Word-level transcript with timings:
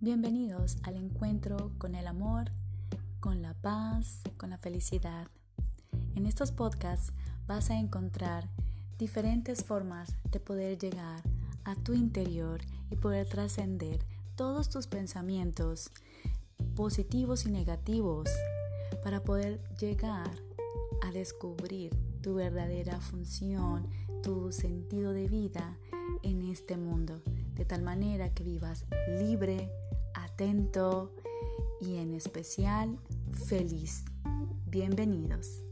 Bienvenidos 0.00 0.76
al 0.84 0.94
encuentro 0.94 1.72
con 1.76 1.96
el 1.96 2.06
amor, 2.06 2.52
con 3.18 3.42
la 3.42 3.54
paz, 3.54 4.20
con 4.36 4.50
la 4.50 4.56
felicidad. 4.56 5.26
En 6.14 6.24
estos 6.24 6.52
podcasts 6.52 7.12
vas 7.48 7.70
a 7.70 7.80
encontrar 7.80 8.48
diferentes 8.96 9.64
formas 9.64 10.16
de 10.30 10.38
poder 10.38 10.78
llegar 10.78 11.20
a 11.64 11.74
tu 11.74 11.94
interior 11.94 12.60
y 12.92 12.94
poder 12.94 13.28
trascender 13.28 13.98
todos 14.36 14.68
tus 14.68 14.86
pensamientos 14.86 15.90
positivos 16.76 17.44
y 17.44 17.50
negativos 17.50 18.30
para 19.02 19.24
poder 19.24 19.60
llegar 19.80 20.30
a 21.02 21.10
descubrir 21.10 21.92
tu 22.22 22.36
verdadera 22.36 23.00
función, 23.00 23.88
tu 24.22 24.52
sentido 24.52 25.12
de 25.12 25.26
vida 25.26 25.76
en 26.22 26.44
este 26.44 26.76
mundo, 26.76 27.20
de 27.54 27.64
tal 27.64 27.82
manera 27.82 28.32
que 28.32 28.44
vivas 28.44 28.84
libre, 29.18 29.72
atento 30.38 31.10
y 31.80 31.96
en 31.96 32.14
especial 32.14 32.96
feliz. 33.48 34.04
Bienvenidos. 34.66 35.64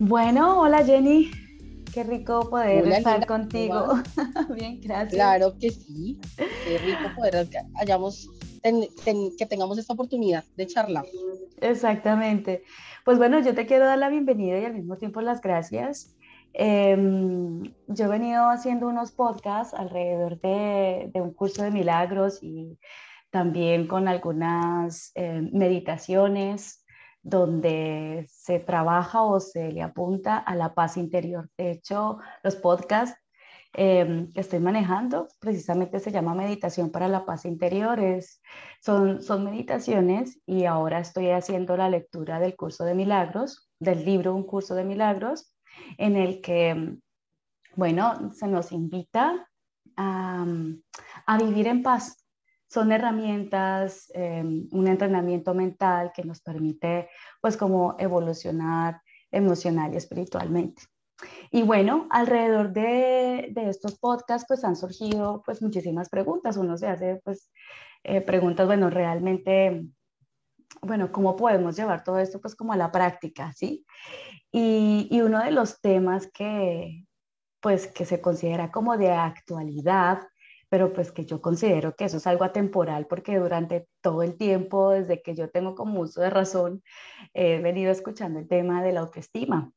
Bueno, 0.00 0.60
hola 0.60 0.84
Jenny, 0.84 1.30
qué 1.94 2.02
rico 2.02 2.50
poder 2.50 2.88
estar 2.88 3.24
contigo. 3.26 4.02
Bien, 4.56 4.80
gracias. 4.80 5.14
Claro 5.14 5.56
que 5.56 5.70
sí, 5.70 6.18
qué 6.36 6.78
rico 6.78 7.14
poder 7.14 7.48
hayamos 7.76 8.28
que 8.62 9.46
tengamos 9.46 9.78
esta 9.78 9.92
oportunidad 9.92 10.44
de 10.56 10.66
charlar. 10.66 11.04
Exactamente. 11.60 12.62
Pues 13.04 13.18
bueno, 13.18 13.40
yo 13.40 13.54
te 13.54 13.66
quiero 13.66 13.86
dar 13.86 13.98
la 13.98 14.08
bienvenida 14.08 14.58
y 14.58 14.64
al 14.64 14.74
mismo 14.74 14.96
tiempo 14.96 15.20
las 15.20 15.40
gracias. 15.40 16.16
Em, 16.52 17.62
yo 17.86 18.04
he 18.04 18.08
venido 18.08 18.48
haciendo 18.48 18.88
unos 18.88 19.12
podcasts 19.12 19.74
alrededor 19.74 20.40
de, 20.40 21.10
un 21.14 21.32
curso 21.32 21.62
de 21.62 21.70
milagros 21.70 22.38
y 22.42 22.78
también 23.30 23.86
con 23.86 24.08
algunas 24.08 25.12
em, 25.14 25.50
meditaciones 25.52 26.84
donde 27.22 28.26
se 28.28 28.58
trabaja 28.58 29.22
o 29.22 29.40
se 29.40 29.70
le 29.72 29.82
apunta 29.82 30.38
a 30.38 30.54
la 30.54 30.74
paz 30.74 30.96
interior. 30.96 31.50
De 31.58 31.72
hecho, 31.72 32.18
los 32.42 32.56
podcasts 32.56 33.18
Em, 33.80 34.28
estoy 34.34 34.58
manejando, 34.58 35.28
precisamente 35.38 36.00
se 36.00 36.10
llama 36.10 36.34
Meditación 36.34 36.90
para 36.90 37.06
la 37.06 37.24
Paz 37.24 37.44
Interior. 37.44 38.00
son, 38.80 39.22
son 39.22 39.44
meditaciones 39.44 40.40
y 40.46 40.64
ahora 40.64 40.98
estoy 40.98 41.30
haciendo 41.30 41.76
la 41.76 41.88
lectura 41.88 42.40
del 42.40 42.56
curso 42.56 42.84
de 42.84 42.96
milagros, 42.96 43.70
del 43.78 44.04
libro 44.04 44.34
Un 44.34 44.42
curso 44.42 44.74
de 44.74 44.82
milagros, 44.82 45.54
en 45.96 46.16
el 46.16 46.40
que, 46.40 46.96
bueno, 47.76 48.32
se 48.34 48.48
nos 48.48 48.72
invita 48.72 49.48
a, 49.96 50.44
a 51.26 51.38
vivir 51.38 51.68
en 51.68 51.84
paz. 51.84 52.26
Son 52.68 52.90
herramientas, 52.90 54.10
em, 54.12 54.66
un 54.72 54.88
entrenamiento 54.88 55.54
mental 55.54 56.10
que 56.12 56.24
nos 56.24 56.40
permite, 56.40 57.10
pues, 57.40 57.56
como 57.56 57.94
evolucionar 58.00 59.00
emocional 59.30 59.94
y 59.94 59.98
espiritualmente. 59.98 60.82
Y 61.50 61.62
bueno, 61.62 62.06
alrededor 62.10 62.72
de, 62.72 63.52
estos 63.56 63.98
podcasts 63.98 64.46
pues 64.46 64.64
han 64.64 64.76
surgido 64.76 65.42
pues 65.44 65.62
muchísimas 65.62 66.08
preguntas. 66.08 66.56
Uno 66.56 66.76
se 66.76 66.86
hace 66.86 67.20
pues 67.24 67.50
eh, 68.04 68.20
preguntas, 68.20 68.66
bueno, 68.66 68.90
realmente, 68.90 69.84
bueno, 70.82 71.10
¿cómo 71.10 71.36
podemos 71.36 71.76
llevar 71.76 72.04
todo 72.04 72.18
esto 72.18 72.40
pues 72.40 72.54
como 72.54 72.72
a 72.72 72.76
la 72.76 72.92
práctica, 72.92 73.52
sí? 73.52 73.84
Y, 74.52 75.08
y 75.10 75.20
uno 75.20 75.42
de 75.42 75.50
los 75.50 75.80
temas 75.80 76.30
que 76.32 77.04
pues 77.60 77.88
que 77.88 78.04
se 78.04 78.20
considera 78.20 78.70
como 78.70 78.96
de 78.96 79.10
actualidad, 79.10 80.20
pero 80.68 80.92
pues 80.92 81.12
que 81.12 81.24
yo 81.24 81.40
considero 81.40 81.94
que 81.96 82.04
eso 82.04 82.18
es 82.18 82.26
algo 82.26 82.44
atemporal 82.44 83.06
porque 83.06 83.38
durante 83.38 83.88
todo 84.00 84.22
el 84.22 84.36
tiempo, 84.36 84.90
desde 84.90 85.22
que 85.22 85.34
yo 85.34 85.50
tengo 85.50 85.74
como 85.74 86.00
uso 86.00 86.20
de 86.20 86.30
razón, 86.30 86.82
he 87.34 87.58
venido 87.60 87.90
escuchando 87.90 88.38
el 88.38 88.48
tema 88.48 88.82
de 88.82 88.92
la 88.92 89.00
autoestima. 89.00 89.72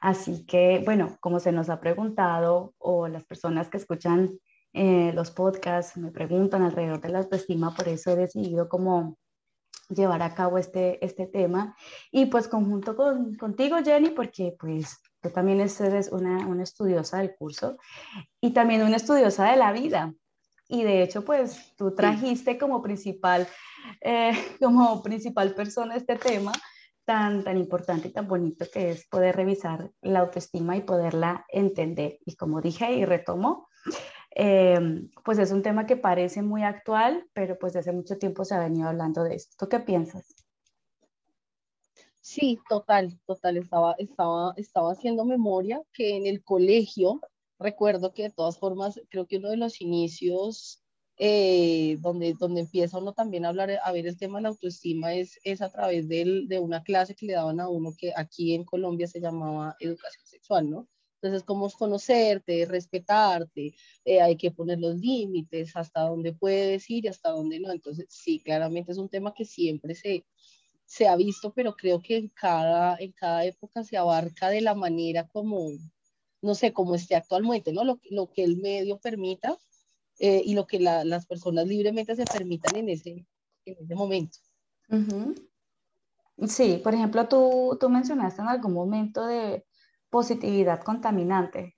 Así 0.00 0.44
que, 0.46 0.82
bueno, 0.84 1.16
como 1.20 1.40
se 1.40 1.52
nos 1.52 1.68
ha 1.70 1.80
preguntado 1.80 2.74
o 2.78 3.08
las 3.08 3.24
personas 3.24 3.68
que 3.68 3.78
escuchan 3.78 4.38
eh, 4.74 5.12
los 5.14 5.30
podcasts 5.30 5.98
me 5.98 6.10
preguntan 6.10 6.62
alrededor 6.62 7.00
de 7.00 7.10
la 7.10 7.18
autoestima, 7.18 7.74
por 7.74 7.88
eso 7.88 8.10
he 8.10 8.16
decidido 8.16 8.68
como 8.68 9.18
llevar 9.88 10.22
a 10.22 10.34
cabo 10.34 10.58
este, 10.58 11.04
este 11.04 11.26
tema. 11.26 11.76
Y 12.10 12.26
pues 12.26 12.48
conjunto 12.48 12.96
con, 12.96 13.36
contigo, 13.36 13.76
Jenny, 13.84 14.10
porque 14.10 14.56
pues 14.58 14.98
tú 15.20 15.30
también 15.30 15.60
eres 15.60 16.10
una, 16.10 16.46
una 16.46 16.62
estudiosa 16.62 17.18
del 17.18 17.34
curso 17.34 17.76
y 18.40 18.52
también 18.52 18.82
una 18.82 18.96
estudiosa 18.96 19.50
de 19.50 19.56
la 19.56 19.72
vida. 19.72 20.14
Y 20.68 20.84
de 20.84 21.02
hecho, 21.02 21.22
pues 21.24 21.74
tú 21.76 21.94
trajiste 21.94 22.56
como 22.56 22.80
principal, 22.82 23.46
eh, 24.00 24.32
como 24.60 25.02
principal 25.02 25.54
persona 25.54 25.96
este 25.96 26.16
tema 26.16 26.52
tan, 27.04 27.44
tan 27.44 27.56
importante 27.56 28.08
y 28.08 28.12
tan 28.12 28.28
bonito 28.28 28.66
que 28.72 28.90
es 28.90 29.06
poder 29.08 29.36
revisar 29.36 29.90
la 30.00 30.20
autoestima 30.20 30.76
y 30.76 30.82
poderla 30.82 31.44
entender. 31.48 32.18
Y 32.24 32.36
como 32.36 32.60
dije 32.60 32.92
y 32.92 33.04
retomo, 33.04 33.68
em, 34.30 35.10
pues 35.24 35.38
es 35.38 35.52
un 35.52 35.62
tema 35.62 35.86
que 35.86 35.96
parece 35.96 36.42
muy 36.42 36.62
actual, 36.62 37.26
pero 37.32 37.58
pues 37.58 37.76
hace 37.76 37.92
mucho 37.92 38.18
tiempo 38.18 38.44
se 38.44 38.54
ha 38.54 38.60
venido 38.60 38.88
hablando 38.88 39.24
de 39.24 39.34
esto. 39.34 39.56
¿Tú 39.58 39.68
qué 39.68 39.80
piensas? 39.80 40.34
Sí, 42.20 42.60
total, 42.68 43.18
total. 43.26 43.56
Estaba, 43.56 43.94
estaba, 43.98 44.54
estaba 44.56 44.92
haciendo 44.92 45.24
memoria 45.24 45.82
que 45.92 46.16
en 46.16 46.26
el 46.26 46.44
colegio, 46.44 47.20
recuerdo 47.58 48.12
que 48.12 48.22
de 48.22 48.30
todas 48.30 48.58
formas, 48.58 49.00
creo 49.10 49.26
que 49.26 49.38
uno 49.38 49.50
de 49.50 49.56
los 49.56 49.80
inicios 49.80 50.81
eh, 51.18 51.98
donde, 52.00 52.34
donde 52.38 52.62
empieza 52.62 52.98
uno 52.98 53.12
también 53.12 53.44
a 53.44 53.48
hablar, 53.48 53.70
a 53.84 53.92
ver 53.92 54.06
el 54.06 54.16
tema 54.16 54.38
de 54.38 54.42
la 54.42 54.48
autoestima 54.50 55.14
es, 55.14 55.38
es 55.44 55.62
a 55.62 55.70
través 55.70 56.08
de, 56.08 56.44
de 56.46 56.58
una 56.58 56.82
clase 56.82 57.14
que 57.14 57.26
le 57.26 57.34
daban 57.34 57.60
a 57.60 57.68
uno 57.68 57.94
que 57.96 58.12
aquí 58.16 58.54
en 58.54 58.64
Colombia 58.64 59.06
se 59.06 59.20
llamaba 59.20 59.76
educación 59.80 60.26
sexual, 60.26 60.70
¿no? 60.70 60.88
Entonces, 61.22 61.44
cómo 61.44 61.68
es 61.68 61.74
conocerte, 61.74 62.66
respetarte, 62.66 63.74
eh, 64.04 64.20
hay 64.20 64.36
que 64.36 64.50
poner 64.50 64.80
los 64.80 64.96
límites, 64.96 65.76
hasta 65.76 66.00
dónde 66.02 66.32
puedes 66.32 66.90
ir 66.90 67.04
y 67.04 67.08
hasta 67.08 67.30
dónde 67.30 67.60
no. 67.60 67.70
Entonces, 67.70 68.06
sí, 68.08 68.40
claramente 68.40 68.90
es 68.90 68.98
un 68.98 69.08
tema 69.08 69.32
que 69.32 69.44
siempre 69.44 69.94
se, 69.94 70.26
se 70.84 71.06
ha 71.06 71.14
visto, 71.14 71.52
pero 71.54 71.76
creo 71.76 72.02
que 72.02 72.16
en 72.16 72.28
cada, 72.28 72.96
en 72.98 73.12
cada 73.12 73.44
época 73.44 73.84
se 73.84 73.96
abarca 73.96 74.48
de 74.48 74.62
la 74.62 74.74
manera 74.74 75.28
como, 75.28 75.70
no 76.42 76.54
sé, 76.56 76.72
como 76.72 76.96
esté 76.96 77.14
actualmente, 77.14 77.72
¿no? 77.72 77.84
Lo, 77.84 78.00
lo 78.10 78.28
que 78.32 78.42
el 78.42 78.56
medio 78.56 78.98
permita 78.98 79.56
eh, 80.22 80.40
y 80.44 80.54
lo 80.54 80.68
que 80.68 80.78
las 80.78 81.26
personas 81.26 81.66
libremente 81.66 82.14
se 82.14 82.24
permitan 82.26 82.76
en 82.76 82.88
ese, 82.88 83.26
en 83.64 83.76
ese 83.76 83.94
momento. 83.96 84.38
Sí, 86.46 86.80
por 86.82 86.94
ejemplo, 86.94 87.26
tú, 87.26 87.76
tú 87.80 87.90
mencionaste 87.90 88.40
en 88.40 88.46
algún 88.46 88.72
momento 88.72 89.26
de 89.26 89.66
positividad 90.10 90.80
contaminante. 90.84 91.76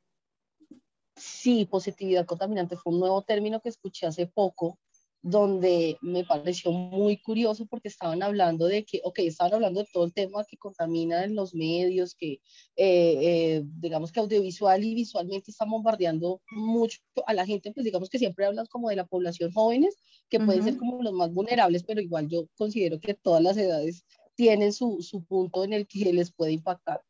Sí, 1.17 1.65
positividad 1.65 2.27
contaminante 2.27 2.77
fue 2.77 2.93
un 2.93 3.01
nuevo 3.01 3.23
término 3.23 3.63
que 3.63 3.71
escuché 3.71 4.07
hace 4.07 4.27
poco 4.27 4.79
donde 5.27 5.97
me 6.03 6.23
pareció 6.23 6.71
muy 6.71 7.17
curioso 7.17 7.65
porque 7.65 7.89
estaban 7.89 8.23
hablando 8.23 8.67
de 8.67 8.85
que, 8.85 9.01
ok, 9.05 9.21
estaban 9.21 9.55
hablando 9.55 9.81
de 9.81 9.89
todo 9.91 10.05
el 10.05 10.13
tema 10.13 10.45
que 10.45 10.59
contamina 10.59 11.25
en 11.25 11.35
los 11.35 11.55
medios, 11.55 12.15
que 12.15 12.33
eh, 12.33 12.41
eh, 12.77 13.63
digamos 13.65 14.13
que 14.13 14.21
audiovisual 14.21 14.85
y 14.85 14.95
visualmente 14.95 15.51
están 15.51 15.71
bombardeando 15.71 16.43
mucho 16.51 16.99
a 17.27 17.33
la 17.33 17.47
gente, 17.47 17.73
pues 17.73 17.85
digamos 17.85 18.11
que 18.11 18.19
siempre 18.19 18.45
hablan 18.45 18.67
como 18.67 18.91
de 18.91 18.97
la 18.97 19.07
población 19.07 19.51
jóvenes, 19.51 19.97
que 20.29 20.41
pueden 20.41 20.63
ser 20.63 20.77
como 20.77 21.03
los 21.03 21.15
más 21.15 21.33
vulnerables, 21.33 21.85
pero 21.85 22.03
igual 22.03 22.29
yo 22.29 22.47
considero 22.59 23.01
que 23.01 23.15
todas 23.15 23.43
las 23.43 23.57
edades 23.57 24.05
tienen 24.35 24.75
su, 24.75 25.01
su 25.01 25.25
punto 25.25 25.65
en 25.65 25.73
el 25.73 25.87
que 25.87 26.13
les 26.13 26.33
puede 26.33 26.53
impactar. 26.53 27.01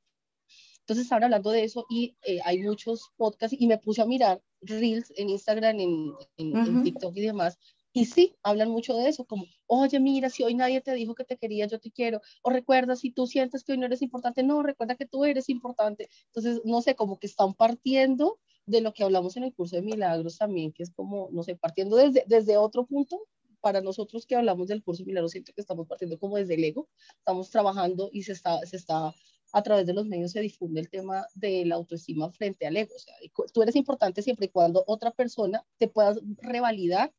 Entonces 0.83 1.06
estaban 1.06 1.25
hablando 1.25 1.50
de 1.50 1.65
eso 1.65 1.85
y 1.91 2.17
eh, 2.25 2.39
hay 2.44 2.62
muchos 2.62 3.11
podcasts 3.17 3.56
y 3.59 3.67
me 3.67 3.79
puse 3.79 4.03
a 4.03 4.06
mirar 4.06 4.41
reels 4.61 5.12
en 5.17 5.31
Instagram, 5.31 5.81
en, 5.81 6.12
en, 6.37 6.56
en 6.56 6.83
TikTok 6.85 7.17
y 7.17 7.23
demás, 7.23 7.59
y 7.96 8.06
sí, 8.06 8.37
hablan 8.43 8.70
mucho 8.70 8.96
de 8.96 9.08
eso, 9.08 9.25
como, 9.25 9.46
oye, 9.69 10.00
mira, 10.00 10.29
si 10.29 10.43
hoy 10.43 10.55
nadie 10.56 10.81
te 10.81 10.93
dijo 10.94 11.14
que 11.14 11.25
te 11.25 11.37
quería, 11.37 11.67
yo 11.69 11.79
te 11.79 11.93
quiero. 11.93 12.20
O 12.43 12.50
recuerda, 12.50 12.96
si 12.96 13.12
tú 13.12 13.29
sientes 13.29 13.62
que 13.62 13.70
hoy 13.70 13.79
no 13.79 13.87
eres 13.87 14.02
importante, 14.02 14.43
no, 14.43 14.64
recuerda 14.64 14.96
que 14.96 15.06
tú 15.06 15.25
eres 15.25 15.49
importante. 15.49 16.11
Entonces, 16.26 16.61
no 16.64 16.82
sé, 16.82 16.96
como 16.96 17.20
que 17.20 17.29
están 17.29 17.55
partiendo 17.55 18.41
de 18.67 18.81
lo 18.81 18.93
que 18.93 19.05
hablamos 19.05 19.37
en 19.37 19.44
el 19.44 19.55
curso 19.55 19.76
de 19.76 19.82
milagros 19.82 20.38
también, 20.38 20.73
que 20.73 20.82
es 20.82 20.91
como, 20.91 21.29
no 21.31 21.44
sé, 21.44 21.55
partiendo 21.55 21.96
desde, 21.96 22.25
desde 22.26 22.56
otro 22.56 22.85
punto. 22.85 23.29
Para 23.61 23.81
nosotros 23.81 24.26
que 24.26 24.35
hablamos 24.35 24.67
del 24.67 24.82
curso 24.82 25.05
de 25.05 25.06
milagros, 25.06 25.31
siento 25.31 25.52
que 25.55 25.61
estamos 25.61 25.87
partiendo 25.87 26.19
como 26.19 26.37
desde 26.37 26.55
el 26.55 26.64
ego, 26.64 26.88
estamos 27.19 27.49
trabajando 27.50 28.11
y 28.12 28.25
se 28.25 28.32
está, 28.32 28.58
se 28.67 28.76
está 28.76 29.14
a 29.52 29.62
través 29.62 29.87
de 29.87 29.94
los 29.94 30.06
medios 30.06 30.32
se 30.32 30.41
difunde 30.41 30.81
el 30.81 30.91
tema 30.91 31.29
de 31.35 31.64
la 31.64 31.76
autoestima 31.76 32.29
frente 32.32 32.67
al 32.67 32.76
ego. 32.76 32.93
O 32.96 32.99
sea, 32.99 33.14
tú 33.52 33.62
eres 33.62 33.76
importante 33.76 34.20
siempre 34.20 34.46
y 34.46 34.49
cuando 34.49 34.82
otra 34.88 35.12
persona 35.12 35.64
te 35.79 35.87
pueda 35.87 36.17
revalidar 36.43 37.14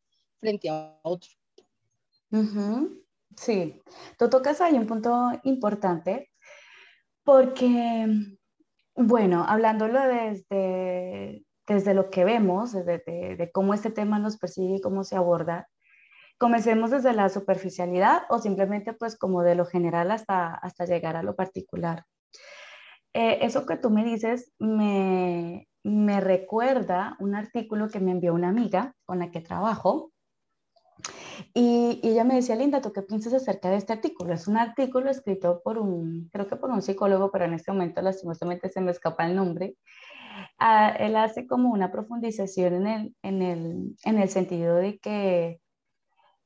frente 0.46 0.70
a 0.70 1.00
otro. 1.02 1.32
Sí, 3.36 3.82
tú 4.18 4.30
tocas 4.30 4.62
ahí 4.62 4.76
un 4.76 4.86
punto 4.86 5.32
importante 5.44 6.30
porque, 7.24 8.08
bueno, 8.96 9.44
hablándolo 9.48 10.00
desde, 10.02 11.44
desde 11.68 11.94
lo 11.94 12.10
que 12.12 12.24
vemos, 12.24 12.74
desde 12.74 13.36
de, 13.36 13.52
cómo 13.52 13.74
este 13.74 13.90
tema 13.90 14.20
nos 14.20 14.38
persigue 14.38 14.76
y 14.76 14.82
cómo 14.82 15.04
se 15.04 15.16
aborda, 15.16 15.68
comencemos 16.38 16.92
desde 16.92 17.14
la 17.14 17.30
superficialidad 17.30 18.24
o 18.30 18.40
simplemente 18.40 18.94
pues 18.94 19.18
como 19.18 19.42
de 19.42 19.56
lo 19.56 19.66
general 19.66 20.12
hasta, 20.12 20.54
hasta 20.54 20.86
llegar 20.86 21.16
a 21.16 21.24
lo 21.24 21.36
particular. 21.36 22.06
Eh, 23.14 23.40
eso 23.42 23.66
que 23.66 23.78
tú 23.78 23.90
me 23.90 24.04
dices 24.04 24.52
me, 24.60 25.68
me 25.86 26.20
recuerda 26.20 27.16
un 27.20 27.36
artículo 27.36 27.90
que 27.90 28.00
me 28.00 28.12
envió 28.12 28.34
una 28.34 28.50
amiga 28.50 28.96
con 29.06 29.20
la 29.20 29.30
que 29.30 29.40
trabajo. 29.40 30.12
Y, 31.54 32.00
ella 32.04 32.24
me 32.24 32.36
decía, 32.36 32.56
Linda, 32.56 32.82
¿tú 32.82 32.92
qué 32.92 33.02
piensas 33.02 33.34
acerca 33.34 33.70
de 33.70 33.78
este 33.78 33.94
artículo? 33.94 34.34
Es 34.34 34.48
un 34.48 34.58
artículo 34.58 35.10
escrito 35.10 35.62
por 35.64 35.78
un, 35.78 36.30
creo 36.32 36.48
que 36.48 36.56
por 36.56 36.70
un 36.70 36.82
psicólogo, 36.82 37.32
pero 37.32 37.46
en 37.46 37.54
este 37.54 37.72
momento 37.72 38.02
lastimosamente 38.02 38.70
se 38.70 38.82
me 38.82 38.92
escapa 38.92 39.26
el 39.26 39.36
nombre. 39.36 39.76
Ah, 40.60 40.90
él 41.00 41.16
hace 41.16 41.48
como 41.48 41.72
una 41.72 41.92
profundización 41.92 42.74
en 42.74 42.88
el, 42.88 43.16
en 43.22 43.42
el, 43.42 43.96
en 44.04 44.18
el 44.20 44.30
sentido 44.30 44.76
de 44.76 45.00
que, 45.00 45.62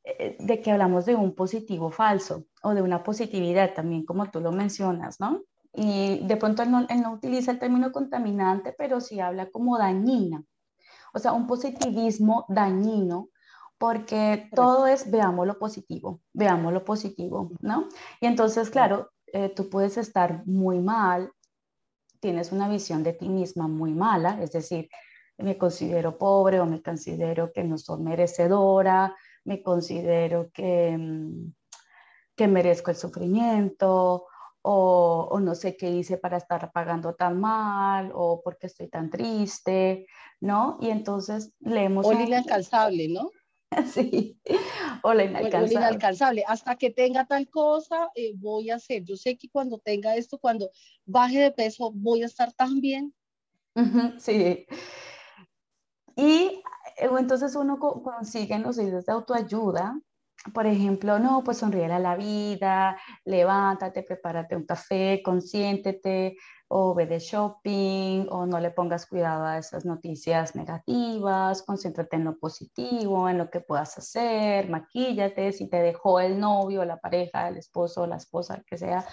eh, 0.03 0.37
de 0.39 0.61
que 0.61 0.71
hablamos 0.71 1.05
de 1.05 1.15
un 1.15 1.35
positivo 1.35 1.91
falso 1.91 2.45
o 2.63 2.73
de 2.73 2.81
una 2.81 3.03
positividad 3.03 3.73
también, 3.73 4.05
como 4.05 4.29
tú 4.31 4.41
lo 4.41 4.51
mencionas, 4.51 5.19
¿no? 5.19 5.43
Y 5.73 6.25
de 6.27 6.37
pronto 6.37 6.63
él 6.63 6.71
no, 6.71 6.85
él 6.89 7.01
no 7.01 7.13
utiliza 7.13 7.51
el 7.51 7.59
término 7.59 7.91
contaminante, 7.91 8.73
pero 8.77 8.99
sí 8.99 9.19
habla 9.19 9.49
como 9.51 9.77
dañina. 9.77 10.43
O 11.13 11.19
sea, 11.19 11.33
un 11.33 11.47
positivismo 11.47 12.45
dañino, 12.49 13.29
porque 13.79 14.49
todo 14.53 14.85
es 14.87 15.09
veamos 15.09 15.47
lo 15.47 15.57
positivo, 15.57 16.21
veamos 16.33 16.73
lo 16.73 16.83
positivo, 16.83 17.51
¿no? 17.61 17.87
Y 18.19 18.27
entonces, 18.27 18.69
claro, 18.69 19.09
eh, 19.27 19.49
tú 19.49 19.69
puedes 19.69 19.97
estar 19.97 20.45
muy 20.45 20.79
mal, 20.79 21.31
tienes 22.19 22.51
una 22.51 22.67
visión 22.67 23.03
de 23.03 23.13
ti 23.13 23.29
misma 23.29 23.69
muy 23.69 23.93
mala, 23.93 24.37
es 24.41 24.51
decir, 24.51 24.89
me 25.37 25.57
considero 25.57 26.17
pobre 26.17 26.59
o 26.59 26.65
me 26.65 26.83
considero 26.83 27.53
que 27.53 27.63
no 27.63 27.77
soy 27.77 28.01
merecedora, 28.01 29.15
me 29.45 29.63
considero 29.63 30.51
que, 30.51 30.97
mm, 30.97 31.53
que 32.35 32.47
merezco 32.49 32.91
el 32.91 32.97
sufrimiento 32.97 34.27
o, 34.61 35.39
no 35.41 35.55
sé 35.55 35.77
qué 35.77 35.89
hice 35.89 36.17
para 36.17 36.35
estar 36.35 36.69
pagando 36.73 37.15
tan 37.15 37.39
mal, 37.39 38.11
o 38.13 38.41
porque 38.43 38.67
estoy 38.67 38.89
tan 38.89 39.09
triste, 39.09 40.05
¿no? 40.41 40.77
Y 40.81 40.89
entonces 40.89 41.53
leemos... 41.61 42.05
O 42.05 42.11
inalcanzable, 42.11 43.07
¿no? 43.07 43.31
Sí, 43.93 44.39
o 45.03 45.13
la 45.13 45.25
inalcanzable. 45.25 45.75
O 45.75 45.79
inalcanzable. 45.79 46.43
Hasta 46.47 46.75
que 46.75 46.89
tenga 46.89 47.25
tal 47.25 47.47
cosa, 47.49 48.09
eh, 48.15 48.33
voy 48.35 48.69
a 48.69 48.75
hacer. 48.75 49.03
Yo 49.03 49.15
sé 49.15 49.37
que 49.37 49.49
cuando 49.49 49.77
tenga 49.77 50.15
esto, 50.15 50.37
cuando 50.37 50.71
baje 51.05 51.39
de 51.39 51.51
peso, 51.51 51.91
voy 51.93 52.23
a 52.23 52.25
estar 52.25 52.51
tan 52.53 52.81
bien. 52.81 53.13
sí. 54.17 54.65
Y 56.15 56.61
eh, 56.97 57.09
entonces 57.17 57.55
uno 57.55 57.79
consigue 57.79 58.55
en 58.55 58.63
los 58.63 58.77
videos 58.77 59.05
de 59.05 59.13
autoayuda 59.13 60.01
por 60.53 60.65
ejemplo, 60.67 61.19
no, 61.19 61.43
pues 61.43 61.57
sonríe 61.57 61.85
a 61.85 61.99
la 61.99 62.15
vida, 62.15 62.97
levántate, 63.25 64.03
prepárate 64.03 64.55
un 64.55 64.65
café, 64.65 65.21
consiéntete, 65.23 66.37
o 66.69 66.93
ve 66.93 67.07
de 67.07 67.19
shopping, 67.19 68.27
o 68.29 68.45
no 68.45 68.59
le 68.59 68.71
pongas 68.71 69.05
cuidado 69.05 69.45
a 69.45 69.57
esas 69.57 69.85
noticias 69.85 70.55
negativas, 70.55 71.63
concéntrate 71.63 72.15
en 72.15 72.25
lo 72.25 72.37
positivo, 72.37 73.27
en 73.27 73.37
lo 73.37 73.49
que 73.49 73.59
puedas 73.59 73.97
hacer, 73.97 74.69
maquíllate, 74.69 75.51
si 75.51 75.67
te 75.67 75.81
dejó 75.81 76.19
el 76.19 76.39
novio, 76.39 76.85
la 76.85 76.97
pareja, 76.97 77.49
el 77.49 77.57
esposo, 77.57 78.07
la 78.07 78.17
esposa, 78.17 78.55
el 78.55 78.65
que 78.65 78.77
sea, 78.77 79.05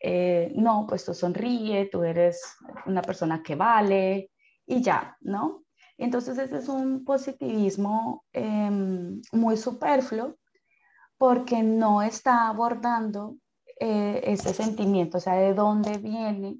eh, 0.00 0.52
no, 0.54 0.86
pues 0.88 1.04
tú 1.04 1.12
sonríe, 1.12 1.86
tú 1.90 2.02
eres 2.02 2.40
una 2.86 3.02
persona 3.02 3.42
que 3.42 3.56
vale 3.56 4.30
y 4.64 4.80
ya, 4.80 5.16
¿no? 5.20 5.64
Entonces 5.98 6.38
ese 6.38 6.58
es 6.58 6.68
un 6.68 7.04
positivismo 7.04 8.24
em, 8.32 9.20
muy 9.32 9.56
superfluo 9.56 10.36
porque 11.22 11.62
no 11.62 12.02
está 12.02 12.48
abordando 12.48 13.36
eh, 13.78 14.22
ese 14.24 14.52
sentimiento, 14.52 15.18
o 15.18 15.20
sea, 15.20 15.34
de 15.34 15.54
dónde 15.54 15.98
viene 15.98 16.58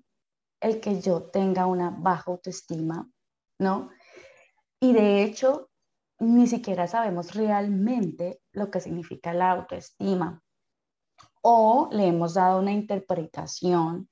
el 0.61 0.79
que 0.79 1.01
yo 1.01 1.25
tenga 1.25 1.67
una 1.67 1.91
baja 1.91 2.31
autoestima, 2.31 3.11
¿no? 3.59 3.91
Y 4.79 4.93
de 4.93 5.25
hecho, 5.25 5.69
ni 6.21 6.47
siquiera 6.47 6.87
sabemos 6.87 7.35
realmente 7.35 8.41
lo 8.53 8.71
que 8.71 8.79
significa 8.79 9.35
la 9.35 9.51
autoestima. 9.51 10.41
O 11.43 11.89
le 11.91 12.07
hemos 12.07 12.35
dado 12.35 12.61
una 12.61 12.71
interpretación 12.71 14.09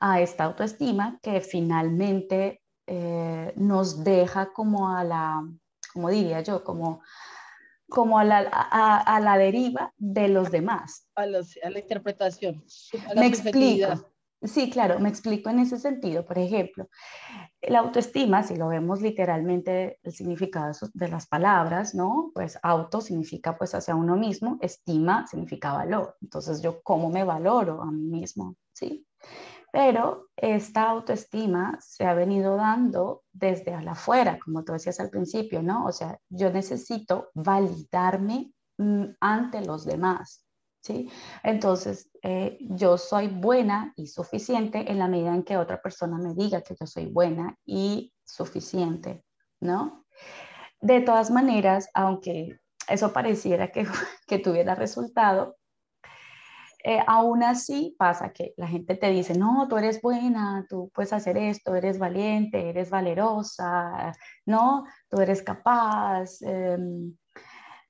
a 0.00 0.20
esta 0.20 0.42
autoestima 0.42 1.20
que 1.22 1.40
finalmente 1.40 2.62
eh, 2.88 3.52
nos 3.54 4.02
deja 4.02 4.52
como 4.52 4.90
a 4.90 5.04
la, 5.04 5.48
como 5.92 6.10
diría 6.10 6.40
yo, 6.40 6.64
como 6.64 7.00
como 7.88 8.18
a 8.18 8.24
la, 8.24 8.38
a, 8.40 9.20
la 9.20 9.38
deriva 9.38 9.92
de 9.96 10.28
los 10.28 10.50
demás. 10.50 11.08
A, 11.14 11.26
la 11.26 11.40
interpretación. 11.78 12.64
me 13.14 13.26
explico. 13.26 14.12
Sí, 14.42 14.70
claro, 14.70 15.00
me 15.00 15.08
explico 15.08 15.48
en 15.48 15.60
ese 15.60 15.78
sentido. 15.78 16.24
Por 16.24 16.38
ejemplo, 16.38 16.88
la 17.62 17.78
autoestima, 17.80 18.42
si 18.42 18.54
lo 18.54 18.68
vemos 18.68 19.00
literalmente 19.00 19.98
el 20.02 20.12
significado 20.12 20.72
de 20.92 21.08
las 21.08 21.26
palabras, 21.26 21.94
¿no? 21.94 22.30
Pues 22.34 22.58
auto 22.62 23.00
significa 23.00 23.56
pues 23.56 23.74
hacia 23.74 23.94
uno 23.94 24.16
mismo, 24.16 24.58
estima 24.60 25.26
significa 25.26 25.72
valor. 25.72 26.16
Entonces, 26.20 26.60
yo 26.60 26.82
cómo 26.82 27.08
me 27.08 27.24
valoro 27.24 27.82
a 27.82 27.90
mí 27.90 28.20
mismo, 28.20 28.56
¿sí? 28.72 29.06
Pero 29.72 30.28
esta 30.36 30.88
autoestima 30.90 31.78
se 31.80 32.04
ha 32.04 32.14
venido 32.14 32.56
dando 32.56 33.24
desde 33.32 33.74
afuera, 33.74 34.38
como 34.42 34.64
tú 34.64 34.72
decías 34.72 35.00
al 35.00 35.10
principio, 35.10 35.62
¿no? 35.62 35.86
O 35.86 35.92
sea, 35.92 36.18
yo 36.28 36.50
necesito 36.50 37.30
validarme 37.34 38.52
mm, 38.78 39.04
ante 39.20 39.64
los 39.64 39.84
demás, 39.84 40.44
¿sí? 40.80 41.10
Entonces, 41.42 42.10
eh, 42.22 42.58
yo 42.60 42.96
soy 42.96 43.28
buena 43.28 43.92
y 43.96 44.06
suficiente 44.06 44.90
en 44.90 44.98
la 44.98 45.08
medida 45.08 45.34
en 45.34 45.42
que 45.42 45.56
otra 45.56 45.80
persona 45.82 46.16
me 46.18 46.34
diga 46.34 46.62
que 46.62 46.76
yo 46.78 46.86
soy 46.86 47.06
buena 47.06 47.56
y 47.64 48.12
suficiente, 48.24 49.24
¿no? 49.60 50.04
De 50.80 51.00
todas 51.00 51.30
maneras, 51.30 51.88
aunque 51.94 52.60
eso 52.88 53.12
pareciera 53.12 53.72
que, 53.72 53.86
que 54.26 54.38
tuviera 54.38 54.74
resultado, 54.74 55.56
eh, 56.88 57.02
aún 57.04 57.42
así 57.42 57.96
pasa 57.98 58.32
que 58.32 58.54
la 58.56 58.68
gente 58.68 58.94
te 58.94 59.10
dice, 59.10 59.36
no, 59.36 59.66
tú 59.68 59.76
eres 59.76 60.00
buena, 60.00 60.64
tú 60.68 60.88
puedes 60.94 61.12
hacer 61.12 61.36
esto, 61.36 61.74
eres 61.74 61.98
valiente, 61.98 62.68
eres 62.68 62.90
valerosa, 62.90 64.12
no, 64.44 64.84
tú 65.10 65.20
eres 65.20 65.42
capaz, 65.42 66.40
em, 66.42 67.16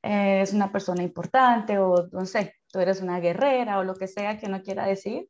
eres 0.02 0.54
una 0.54 0.72
persona 0.72 1.02
importante 1.02 1.78
o 1.78 2.08
no 2.10 2.24
sé, 2.24 2.54
tú 2.72 2.78
eres 2.80 3.02
una 3.02 3.20
guerrera 3.20 3.78
o 3.80 3.84
lo 3.84 3.94
que 3.96 4.08
sea 4.08 4.38
que 4.38 4.46
uno 4.46 4.62
quiera 4.62 4.86
decir. 4.86 5.28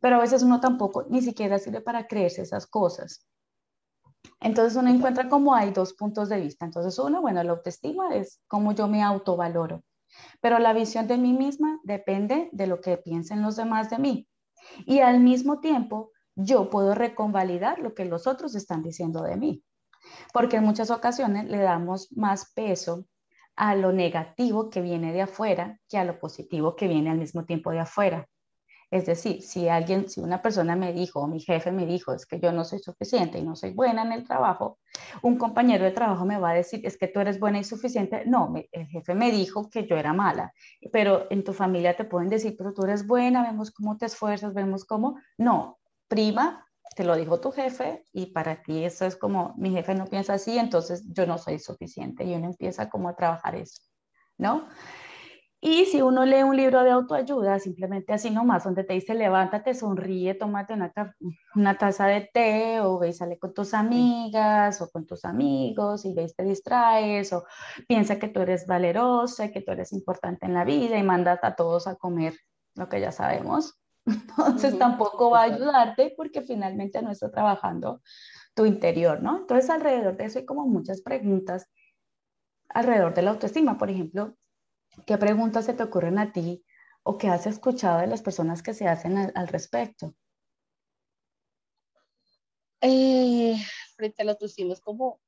Pero 0.00 0.16
a 0.16 0.20
veces 0.20 0.42
uno 0.42 0.58
tampoco 0.60 1.04
ni 1.10 1.20
siquiera 1.20 1.58
sirve 1.58 1.82
para 1.82 2.06
creerse 2.06 2.42
esas 2.42 2.66
cosas. 2.66 3.26
Entonces 4.40 4.74
uno 4.76 4.88
encuentra 4.88 5.28
como 5.28 5.54
hay 5.54 5.70
dos 5.72 5.92
puntos 5.92 6.30
de 6.30 6.40
vista. 6.40 6.64
Entonces 6.64 6.98
uno, 6.98 7.20
bueno, 7.20 7.42
la 7.42 7.52
autoestima 7.52 8.14
es 8.14 8.40
como 8.48 8.72
yo 8.72 8.88
me 8.88 9.02
autovaloro. 9.02 9.82
Pero 10.40 10.58
la 10.58 10.72
visión 10.72 11.06
de 11.06 11.18
mí 11.18 11.32
misma 11.32 11.78
depende 11.84 12.48
de 12.52 12.66
lo 12.66 12.80
que 12.80 12.96
piensen 12.96 13.42
los 13.42 13.56
demás 13.56 13.90
de 13.90 13.98
mí. 13.98 14.28
Y 14.86 15.00
al 15.00 15.20
mismo 15.20 15.60
tiempo, 15.60 16.12
yo 16.34 16.70
puedo 16.70 16.94
reconvalidar 16.94 17.78
lo 17.78 17.94
que 17.94 18.04
los 18.04 18.26
otros 18.26 18.54
están 18.54 18.82
diciendo 18.82 19.22
de 19.22 19.36
mí. 19.36 19.64
Porque 20.32 20.56
en 20.56 20.64
muchas 20.64 20.90
ocasiones 20.90 21.46
le 21.46 21.58
damos 21.58 22.10
más 22.12 22.52
peso 22.54 23.06
a 23.56 23.74
lo 23.74 23.92
negativo 23.92 24.70
que 24.70 24.80
viene 24.80 25.12
de 25.12 25.22
afuera 25.22 25.78
que 25.88 25.98
a 25.98 26.04
lo 26.04 26.18
positivo 26.18 26.76
que 26.76 26.88
viene 26.88 27.10
al 27.10 27.18
mismo 27.18 27.44
tiempo 27.44 27.70
de 27.70 27.80
afuera. 27.80 28.26
Es 28.90 29.06
decir, 29.06 29.42
si 29.42 29.68
alguien, 29.68 30.08
si 30.08 30.20
una 30.20 30.42
persona 30.42 30.74
me 30.74 30.92
dijo, 30.92 31.20
o 31.20 31.26
mi 31.28 31.40
jefe 31.40 31.70
me 31.70 31.86
dijo, 31.86 32.12
es 32.12 32.26
que 32.26 32.40
yo 32.40 32.50
no 32.50 32.64
soy 32.64 32.80
suficiente 32.80 33.38
y 33.38 33.42
no 33.42 33.54
soy 33.54 33.70
buena 33.70 34.02
en 34.02 34.12
el 34.12 34.24
trabajo, 34.24 34.78
un 35.22 35.36
compañero 35.36 35.84
de 35.84 35.92
trabajo 35.92 36.24
me 36.24 36.38
va 36.38 36.50
a 36.50 36.54
decir, 36.54 36.80
es 36.84 36.98
que 36.98 37.06
tú 37.06 37.20
eres 37.20 37.38
buena 37.38 37.60
y 37.60 37.64
suficiente. 37.64 38.24
No, 38.26 38.52
el 38.72 38.86
jefe 38.88 39.14
me 39.14 39.30
dijo 39.30 39.70
que 39.70 39.86
yo 39.86 39.96
era 39.96 40.12
mala, 40.12 40.52
pero 40.92 41.28
en 41.30 41.44
tu 41.44 41.52
familia 41.52 41.96
te 41.96 42.04
pueden 42.04 42.28
decir, 42.28 42.56
pero 42.58 42.72
tú 42.72 42.82
eres 42.82 43.06
buena, 43.06 43.42
vemos 43.42 43.70
cómo 43.70 43.96
te 43.96 44.06
esfuerzas, 44.06 44.54
vemos 44.54 44.84
cómo. 44.84 45.20
No, 45.38 45.78
prima, 46.08 46.66
te 46.96 47.04
lo 47.04 47.16
dijo 47.16 47.40
tu 47.40 47.52
jefe 47.52 48.04
y 48.12 48.26
para 48.26 48.62
ti 48.62 48.84
eso 48.84 49.06
es 49.06 49.16
como, 49.16 49.54
mi 49.56 49.70
jefe 49.70 49.94
no 49.94 50.06
piensa 50.06 50.34
así, 50.34 50.58
entonces 50.58 51.04
yo 51.06 51.26
no 51.26 51.38
soy 51.38 51.58
suficiente 51.58 52.24
y 52.24 52.34
uno 52.34 52.46
empieza 52.46 52.88
como 52.90 53.08
a 53.08 53.14
trabajar 53.14 53.54
eso, 53.54 53.82
¿no? 54.36 54.68
Y 55.62 55.84
si 55.84 56.00
uno 56.00 56.24
lee 56.24 56.42
un 56.42 56.56
libro 56.56 56.82
de 56.84 56.90
autoayuda, 56.90 57.58
simplemente 57.58 58.14
así 58.14 58.30
nomás, 58.30 58.64
donde 58.64 58.82
te 58.82 58.94
dice 58.94 59.12
levántate, 59.12 59.74
sonríe, 59.74 60.34
tómate 60.34 60.72
una, 60.72 60.90
una 61.54 61.76
taza 61.76 62.06
de 62.06 62.30
té, 62.32 62.80
o 62.80 62.98
ve 62.98 63.12
sale 63.12 63.38
con 63.38 63.52
tus 63.52 63.74
amigas 63.74 64.80
o 64.80 64.90
con 64.90 65.06
tus 65.06 65.26
amigos, 65.26 66.06
y 66.06 66.14
ves 66.14 66.34
te 66.34 66.44
distraes, 66.44 67.34
o 67.34 67.44
piensa 67.86 68.18
que 68.18 68.28
tú 68.28 68.40
eres 68.40 68.66
valerosa, 68.66 69.50
que 69.50 69.60
tú 69.60 69.72
eres 69.72 69.92
importante 69.92 70.46
en 70.46 70.54
la 70.54 70.64
vida, 70.64 70.96
y 70.96 71.02
mandas 71.02 71.40
a 71.42 71.54
todos 71.54 71.86
a 71.86 71.96
comer 71.96 72.34
lo 72.74 72.88
que 72.88 73.00
ya 73.00 73.12
sabemos. 73.12 73.78
Entonces 74.06 74.78
tampoco 74.78 75.30
va 75.30 75.40
a 75.40 75.44
ayudarte 75.44 76.14
porque 76.16 76.40
finalmente 76.40 77.02
no 77.02 77.10
está 77.10 77.30
trabajando 77.30 78.00
tu 78.54 78.64
interior, 78.64 79.22
¿no? 79.22 79.38
Entonces 79.40 79.68
alrededor 79.68 80.16
de 80.16 80.24
eso 80.24 80.38
hay 80.38 80.46
como 80.46 80.66
muchas 80.66 81.02
preguntas 81.02 81.68
alrededor 82.70 83.12
de 83.14 83.22
la 83.22 83.32
autoestima. 83.32 83.76
Por 83.76 83.90
ejemplo, 83.90 84.36
¿Qué 85.06 85.18
preguntas 85.18 85.66
se 85.66 85.74
te 85.74 85.82
ocurren 85.82 86.18
a 86.18 86.32
ti 86.32 86.64
o 87.02 87.18
qué 87.18 87.28
has 87.28 87.46
escuchado 87.46 88.00
de 88.00 88.06
las 88.06 88.22
personas 88.22 88.62
que 88.62 88.74
se 88.74 88.86
hacen 88.86 89.16
al, 89.16 89.48
respecto? 89.48 90.14
Eh, 92.80 93.56
frente 93.96 94.22
a 94.22 94.30
autoestima 94.30 94.72
es 94.72 94.80
como 94.80 95.20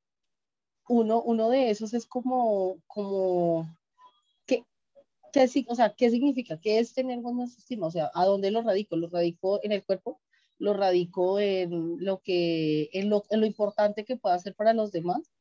uno, 0.87 1.21
uno 1.21 1.49
de 1.49 1.69
esos 1.69 1.93
es 1.93 2.05
como, 2.05 2.81
como 2.87 3.77
¿qué, 4.45 4.65
qué, 5.31 5.65
o 5.67 5.75
sea, 5.75 5.93
¿qué 5.95 6.09
significa? 6.09 6.59
¿Qué 6.59 6.79
es 6.79 6.93
tener 6.93 7.19
buena 7.19 7.43
autoestima? 7.43 7.87
O 7.87 7.91
sea, 7.91 8.11
¿a 8.13 8.25
dónde 8.25 8.51
lo 8.51 8.61
radico? 8.61 8.95
¿Lo 8.95 9.09
radico 9.09 9.59
en 9.63 9.71
el 9.71 9.83
cuerpo? 9.83 10.19
¿Lo 10.57 10.73
radico 10.73 11.39
en 11.39 12.03
lo, 12.03 12.21
que, 12.21 12.89
en 12.93 13.09
lo, 13.09 13.23
en 13.29 13.39
lo 13.39 13.45
importante 13.45 14.05
que 14.05 14.17
pueda 14.17 14.35
hacer 14.35 14.55
para 14.55 14.73
los 14.73 14.91
demás? 14.91 15.31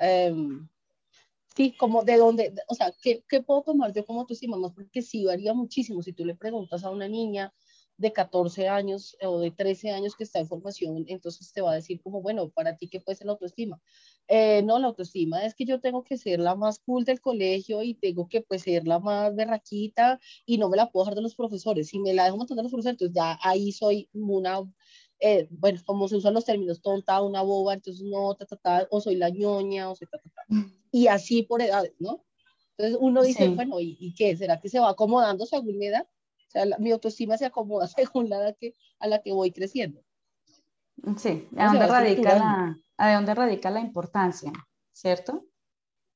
Um, 0.00 0.68
Sí, 1.58 1.72
como 1.76 2.04
de 2.04 2.16
dónde, 2.18 2.54
o 2.68 2.74
sea, 2.76 2.94
¿qué, 3.02 3.24
¿qué, 3.28 3.42
puedo 3.42 3.62
tomar 3.62 3.92
yo 3.92 4.06
como 4.06 4.20
autoestima? 4.20 4.56
Más 4.56 4.70
porque 4.72 5.02
sí 5.02 5.24
varía 5.24 5.52
muchísimo. 5.54 6.04
Si 6.04 6.12
tú 6.12 6.24
le 6.24 6.36
preguntas 6.36 6.84
a 6.84 6.90
una 6.90 7.08
niña 7.08 7.52
de 7.96 8.12
14 8.12 8.68
años 8.68 9.16
o 9.20 9.40
de 9.40 9.50
13 9.50 9.90
años 9.90 10.14
que 10.14 10.22
está 10.22 10.38
en 10.38 10.46
formación, 10.46 11.04
entonces 11.08 11.52
te 11.52 11.60
va 11.60 11.72
a 11.72 11.74
decir 11.74 12.00
como, 12.00 12.22
bueno, 12.22 12.48
para 12.50 12.76
ti, 12.76 12.88
¿qué 12.88 13.00
puede 13.00 13.16
ser 13.16 13.26
la 13.26 13.32
autoestima? 13.32 13.82
Eh, 14.28 14.62
no, 14.62 14.78
la 14.78 14.86
autoestima 14.86 15.44
es 15.44 15.56
que 15.56 15.64
yo 15.64 15.80
tengo 15.80 16.04
que 16.04 16.16
ser 16.16 16.38
la 16.38 16.54
más 16.54 16.78
cool 16.78 17.04
del 17.04 17.20
colegio 17.20 17.82
y 17.82 17.94
tengo 17.94 18.28
que 18.28 18.40
pues, 18.40 18.62
ser 18.62 18.86
la 18.86 19.00
más 19.00 19.34
berraquita 19.34 20.20
y 20.46 20.58
no 20.58 20.68
me 20.68 20.76
la 20.76 20.92
puedo 20.92 21.06
dejar 21.06 21.16
de 21.16 21.22
los 21.22 21.34
profesores. 21.34 21.88
Si 21.88 21.98
me 21.98 22.14
la 22.14 22.26
dejo 22.26 22.36
montón 22.36 22.56
de 22.56 22.62
los 22.62 22.70
profesores, 22.70 23.00
entonces 23.00 23.16
ya 23.16 23.36
ahí 23.42 23.72
soy 23.72 24.08
una 24.12 24.60
eh, 25.20 25.48
bueno, 25.50 25.80
como 25.84 26.08
se 26.08 26.16
usan 26.16 26.34
los 26.34 26.44
términos, 26.44 26.80
tonta, 26.80 27.20
una 27.22 27.42
boba, 27.42 27.74
entonces 27.74 28.04
no, 28.04 28.34
ta, 28.34 28.46
ta, 28.46 28.56
ta, 28.56 28.88
o 28.90 29.00
soy 29.00 29.16
la 29.16 29.30
ñoña, 29.30 29.90
o 29.90 29.96
soy 29.96 30.06
ta, 30.06 30.18
ta, 30.18 30.30
ta. 30.30 30.42
Y 30.90 31.06
así 31.08 31.42
por 31.42 31.60
edades, 31.60 31.94
¿no? 31.98 32.24
Entonces 32.76 32.98
uno 33.00 33.22
dice, 33.22 33.48
bueno, 33.48 33.76
¿y, 33.80 34.14
qué? 34.16 34.36
¿Será 34.36 34.60
que 34.60 34.68
se 34.68 34.78
va 34.78 34.90
acomodando 34.90 35.44
según 35.44 35.76
mi 35.78 35.86
edad? 35.86 36.06
O 36.46 36.50
sea, 36.50 36.64
mi 36.78 36.92
autoestima 36.92 37.36
se 37.36 37.44
acomoda 37.44 37.86
según 37.88 38.28
la 38.28 38.36
edad 38.36 38.56
que, 38.58 38.74
a 39.00 39.08
la 39.08 39.20
que 39.20 39.32
voy 39.32 39.50
creciendo. 39.50 40.00
Sí, 41.16 41.48
¿a 41.56 41.66
dónde, 41.66 41.86
radica 41.86 42.38
la, 42.38 42.78
¿a 42.96 43.14
dónde 43.14 43.34
radica 43.34 43.70
la 43.70 43.80
importancia? 43.80 44.52
¿Cierto? 44.92 45.46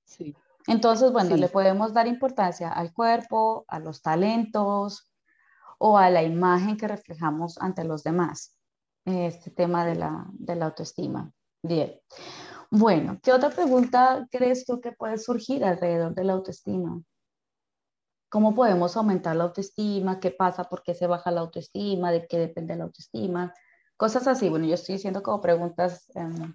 Sí. 0.04 0.34
Entonces, 0.66 1.12
bueno, 1.12 1.36
le 1.36 1.48
podemos 1.48 1.92
dar 1.92 2.06
importancia 2.06 2.70
al 2.70 2.92
cuerpo, 2.92 3.64
a 3.68 3.78
los 3.78 4.00
talentos 4.00 5.12
o 5.78 5.98
a 5.98 6.08
la 6.10 6.22
imagen 6.22 6.76
que 6.76 6.88
reflejamos 6.88 7.58
ante 7.58 7.84
los 7.84 8.02
demás 8.04 8.56
este 9.04 9.50
tema 9.50 9.84
de 9.84 9.96
la, 9.96 10.26
de 10.32 10.56
la 10.56 10.66
autoestima. 10.66 11.32
Bien. 11.62 12.00
Bueno, 12.70 13.18
¿qué 13.22 13.32
otra 13.32 13.50
pregunta 13.50 14.26
crees 14.30 14.64
tú 14.64 14.80
que 14.80 14.92
puede 14.92 15.18
surgir 15.18 15.64
alrededor 15.64 16.14
de 16.14 16.24
la 16.24 16.32
autoestima? 16.32 17.02
¿Cómo 18.30 18.54
podemos 18.54 18.96
aumentar 18.96 19.36
la 19.36 19.44
autoestima? 19.44 20.18
¿Qué 20.18 20.30
pasa? 20.30 20.64
¿Por 20.64 20.82
qué 20.82 20.94
se 20.94 21.06
baja 21.06 21.30
la 21.30 21.42
autoestima? 21.42 22.10
¿De 22.10 22.26
qué 22.26 22.38
depende 22.38 22.74
la 22.76 22.84
autoestima? 22.84 23.52
Cosas 23.98 24.26
así. 24.26 24.48
Bueno, 24.48 24.66
yo 24.66 24.74
estoy 24.74 24.94
diciendo 24.94 25.22
como 25.22 25.42
preguntas. 25.42 26.10
Em, 26.14 26.54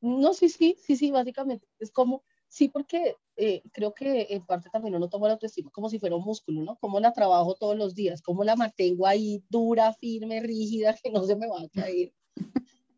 no, 0.00 0.34
sí, 0.34 0.48
sí, 0.48 0.76
sí, 0.84 0.96
sí, 0.96 1.12
básicamente. 1.12 1.68
Es 1.78 1.92
como 1.92 2.24
Sí, 2.52 2.68
porque 2.68 3.16
eh, 3.36 3.62
creo 3.72 3.94
que 3.94 4.26
en 4.28 4.44
parte 4.44 4.68
también 4.68 4.94
uno 4.94 5.08
toma 5.08 5.26
la 5.26 5.32
autoestima 5.34 5.70
como 5.70 5.88
si 5.88 5.98
fuera 5.98 6.16
un 6.16 6.22
músculo, 6.22 6.62
¿no? 6.62 6.76
Cómo 6.76 7.00
la 7.00 7.14
trabajo 7.14 7.54
todos 7.54 7.74
los 7.78 7.94
días, 7.94 8.20
cómo 8.20 8.44
la 8.44 8.56
mantengo 8.56 9.06
ahí 9.06 9.42
dura, 9.48 9.94
firme, 9.94 10.38
rígida, 10.40 10.94
que 11.02 11.10
no 11.10 11.24
se 11.24 11.34
me 11.34 11.46
va 11.48 11.62
a 11.62 11.68
caer. 11.70 12.12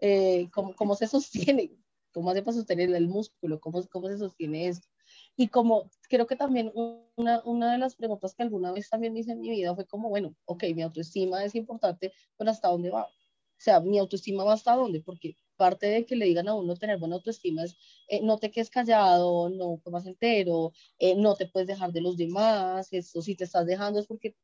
Eh, 0.00 0.48
cómo, 0.52 0.74
cómo, 0.74 0.96
se 0.96 1.06
sostiene, 1.06 1.70
cómo 2.12 2.30
hace 2.30 2.42
para 2.42 2.56
sostener 2.56 2.92
el 2.92 3.06
músculo, 3.06 3.60
cómo, 3.60 3.80
cómo 3.92 4.08
se 4.08 4.18
sostiene 4.18 4.66
esto. 4.66 4.88
Y 5.36 5.46
como 5.46 5.88
creo 6.08 6.26
que 6.26 6.34
también 6.34 6.72
una, 6.74 7.40
una 7.44 7.70
de 7.72 7.78
las 7.78 7.94
preguntas 7.94 8.34
que 8.34 8.42
alguna 8.42 8.72
vez 8.72 8.90
también 8.90 9.16
hice 9.16 9.32
en 9.32 9.40
mi 9.40 9.50
vida 9.50 9.72
fue 9.76 9.86
como, 9.86 10.08
bueno, 10.08 10.34
ok, 10.46 10.64
mi 10.74 10.82
autoestima 10.82 11.44
es 11.44 11.54
importante, 11.54 12.12
pero 12.36 12.50
¿hasta 12.50 12.68
dónde 12.68 12.90
va? 12.90 13.04
O 13.04 13.10
sea, 13.56 13.78
mi 13.78 13.98
autoestima 14.00 14.42
va 14.42 14.54
hasta 14.54 14.74
dónde, 14.74 15.00
porque 15.00 15.36
parte 15.56 15.86
de 15.86 16.04
que 16.06 16.16
le 16.16 16.26
digan 16.26 16.48
a 16.48 16.54
uno 16.54 16.76
tener 16.76 16.98
buena 16.98 17.16
autoestima 17.16 17.64
es 17.64 17.76
eh, 18.08 18.20
no 18.22 18.38
te 18.38 18.50
quedes 18.50 18.70
callado, 18.70 19.48
no 19.50 19.80
comas 19.82 20.06
entero, 20.06 20.72
eh, 20.98 21.14
no 21.16 21.34
te 21.36 21.46
puedes 21.46 21.68
dejar 21.68 21.92
de 21.92 22.00
los 22.00 22.16
demás, 22.16 22.92
eso 22.92 23.22
si 23.22 23.34
te 23.36 23.44
estás 23.44 23.66
dejando 23.66 24.00
es 24.00 24.06
porque 24.06 24.34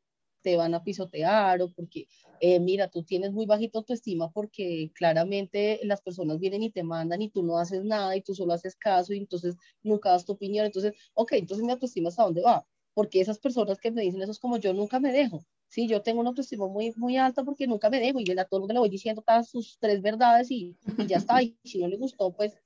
te 0.43 0.57
van 0.57 0.75
a 0.75 0.83
pisotear 0.83 1.61
o 1.62 1.73
porque, 1.73 2.07
eh, 2.40 2.61
mira, 2.61 2.88
tú 2.88 3.02
tienes 3.05 3.33
muy 3.33 3.47
bajita 3.47 3.79
autoestima 3.79 4.31
porque 4.33 4.90
claramente 4.95 5.81
las 5.85 6.00
personas 6.02 6.38
vienen 6.38 6.62
y 6.62 6.71
te 6.71 6.83
mandan 6.83 7.23
y 7.23 7.31
tú 7.31 7.43
no 7.43 7.59
haces 7.59 7.85
nada 7.85 8.17
y 8.17 8.23
tú 8.23 8.35
solo 8.35 8.52
haces 8.55 8.76
caso 8.76 9.12
y 9.12 9.19
entonces 9.19 9.57
nunca 9.83 10.11
das 10.11 10.25
tu 10.25 10.33
opinión. 10.33 10.67
Entonces, 10.67 10.95
ok, 11.14 11.33
entonces 11.33 11.64
mi 11.64 11.73
autoestima 11.73 12.09
hasta 12.09 12.25
dónde 12.25 12.43
va? 12.43 12.67
Porque 12.95 13.21
esas 13.21 13.38
personas 13.38 13.79
que 13.79 13.90
me 13.90 14.02
dicen 14.02 14.23
eso 14.23 14.33
es 14.33 14.38
como 14.38 14.57
yo 14.59 14.73
nunca 14.73 15.00
me 15.00 15.12
dejo. 15.12 15.45
Sí, 15.71 15.87
yo 15.87 16.03
tengo 16.03 16.19
una 16.19 16.31
autoestima 16.31 16.67
muy, 16.67 16.93
muy 16.97 17.17
alta 17.17 17.45
porque 17.45 17.69
nunca 17.69 17.89
me 17.89 18.00
dejo 18.00 18.19
y 18.19 18.29
a 18.33 18.45
todo 18.45 18.59
el 18.59 18.62
mundo 18.62 18.75
le 18.75 18.81
voy 18.81 18.91
diciendo 18.91 19.23
todas 19.23 19.49
sus 19.49 19.79
tres 19.79 20.03
verdades 20.03 20.50
y, 20.50 20.77
y 20.99 21.07
ya 21.07 21.19
está. 21.19 21.41
Y 21.41 21.57
si 21.62 21.79
no 21.79 21.87
le 21.87 21.97
gustó, 21.97 22.33
pues 22.33 22.59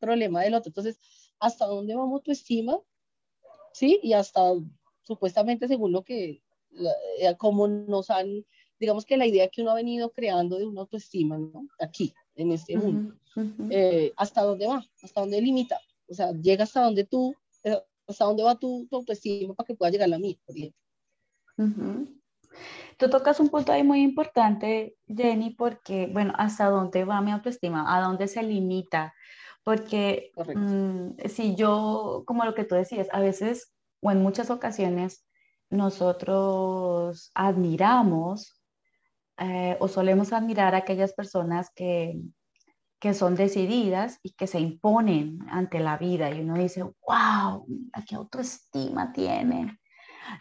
problema 0.00 0.42
del 0.42 0.54
otro. 0.54 0.70
Entonces, 0.70 0.98
¿hasta 1.38 1.64
dónde 1.66 1.94
va 1.94 2.04
mi 2.06 2.14
autoestima? 2.14 2.76
Sí, 3.72 4.00
y 4.02 4.14
hasta 4.14 4.40
supuestamente 5.02 5.68
según 5.68 5.92
lo 5.92 6.02
que, 6.02 6.42
eh, 7.20 7.36
como 7.38 7.68
nos 7.68 8.10
han, 8.10 8.44
digamos 8.80 9.04
que 9.04 9.16
la 9.16 9.26
idea 9.26 9.48
que 9.48 9.62
uno 9.62 9.70
ha 9.70 9.76
venido 9.76 10.10
creando 10.10 10.58
de 10.58 10.66
una 10.66 10.80
autoestima, 10.80 11.38
¿no? 11.38 11.68
Aquí, 11.78 12.12
en 12.34 12.50
este 12.50 12.76
mundo. 12.76 13.14
Eh, 13.70 14.12
¿Hasta 14.16 14.42
dónde 14.42 14.66
va? 14.66 14.84
¿Hasta 15.02 15.20
dónde 15.20 15.40
limita? 15.40 15.78
O 16.08 16.14
sea, 16.14 16.32
llega 16.32 16.64
hasta 16.64 16.82
donde 16.82 17.04
tú, 17.04 17.32
eh, 17.62 17.80
hasta 18.08 18.24
dónde 18.24 18.42
va 18.42 18.58
tu, 18.58 18.88
tu 18.90 18.96
autoestima 18.96 19.54
para 19.54 19.68
que 19.68 19.76
pueda 19.76 19.92
llegar 19.92 20.12
a 20.12 20.18
mí, 20.18 20.36
por 20.44 20.56
ejemplo. 20.56 20.80
Tú 22.96 23.10
tocas 23.10 23.40
un 23.40 23.48
punto 23.48 23.72
ahí 23.72 23.82
muy 23.82 24.02
importante, 24.02 24.96
Jenny, 25.06 25.50
porque, 25.50 26.08
bueno, 26.12 26.32
¿hasta 26.36 26.68
dónde 26.68 27.04
va 27.04 27.20
mi 27.20 27.32
autoestima? 27.32 27.96
¿A 27.96 28.00
dónde 28.00 28.28
se 28.28 28.42
limita? 28.42 29.14
Porque 29.64 30.32
mm, 30.36 31.28
si 31.28 31.56
yo, 31.56 32.24
como 32.26 32.44
lo 32.44 32.54
que 32.54 32.64
tú 32.64 32.74
decías, 32.74 33.08
a 33.12 33.20
veces 33.20 33.72
o 34.00 34.10
en 34.10 34.22
muchas 34.22 34.50
ocasiones 34.50 35.26
nosotros 35.70 37.30
admiramos 37.34 38.60
eh, 39.38 39.76
o 39.80 39.88
solemos 39.88 40.32
admirar 40.32 40.74
a 40.74 40.78
aquellas 40.78 41.14
personas 41.14 41.70
que, 41.74 42.20
que 43.00 43.14
son 43.14 43.34
decididas 43.34 44.18
y 44.22 44.32
que 44.34 44.46
se 44.46 44.60
imponen 44.60 45.38
ante 45.50 45.80
la 45.80 45.96
vida 45.96 46.30
y 46.30 46.40
uno 46.40 46.54
dice, 46.54 46.82
wow, 46.82 47.66
qué 48.06 48.14
autoestima 48.14 49.12
tiene 49.12 49.78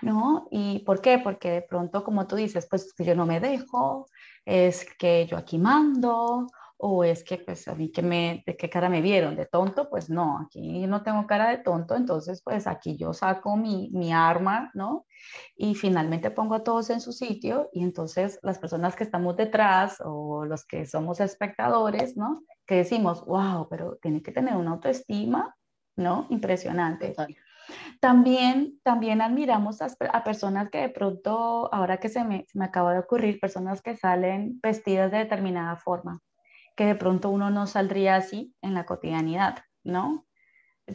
¿no? 0.01 0.47
¿Y 0.51 0.79
por 0.79 1.01
qué? 1.01 1.19
Porque 1.19 1.51
de 1.51 1.61
pronto, 1.61 2.03
como 2.03 2.27
tú 2.27 2.35
dices, 2.35 2.67
pues 2.69 2.93
yo 2.97 3.15
no 3.15 3.25
me 3.25 3.39
dejo, 3.39 4.07
es 4.45 4.85
que 4.97 5.25
yo 5.27 5.37
aquí 5.37 5.57
mando, 5.57 6.47
o 6.85 7.05
es 7.05 7.23
que 7.23 7.37
pues 7.37 7.65
a 7.69 7.75
mí 7.75 7.89
que 7.93 8.01
me, 8.01 8.43
de 8.45 8.57
qué 8.57 8.69
cara 8.69 8.89
me 8.89 9.01
vieron, 9.01 9.37
de 9.37 9.45
tonto, 9.45 9.89
pues 9.89 10.09
no, 10.09 10.39
aquí 10.39 10.85
no 10.85 11.01
tengo 11.01 11.25
cara 11.25 11.49
de 11.49 11.59
tonto, 11.59 11.95
entonces 11.95 12.41
pues 12.43 12.67
aquí 12.67 12.97
yo 12.97 13.13
saco 13.13 13.55
mi, 13.55 13.89
mi 13.93 14.11
arma, 14.11 14.69
¿no? 14.73 15.05
Y 15.55 15.75
finalmente 15.75 16.29
pongo 16.29 16.55
a 16.55 16.63
todos 16.63 16.89
en 16.89 16.99
su 16.99 17.13
sitio 17.13 17.69
y 17.71 17.83
entonces 17.83 18.37
las 18.43 18.59
personas 18.59 18.97
que 18.97 19.05
estamos 19.05 19.37
detrás 19.37 20.01
o 20.03 20.43
los 20.43 20.65
que 20.65 20.85
somos 20.85 21.21
espectadores, 21.21 22.17
¿no? 22.17 22.43
Que 22.65 22.75
decimos, 22.75 23.23
wow, 23.25 23.65
pero 23.69 23.97
tiene 24.01 24.21
que 24.21 24.33
tener 24.33 24.57
una 24.57 24.71
autoestima, 24.71 25.55
¿no? 25.95 26.27
Impresionante. 26.31 27.15
También, 27.99 28.79
también 28.83 29.21
admiramos 29.21 29.81
a, 29.81 30.23
personas 30.23 30.69
que 30.69 30.79
de 30.79 30.89
pronto, 30.89 31.73
ahora 31.73 31.97
que 31.97 32.09
se 32.09 32.23
me, 32.23 32.45
me 32.53 32.65
acaba 32.65 32.93
de 32.93 32.99
ocurrir, 32.99 33.39
personas 33.39 33.81
que 33.81 33.95
salen 33.95 34.59
vestidas 34.61 35.11
de 35.11 35.19
determinada 35.19 35.75
forma, 35.77 36.19
que 36.75 36.85
de 36.85 36.95
pronto 36.95 37.29
uno 37.29 37.49
no 37.49 37.67
saldría 37.67 38.15
así 38.15 38.53
en 38.61 38.73
la 38.73 38.85
cotidianidad, 38.85 39.59
¿no? 39.83 40.25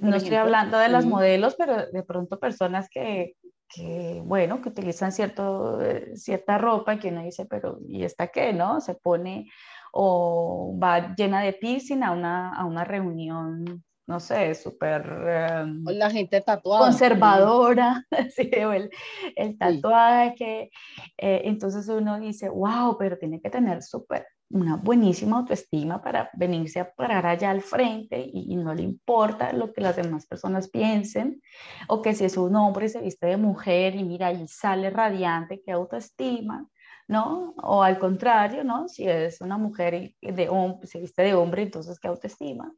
no 0.01 0.17
estoy 0.17 0.37
hablando 0.37 0.79
de 0.79 0.89
las 0.89 1.07
modelos, 1.07 1.55
pero 1.57 1.87
de 1.87 2.03
pronto 2.03 2.39
personas 2.39 2.89
que, 2.91 3.37
que, 3.69 4.23
bueno, 4.25 4.61
que 4.61 4.69
utilizan 4.69 5.13
cierto, 5.13 5.81
eh, 5.83 6.17
cierta 6.17 6.59
ropa 6.59 6.95
y 6.95 6.99
que 6.99 7.09
uno 7.09 7.23
dice, 7.23 7.47
pero 7.47 7.79
¿y 7.87 8.05
esta 8.05 8.29
qué, 8.29 8.53
no? 8.53 8.81
Se 8.81 8.95
pone 8.95 9.51
o 9.93 10.79
va 10.83 11.15
llena 11.15 11.41
de 11.41 11.55
piercing 11.55 12.03
a 12.03 12.13
una, 12.13 12.55
a 12.55 12.65
una 12.67 12.85
reunión 12.85 13.85
no 14.09 14.21
sé, 14.21 14.55
súper... 14.55 15.03
Em, 15.05 15.85
la 15.85 16.11
gente 16.11 16.41
tatuada. 16.41 16.87
Conservadora, 16.87 18.05
sí, 18.35 18.51
el, 18.53 18.91
el 19.37 19.59
tatuaje. 19.59 20.71
Eh, 21.19 21.43
entonces 21.45 21.87
uno 21.89 22.19
dice, 22.19 22.49
wow, 22.49 22.97
pero 22.99 23.19
tiene 23.19 23.39
que 23.41 23.51
tener 23.51 23.83
súper 23.83 24.27
una 24.51 24.77
buenísima 24.77 25.37
autoestima 25.37 26.01
para 26.01 26.31
venirse 26.33 26.81
a 26.81 26.91
parar 26.91 27.27
allá 27.27 27.51
al 27.51 27.61
frente 27.61 28.19
y, 28.33 28.57
no 28.57 28.75
le 28.75 28.83
importa 28.83 29.53
lo 29.53 29.75
que 29.75 29.83
las 29.83 29.97
demás 29.97 30.25
personas 30.25 30.71
piensen, 30.71 31.43
o 31.87 32.01
que 32.01 32.15
si 32.15 32.25
es 32.25 32.39
un 32.39 32.57
hombre 32.57 32.89
se 32.89 33.03
viste 33.03 33.27
de 33.27 33.37
mujer 33.37 33.95
y 33.95 34.05
mira, 34.05 34.33
y 34.33 34.49
sale 34.49 34.89
radiante, 34.89 35.61
qué 35.61 35.73
autoestima, 35.73 36.67
¿no? 37.07 37.55
O 37.63 37.83
al 37.83 37.99
contrario, 37.99 38.65
¿no? 38.65 38.89
Si 38.89 39.07
es 39.07 39.43
una 39.43 39.59
mujer 39.59 40.15
y 40.19 40.33
de 40.33 40.49
se 40.85 40.99
viste 40.99 41.23
de 41.23 41.35
hombre, 41.35 41.63
entonces 41.63 42.01
qué 42.01 42.09
autoestima. 42.09 42.73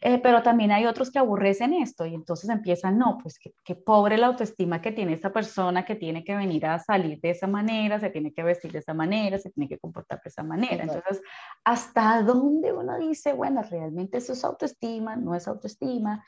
Eh, 0.00 0.18
pero 0.22 0.42
también 0.42 0.72
hay 0.72 0.86
otros 0.86 1.10
que 1.10 1.18
aborrecen 1.18 1.74
esto 1.74 2.06
y 2.06 2.14
entonces 2.14 2.50
empiezan, 2.50 2.98
no, 2.98 3.18
pues 3.22 3.38
qué, 3.38 3.74
pobre 3.74 4.18
la 4.18 4.26
autoestima 4.26 4.80
que 4.80 4.92
tiene 4.92 5.12
esta 5.12 5.32
persona 5.32 5.84
que 5.84 5.94
tiene 5.94 6.24
que 6.24 6.34
venir 6.34 6.66
a 6.66 6.78
salir 6.78 7.20
de 7.20 7.30
esa 7.30 7.46
manera, 7.46 8.00
se 8.00 8.10
tiene 8.10 8.32
que 8.32 8.42
vestir 8.42 8.72
de 8.72 8.78
esa 8.78 8.94
manera, 8.94 9.38
se 9.38 9.50
tiene 9.50 9.68
que 9.68 9.78
comportar 9.78 10.20
de 10.22 10.28
esa 10.28 10.42
manera. 10.42 10.84
Entonces, 10.84 11.22
¿hasta 11.64 12.22
dónde 12.22 12.72
uno 12.72 12.98
dice, 12.98 13.32
bueno, 13.32 13.62
realmente 13.62 14.18
eso 14.18 14.32
es 14.32 14.44
autoestima, 14.44 15.16
no 15.16 15.34
es 15.34 15.46
autoestima? 15.48 16.24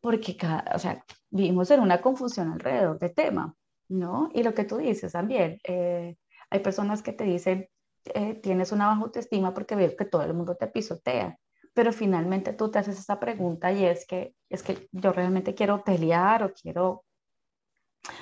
Porque, 0.00 0.36
o 0.74 0.78
sea, 0.78 1.04
vivimos 1.30 1.70
en 1.70 1.80
una 1.80 2.00
confusión 2.00 2.52
alrededor 2.52 2.98
del 2.98 3.14
tema, 3.14 3.54
¿no? 3.88 4.30
Y 4.34 4.42
lo 4.42 4.54
que 4.54 4.64
tú 4.64 4.76
dices 4.76 5.12
también, 5.12 5.58
eh, 5.64 6.16
hay 6.50 6.60
personas 6.60 7.02
que 7.02 7.12
te 7.12 7.24
dicen, 7.24 7.68
eh, 8.12 8.34
tienes 8.34 8.70
una 8.72 8.86
baja 8.86 9.00
autoestima 9.00 9.54
porque 9.54 9.76
veo 9.76 9.96
que 9.96 10.04
todo 10.04 10.22
el 10.22 10.34
mundo 10.34 10.56
te 10.56 10.66
pisotea 10.66 11.38
pero 11.74 11.92
finalmente 11.92 12.52
tú 12.52 12.70
te 12.70 12.78
haces 12.78 12.98
esa 12.98 13.20
pregunta 13.20 13.72
y 13.72 13.84
es 13.84 14.06
que, 14.06 14.34
es 14.48 14.62
que 14.62 14.88
yo 14.92 15.12
realmente 15.12 15.54
quiero 15.54 15.82
pelear 15.82 16.44
o 16.44 16.52
quiero, 16.54 17.04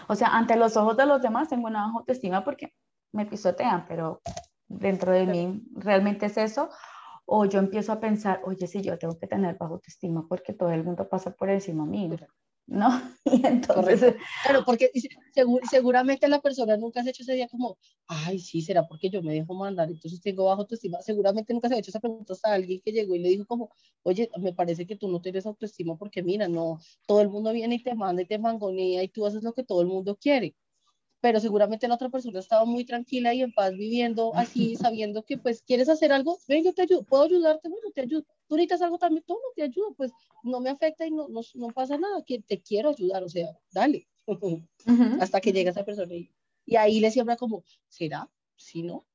o 0.09 0.15
sea, 0.15 0.29
ante 0.29 0.57
los 0.57 0.77
ojos 0.77 0.97
de 0.97 1.07
los 1.07 1.21
demás 1.21 1.49
tengo 1.49 1.69
una 1.69 1.83
baja 1.87 1.99
autoestima 1.99 2.43
porque 2.43 2.73
me 3.13 3.27
pisotean, 3.27 3.87
pero 3.87 4.23
dentro 4.67 5.13
de 5.13 5.27
mí 5.27 5.63
realmente 5.75 6.27
es 6.27 6.37
eso. 6.39 6.71
O 7.25 7.45
yo 7.45 7.61
empiezo 7.61 7.93
a 7.93 8.01
pensar, 8.01 8.41
oye, 8.45 8.67
si 8.67 8.83
yo 8.83 8.99
tengo 8.99 9.19
que 9.19 9.27
tener 9.27 9.57
baja 9.57 9.75
autoestima 9.75 10.27
porque 10.29 10.55
todo 10.55 10.71
el 10.71 10.83
mundo 10.83 11.09
pasa 11.09 11.31
por 11.31 11.51
encima 11.51 11.85
mío. 11.85 12.17
¿No? 12.67 12.89
Y 13.25 13.47
entonces... 13.47 14.17
Claro, 14.45 14.65
porque 14.65 14.91
seguramente 15.71 16.29
la 16.29 16.41
persona 16.41 16.77
nunca 16.77 17.03
se 17.03 17.09
ha 17.09 17.11
hecho 17.11 17.23
ese 17.23 17.35
día 17.35 17.49
como, 17.49 17.79
ay, 18.07 18.39
sí, 18.39 18.63
será 18.63 18.87
porque 18.87 19.11
yo 19.11 19.23
me 19.23 19.35
dejo 19.35 19.55
mandar, 19.55 19.89
entonces 19.91 20.21
tengo 20.21 20.45
bajo 20.45 20.63
autoestima. 20.63 21.01
Seguramente 21.03 21.55
nunca 21.55 21.69
se 21.69 21.75
ha 21.75 21.79
hecho 21.79 21.91
esa 21.91 22.01
pregunta 22.01 22.35
a 22.43 22.53
alguien 22.53 22.81
que 22.85 22.93
llegó 22.93 23.15
y 23.15 23.21
le 23.21 23.29
dijo 23.31 23.47
como, 23.47 23.71
oye, 24.03 24.31
me 24.39 24.53
parece 24.53 24.87
que 24.87 24.97
tú 24.97 25.09
no 25.09 25.21
tienes 25.21 25.47
autoestima 25.47 25.97
porque 25.97 26.23
mira, 26.23 26.49
no, 26.49 26.79
todo 27.07 27.21
el 27.21 27.29
mundo 27.31 27.53
viene 27.53 27.77
y 27.77 27.83
te 27.83 27.95
manda 27.95 28.23
y 28.23 28.27
te 28.27 28.39
mangonea 28.39 29.03
y 29.03 29.09
tú 29.09 29.27
haces 29.27 29.43
lo 29.43 29.53
que 29.53 29.65
todo 29.65 29.81
el 29.83 29.89
mundo 29.89 30.17
quiere 30.17 30.55
pero 31.23 31.39
seguramente 31.39 31.87
la 31.87 31.95
otra 31.95 32.09
persona 32.09 32.41
estaba 32.41 32.65
muy 32.65 32.85
tranquila 32.85 33.33
y 33.33 33.43
en 33.43 33.53
paz 33.53 33.73
viviendo 33.73 34.35
así, 34.35 34.75
sabiendo 34.93 35.23
que 35.23 35.39
pues 35.39 35.63
quieres 35.63 35.89
hacer 35.89 36.13
algo, 36.13 36.37
ven, 36.49 36.65
yo 36.65 36.75
te 36.75 36.83
ayudo, 36.83 37.05
puedo 37.05 37.23
ayudarte, 37.23 37.69
bueno, 37.69 37.91
te 37.95 38.03
ayudo, 38.03 38.25
tú 38.49 38.57
necesitas 38.57 38.83
algo 38.83 38.99
también, 38.99 39.25
no 39.29 39.37
te 39.55 39.63
ayudo, 39.63 39.95
pues 39.95 40.13
no 40.43 40.61
me 40.61 40.69
afecta 40.69 41.07
y 41.07 41.13
no, 41.13 41.29
no, 41.29 41.41
no 41.55 41.69
pasa 41.69 41.97
nada, 41.97 42.23
que 42.27 42.41
te 42.41 42.61
quiero 42.61 42.91
ayudar, 42.91 43.23
o 43.23 43.29
sea, 43.29 43.57
dale, 43.71 44.09
hasta 45.21 45.41
que 45.41 45.53
llega 45.53 45.71
esa 45.71 45.85
persona 45.85 46.13
y, 46.13 46.29
y 46.67 46.75
ahí 46.75 46.99
le 46.99 47.13
siembra 47.13 47.37
como, 47.37 47.63
¿será? 47.89 48.29
¿Sí, 48.57 48.83
no? 48.83 49.07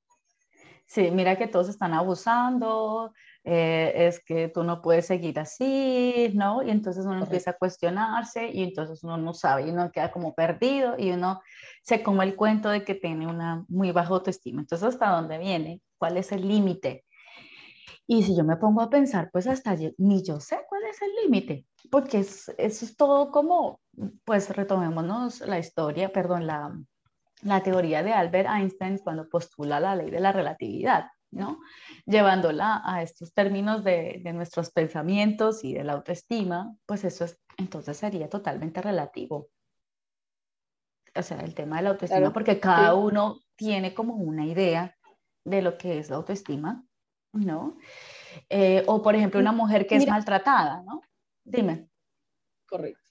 Sí, 0.85 1.11
mira 1.11 1.37
que 1.37 1.47
todos 1.47 1.67
están 1.67 1.93
abusando, 1.93 3.11
eh, 3.50 4.08
es 4.08 4.22
que 4.25 4.50
tú 4.50 4.66
no 4.66 4.82
puedes 4.82 5.06
seguir 5.06 5.39
así, 5.39 6.34
¿no? 6.34 6.62
Y 6.63 6.70
entonces 6.70 7.06
uno 7.06 7.24
empieza 7.24 7.51
a 7.51 7.58
cuestionarse 7.58 8.50
y 8.50 8.62
entonces 8.62 9.06
uno 9.06 9.16
no 9.18 9.34
sabe 9.34 9.66
y 9.66 9.70
uno 9.70 9.89
queda 9.89 10.12
como 10.12 10.36
perdido 10.36 10.96
y 10.98 11.12
uno 11.12 11.39
se 11.82 12.04
come 12.04 12.25
el 12.25 12.36
cuento 12.36 12.68
de 12.68 12.84
que 12.84 12.94
tiene 12.94 13.25
una 13.25 13.63
muy 13.70 13.94
baja 13.94 14.10
autoestima. 14.10 14.60
Entonces, 14.60 14.89
¿hasta 14.89 15.12
dónde 15.12 15.38
viene? 15.38 15.82
¿Cuál 15.98 16.18
es 16.18 16.34
el 16.34 16.46
límite? 16.46 17.06
Y 18.06 18.24
si 18.24 18.36
yo 18.36 18.44
me 18.44 18.58
pongo 18.58 18.82
a 18.82 18.89
pensar, 18.89 19.30
pues 19.32 19.48
hasta 19.48 19.77
ni 19.98 20.24
yo 20.24 20.42
sé 20.42 20.60
cuál 20.68 20.82
es 20.84 21.01
el 21.01 21.12
límite, 21.24 21.66
porque 21.89 22.20
eso 22.20 22.51
es 22.58 22.98
todo 22.98 23.32
como, 23.32 23.80
pues 24.25 24.50
retomémonos 24.50 25.39
la 25.39 25.58
historia, 25.58 26.12
perdón, 26.12 26.48
la, 26.48 26.77
la 27.44 27.63
teoría 27.63 28.04
de 28.04 28.12
Albert 28.12 28.50
Einstein 28.50 28.98
cuando 28.98 29.29
postula 29.29 29.79
la 29.79 29.96
ley 29.96 30.10
de 30.10 30.20
la 30.20 30.33
relatividad. 30.33 31.05
¿No? 31.31 31.59
Llevándola 32.05 32.81
a 32.83 33.01
estos 33.01 33.33
términos 33.33 33.83
de, 33.83 34.22
nuestros 34.33 34.72
pensamientos 34.72 35.63
y 35.63 35.74
de 35.74 35.83
la 35.83 35.94
autoestima, 35.94 36.75
pues 36.85 37.03
eso 37.03 37.25
es, 37.25 37.40
entonces 37.57 37.98
sería 37.98 38.29
totalmente 38.29 38.81
relativo. 38.81 39.50
O 41.16 41.22
sea, 41.22 41.40
el 41.40 41.53
tema 41.55 41.77
de 41.77 41.83
la 41.83 41.90
autoestima, 41.92 42.31
porque 42.31 42.59
cada 42.59 42.94
uno 42.94 43.40
tiene 43.55 43.94
como 43.94 44.16
una 44.16 44.46
idea 44.46 44.96
de 45.44 45.61
lo 45.61 45.77
que 45.77 45.98
es 45.98 46.09
la 46.09 46.18
autoestima, 46.18 46.85
¿no? 47.33 47.77
Eh, 48.50 48.83
o 48.87 49.01
por 49.01 49.16
ejemplo, 49.16 49.40
una 49.40 49.51
mujer 49.51 49.87
que 49.87 49.96
es 49.96 50.07
maltratada, 50.07 50.83
¿no? 50.83 51.01
Dime. 51.44 51.90
Correcto. 52.68 53.01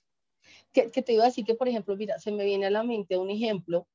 Que, 0.73 0.91
te 0.91 1.13
iba 1.15 1.23
a 1.23 1.27
decir 1.27 1.45
que, 1.47 1.55
por 1.55 1.69
ejemplo, 1.69 1.97
mira, 1.97 2.19
se 2.19 2.31
me 2.31 2.45
viene 2.45 2.67
a 2.67 2.71
la 2.71 2.83
mente 2.83 3.17
un 3.17 3.31
ejemplo, 3.31 3.89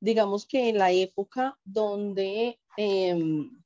digamos 0.00 0.46
que 0.46 0.68
en 0.68 0.78
la 0.78 0.90
época 0.90 1.56
donde 1.64 2.58
em, 2.76 3.62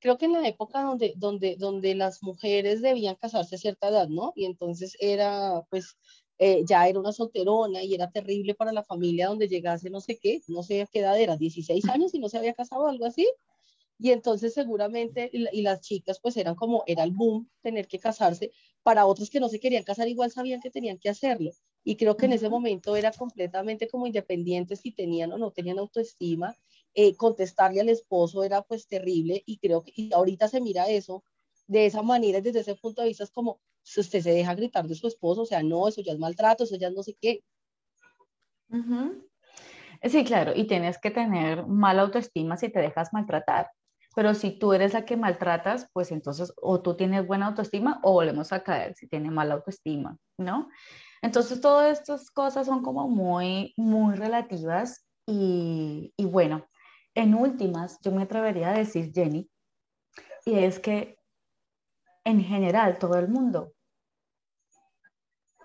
creo 0.00 0.18
que 0.18 0.26
en 0.26 0.32
la 0.32 0.46
época 0.46 0.82
donde, 0.82 1.14
donde, 1.16 1.56
donde 1.56 1.94
las 1.94 2.22
mujeres 2.22 2.82
debían 2.82 3.16
casarse 3.16 3.56
a 3.56 3.58
cierta 3.58 3.88
edad, 3.88 4.08
¿no? 4.08 4.32
Y 4.36 4.44
entonces 4.44 4.96
era, 5.00 5.64
pues, 5.70 5.96
eh, 6.38 6.62
ya 6.66 6.88
era 6.88 7.00
una 7.00 7.12
solterona 7.12 7.82
y 7.82 7.94
era 7.94 8.10
terrible 8.10 8.54
para 8.54 8.72
la 8.72 8.84
familia 8.84 9.26
donde 9.28 9.48
llegase 9.48 9.90
no 9.90 10.00
sé 10.00 10.18
qué, 10.18 10.40
no 10.46 10.62
sé 10.62 10.82
a 10.82 10.86
qué 10.86 11.00
edad 11.00 11.18
era, 11.20 11.36
16 11.36 11.88
años 11.88 12.14
y 12.14 12.20
no 12.20 12.28
se 12.28 12.38
había 12.38 12.54
casado, 12.54 12.86
algo 12.86 13.06
así. 13.06 13.28
Y 14.00 14.12
entonces 14.12 14.54
seguramente, 14.54 15.28
y, 15.32 15.62
las 15.62 15.80
chicas 15.80 16.20
pues 16.20 16.36
eran 16.36 16.54
como, 16.54 16.84
era 16.86 17.02
el 17.02 17.10
boom 17.10 17.50
tener 17.62 17.88
que 17.88 17.98
casarse. 17.98 18.52
Para 18.84 19.06
otros 19.06 19.28
que 19.30 19.40
no 19.40 19.48
se 19.48 19.58
querían 19.58 19.82
casar, 19.82 20.08
igual 20.08 20.30
sabían 20.30 20.60
que 20.60 20.70
tenían 20.70 20.98
que 20.98 21.08
hacerlo. 21.08 21.50
Y 21.82 21.96
creo 21.96 22.16
que 22.16 22.26
en 22.26 22.34
ese 22.34 22.48
momento 22.48 22.94
era 22.96 23.10
completamente 23.12 23.88
como 23.88 24.06
independientes 24.06 24.80
si 24.80 24.92
tenían 24.92 25.32
o 25.32 25.38
no 25.38 25.50
tenían 25.50 25.78
autoestima 25.80 26.56
eh, 27.00 27.14
contestarle 27.14 27.80
al 27.80 27.90
esposo 27.90 28.42
era 28.42 28.62
pues 28.62 28.88
terrible 28.88 29.44
y 29.46 29.58
creo 29.58 29.84
que 29.84 29.92
y 29.94 30.12
ahorita 30.12 30.48
se 30.48 30.60
mira 30.60 30.88
eso 30.88 31.22
de 31.68 31.86
esa 31.86 32.02
manera, 32.02 32.40
desde 32.40 32.58
ese 32.58 32.74
punto 32.74 33.02
de 33.02 33.08
vista 33.08 33.22
es 33.22 33.30
como 33.30 33.60
si 33.84 34.00
usted 34.00 34.20
se 34.20 34.32
deja 34.32 34.56
gritar 34.56 34.88
de 34.88 34.96
su 34.96 35.06
esposo, 35.06 35.42
o 35.42 35.46
sea, 35.46 35.62
no, 35.62 35.86
eso 35.86 36.00
ya 36.00 36.12
es 36.12 36.18
maltrato, 36.18 36.64
eso 36.64 36.74
ya 36.74 36.88
es 36.88 36.94
no 36.94 37.04
sé 37.04 37.16
qué. 37.20 37.44
Sí, 40.02 40.24
claro, 40.24 40.52
y 40.56 40.66
tienes 40.66 40.98
que 40.98 41.12
tener 41.12 41.68
mala 41.68 42.02
autoestima 42.02 42.56
si 42.56 42.68
te 42.68 42.80
dejas 42.80 43.12
maltratar. 43.12 43.70
Pero 44.16 44.34
si 44.34 44.58
tú 44.58 44.72
eres 44.72 44.92
la 44.92 45.04
que 45.04 45.16
maltratas, 45.16 45.88
pues 45.92 46.10
entonces 46.10 46.52
o 46.60 46.80
tú 46.82 46.96
tienes 46.96 47.24
buena 47.24 47.46
autoestima 47.46 48.00
o 48.02 48.14
volvemos 48.14 48.52
a 48.52 48.64
caer 48.64 48.96
si 48.96 49.06
tiene 49.06 49.30
mala 49.30 49.54
autoestima, 49.54 50.18
¿no? 50.36 50.68
Entonces 51.22 51.60
todas 51.60 52.00
estas 52.00 52.28
cosas 52.32 52.66
son 52.66 52.82
como 52.82 53.08
muy, 53.08 53.72
muy 53.76 54.16
relativas 54.16 55.06
y, 55.26 56.12
y 56.16 56.24
bueno, 56.24 56.66
en 57.18 57.34
últimas, 57.34 57.98
yo 58.00 58.12
me 58.12 58.22
atrevería 58.22 58.70
a 58.70 58.78
decir, 58.78 59.10
Jenny, 59.12 59.50
y 60.44 60.54
es 60.54 60.78
que 60.78 61.18
en 62.24 62.40
general 62.44 62.96
todo 62.98 63.18
el 63.18 63.28
mundo 63.28 63.72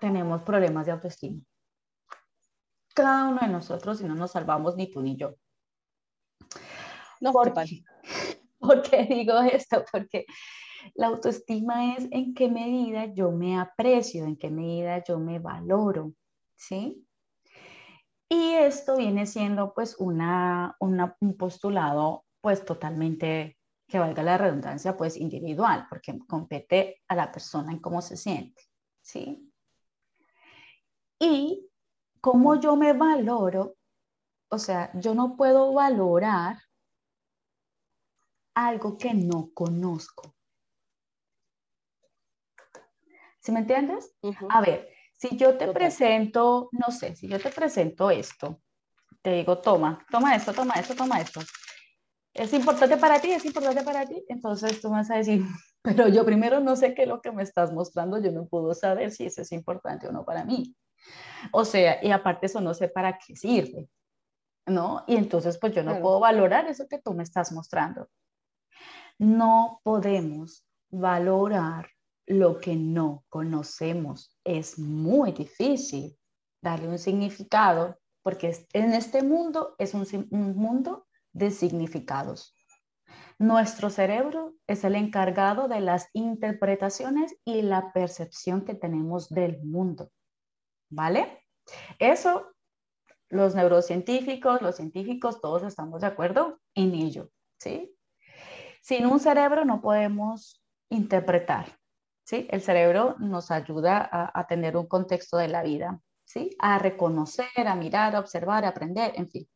tenemos 0.00 0.42
problemas 0.42 0.86
de 0.86 0.92
autoestima. 0.92 1.40
Cada 2.92 3.28
uno 3.28 3.40
de 3.40 3.48
nosotros, 3.48 3.98
si 3.98 4.04
no 4.04 4.16
nos 4.16 4.32
salvamos 4.32 4.74
ni 4.74 4.90
tú 4.90 5.00
ni 5.00 5.16
yo. 5.16 5.36
No, 7.20 7.32
¿Por, 7.32 7.54
qué? 7.54 7.84
¿Por 8.58 8.82
qué 8.82 9.04
digo 9.04 9.38
esto? 9.40 9.84
Porque 9.92 10.26
la 10.94 11.06
autoestima 11.06 11.94
es 11.94 12.08
en 12.10 12.34
qué 12.34 12.48
medida 12.48 13.06
yo 13.06 13.30
me 13.30 13.60
aprecio, 13.60 14.24
en 14.24 14.36
qué 14.36 14.50
medida 14.50 15.04
yo 15.04 15.20
me 15.20 15.38
valoro, 15.38 16.14
¿sí? 16.56 17.06
Y 18.28 18.54
esto 18.54 18.96
viene 18.96 19.26
siendo 19.26 19.74
pues 19.74 19.96
una, 19.98 20.76
un 20.80 21.36
postulado 21.36 22.24
pues 22.40 22.64
totalmente, 22.64 23.58
que 23.88 23.98
valga 23.98 24.22
la 24.22 24.36
redundancia, 24.36 24.96
pues 24.96 25.16
individual, 25.16 25.86
porque 25.88 26.18
compete 26.28 27.02
a 27.08 27.14
la 27.14 27.32
persona 27.32 27.72
en 27.72 27.78
cómo 27.78 28.02
se 28.02 28.18
siente, 28.18 28.62
¿sí? 29.00 29.50
Y 31.18 31.70
cómo 32.20 32.60
yo 32.60 32.76
me 32.76 32.92
valoro, 32.92 33.76
o 34.50 34.58
sea, 34.58 34.90
yo 34.94 35.14
no 35.14 35.36
puedo 35.36 35.72
valorar 35.72 36.58
algo 38.54 38.98
que 38.98 39.14
no 39.14 39.50
conozco. 39.54 40.34
¿Sí 43.40 43.52
me 43.52 43.60
entiendes? 43.60 44.14
A 44.48 44.60
ver, 44.60 44.93
si 45.28 45.36
yo 45.36 45.56
te 45.56 45.68
presento, 45.68 46.68
no 46.72 46.90
sé, 46.90 47.16
si 47.16 47.28
yo 47.28 47.38
te 47.38 47.50
presento 47.50 48.10
esto, 48.10 48.60
te 49.22 49.32
digo, 49.32 49.58
toma, 49.58 50.04
toma 50.10 50.34
esto, 50.34 50.52
toma 50.52 50.74
esto, 50.74 50.94
toma 50.94 51.20
esto. 51.20 51.40
Es 52.32 52.52
importante 52.52 52.96
para 52.96 53.20
ti, 53.20 53.30
es 53.30 53.44
importante 53.44 53.82
para 53.82 54.04
ti. 54.06 54.24
Entonces 54.28 54.80
tú 54.80 54.90
vas 54.90 55.10
a 55.10 55.16
decir, 55.16 55.44
Pero 55.84 56.08
yo 56.08 56.24
primero 56.24 56.60
no 56.60 56.76
sé 56.76 56.94
qué 56.94 57.02
es 57.02 57.08
lo 57.08 57.20
que 57.20 57.30
me 57.30 57.42
estás 57.42 57.70
mostrando, 57.70 58.18
yo 58.18 58.32
no 58.32 58.46
puedo 58.46 58.72
saber 58.72 59.10
si 59.10 59.26
eso 59.26 59.42
es 59.42 59.52
importante 59.52 60.08
o 60.08 60.12
no 60.12 60.24
para 60.24 60.42
mí. 60.42 60.74
O 61.52 61.62
sea, 61.66 62.02
y 62.02 62.10
aparte 62.10 62.46
eso 62.46 62.62
no 62.62 62.72
sé 62.72 62.88
para 62.88 63.18
qué 63.18 63.36
sirve, 63.36 63.90
¿no? 64.66 65.04
Y 65.06 65.16
entonces 65.16 65.58
pues 65.58 65.74
yo 65.74 65.82
no 65.82 66.00
puedo 66.00 66.20
valorar 66.20 66.66
eso 66.68 66.88
que 66.88 66.98
tú 66.98 67.12
me 67.12 67.22
estás 67.22 67.52
mostrando. 67.52 68.08
No 69.18 69.80
podemos 69.82 70.66
valorar 70.90 71.90
lo 72.26 72.58
que 72.58 72.76
no 72.76 73.24
conocemos. 73.28 74.36
Es 74.44 74.78
muy 74.78 75.32
difícil 75.32 76.18
darle 76.62 76.88
un 76.88 76.98
significado 76.98 77.98
porque 78.22 78.66
en 78.72 78.94
este 78.94 79.22
mundo 79.22 79.74
es 79.78 79.94
un, 79.94 80.06
un 80.30 80.56
mundo 80.56 81.06
de 81.32 81.50
significados. 81.50 82.54
Nuestro 83.38 83.90
cerebro 83.90 84.54
es 84.66 84.84
el 84.84 84.94
encargado 84.94 85.68
de 85.68 85.80
las 85.80 86.08
interpretaciones 86.12 87.36
y 87.44 87.62
la 87.62 87.92
percepción 87.92 88.64
que 88.64 88.74
tenemos 88.74 89.28
del 89.28 89.62
mundo. 89.62 90.10
¿Vale? 90.88 91.44
Eso, 91.98 92.52
los 93.28 93.54
neurocientíficos, 93.54 94.62
los 94.62 94.76
científicos, 94.76 95.40
todos 95.40 95.64
estamos 95.64 96.00
de 96.00 96.06
acuerdo 96.06 96.60
en 96.74 96.94
ello. 96.94 97.30
¿Sí? 97.58 97.94
Sin 98.82 99.06
un 99.06 99.18
cerebro 99.18 99.64
no 99.64 99.80
podemos 99.80 100.62
interpretar. 100.90 101.66
¿Sí? 102.24 102.48
El 102.50 102.62
cerebro 102.62 103.16
nos 103.18 103.50
ayuda 103.50 104.08
a, 104.10 104.46
tener 104.46 104.76
un 104.76 104.86
contexto 104.86 105.36
de 105.36 105.48
la 105.48 105.62
vida, 105.62 106.00
¿sí? 106.24 106.50
A 106.58 106.78
reconocer, 106.78 107.66
a 107.66 107.74
mirar, 107.74 108.16
a 108.16 108.20
observar, 108.20 108.64
a 108.64 108.68
aprender, 108.68 109.12
en 109.16 109.28
fin. 109.28 109.48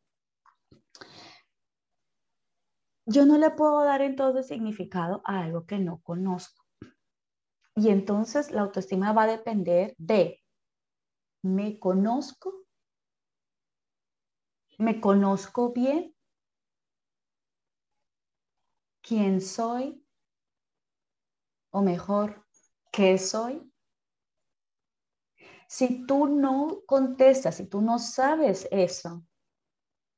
yo 3.09 3.25
no 3.25 3.39
le 3.39 3.49
puedo 3.49 3.83
dar 3.83 4.03
entonces 4.03 4.47
significado 4.47 5.21
a 5.25 5.41
algo 5.41 5.65
que 5.65 5.79
no 5.79 5.99
conozco. 6.01 6.63
Y 7.75 7.89
entonces 7.89 8.51
la 8.51 8.61
autoestima 8.61 9.13
va 9.13 9.23
a 9.23 9.27
depender 9.27 9.95
de, 9.97 10.43
¿me 11.41 11.79
conozco? 11.79 12.53
¿Me 14.77 15.01
conozco 15.01 15.73
bien? 15.73 16.15
¿Quién 19.01 19.41
soy? 19.41 20.05
O 21.71 21.81
mejor, 21.81 22.45
¿qué 22.91 23.17
soy? 23.17 23.71
Si 25.67 26.05
tú 26.05 26.27
no 26.27 26.81
contestas, 26.85 27.55
si 27.55 27.67
tú 27.67 27.81
no 27.81 27.99
sabes 27.99 28.67
eso, 28.71 29.23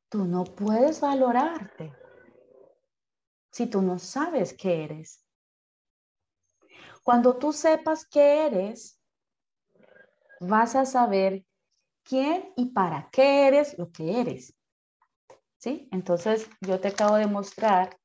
tú 0.10 0.26
no 0.26 0.44
puedes 0.44 1.02
valorarte 1.02 1.94
si 3.52 3.68
tú 3.68 3.82
no 3.82 4.00
sabes 4.00 4.54
qué 4.54 4.84
eres? 4.84 5.26
Cuando 7.04 7.38
tú 7.38 7.52
sepas 7.52 8.06
qué 8.06 8.46
eres, 8.46 9.00
vas 10.40 10.76
a 10.76 10.86
saber 10.86 11.46
quién 12.04 12.54
y 12.56 12.72
para 12.72 13.10
qué 13.12 13.48
eres 13.48 13.78
lo 13.78 13.92
que 13.92 14.22
eres. 14.22 14.56
¿Sí? 15.58 15.88
Entonces, 15.92 16.50
yo 16.62 16.80
te 16.80 16.88
acabo 16.88 17.16
de 17.16 17.28
mostrar 17.28 17.96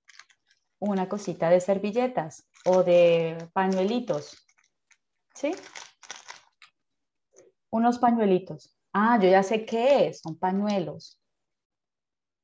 una 0.79 1.09
cosita 1.09 1.49
de 1.49 1.61
servilletas 1.61 2.47
o 2.67 2.83
de 2.83 3.49
pañuelitos. 3.55 4.46
¿Sí? 5.37 5.55
Unos 7.71 7.99
pañuelitos. 7.99 8.77
Ah, 8.93 9.19
yo 9.21 9.29
ya 9.29 9.43
sé 9.43 9.65
qué 9.65 10.09
es, 10.09 10.21
son 10.21 10.39
pañuelos 10.39 11.21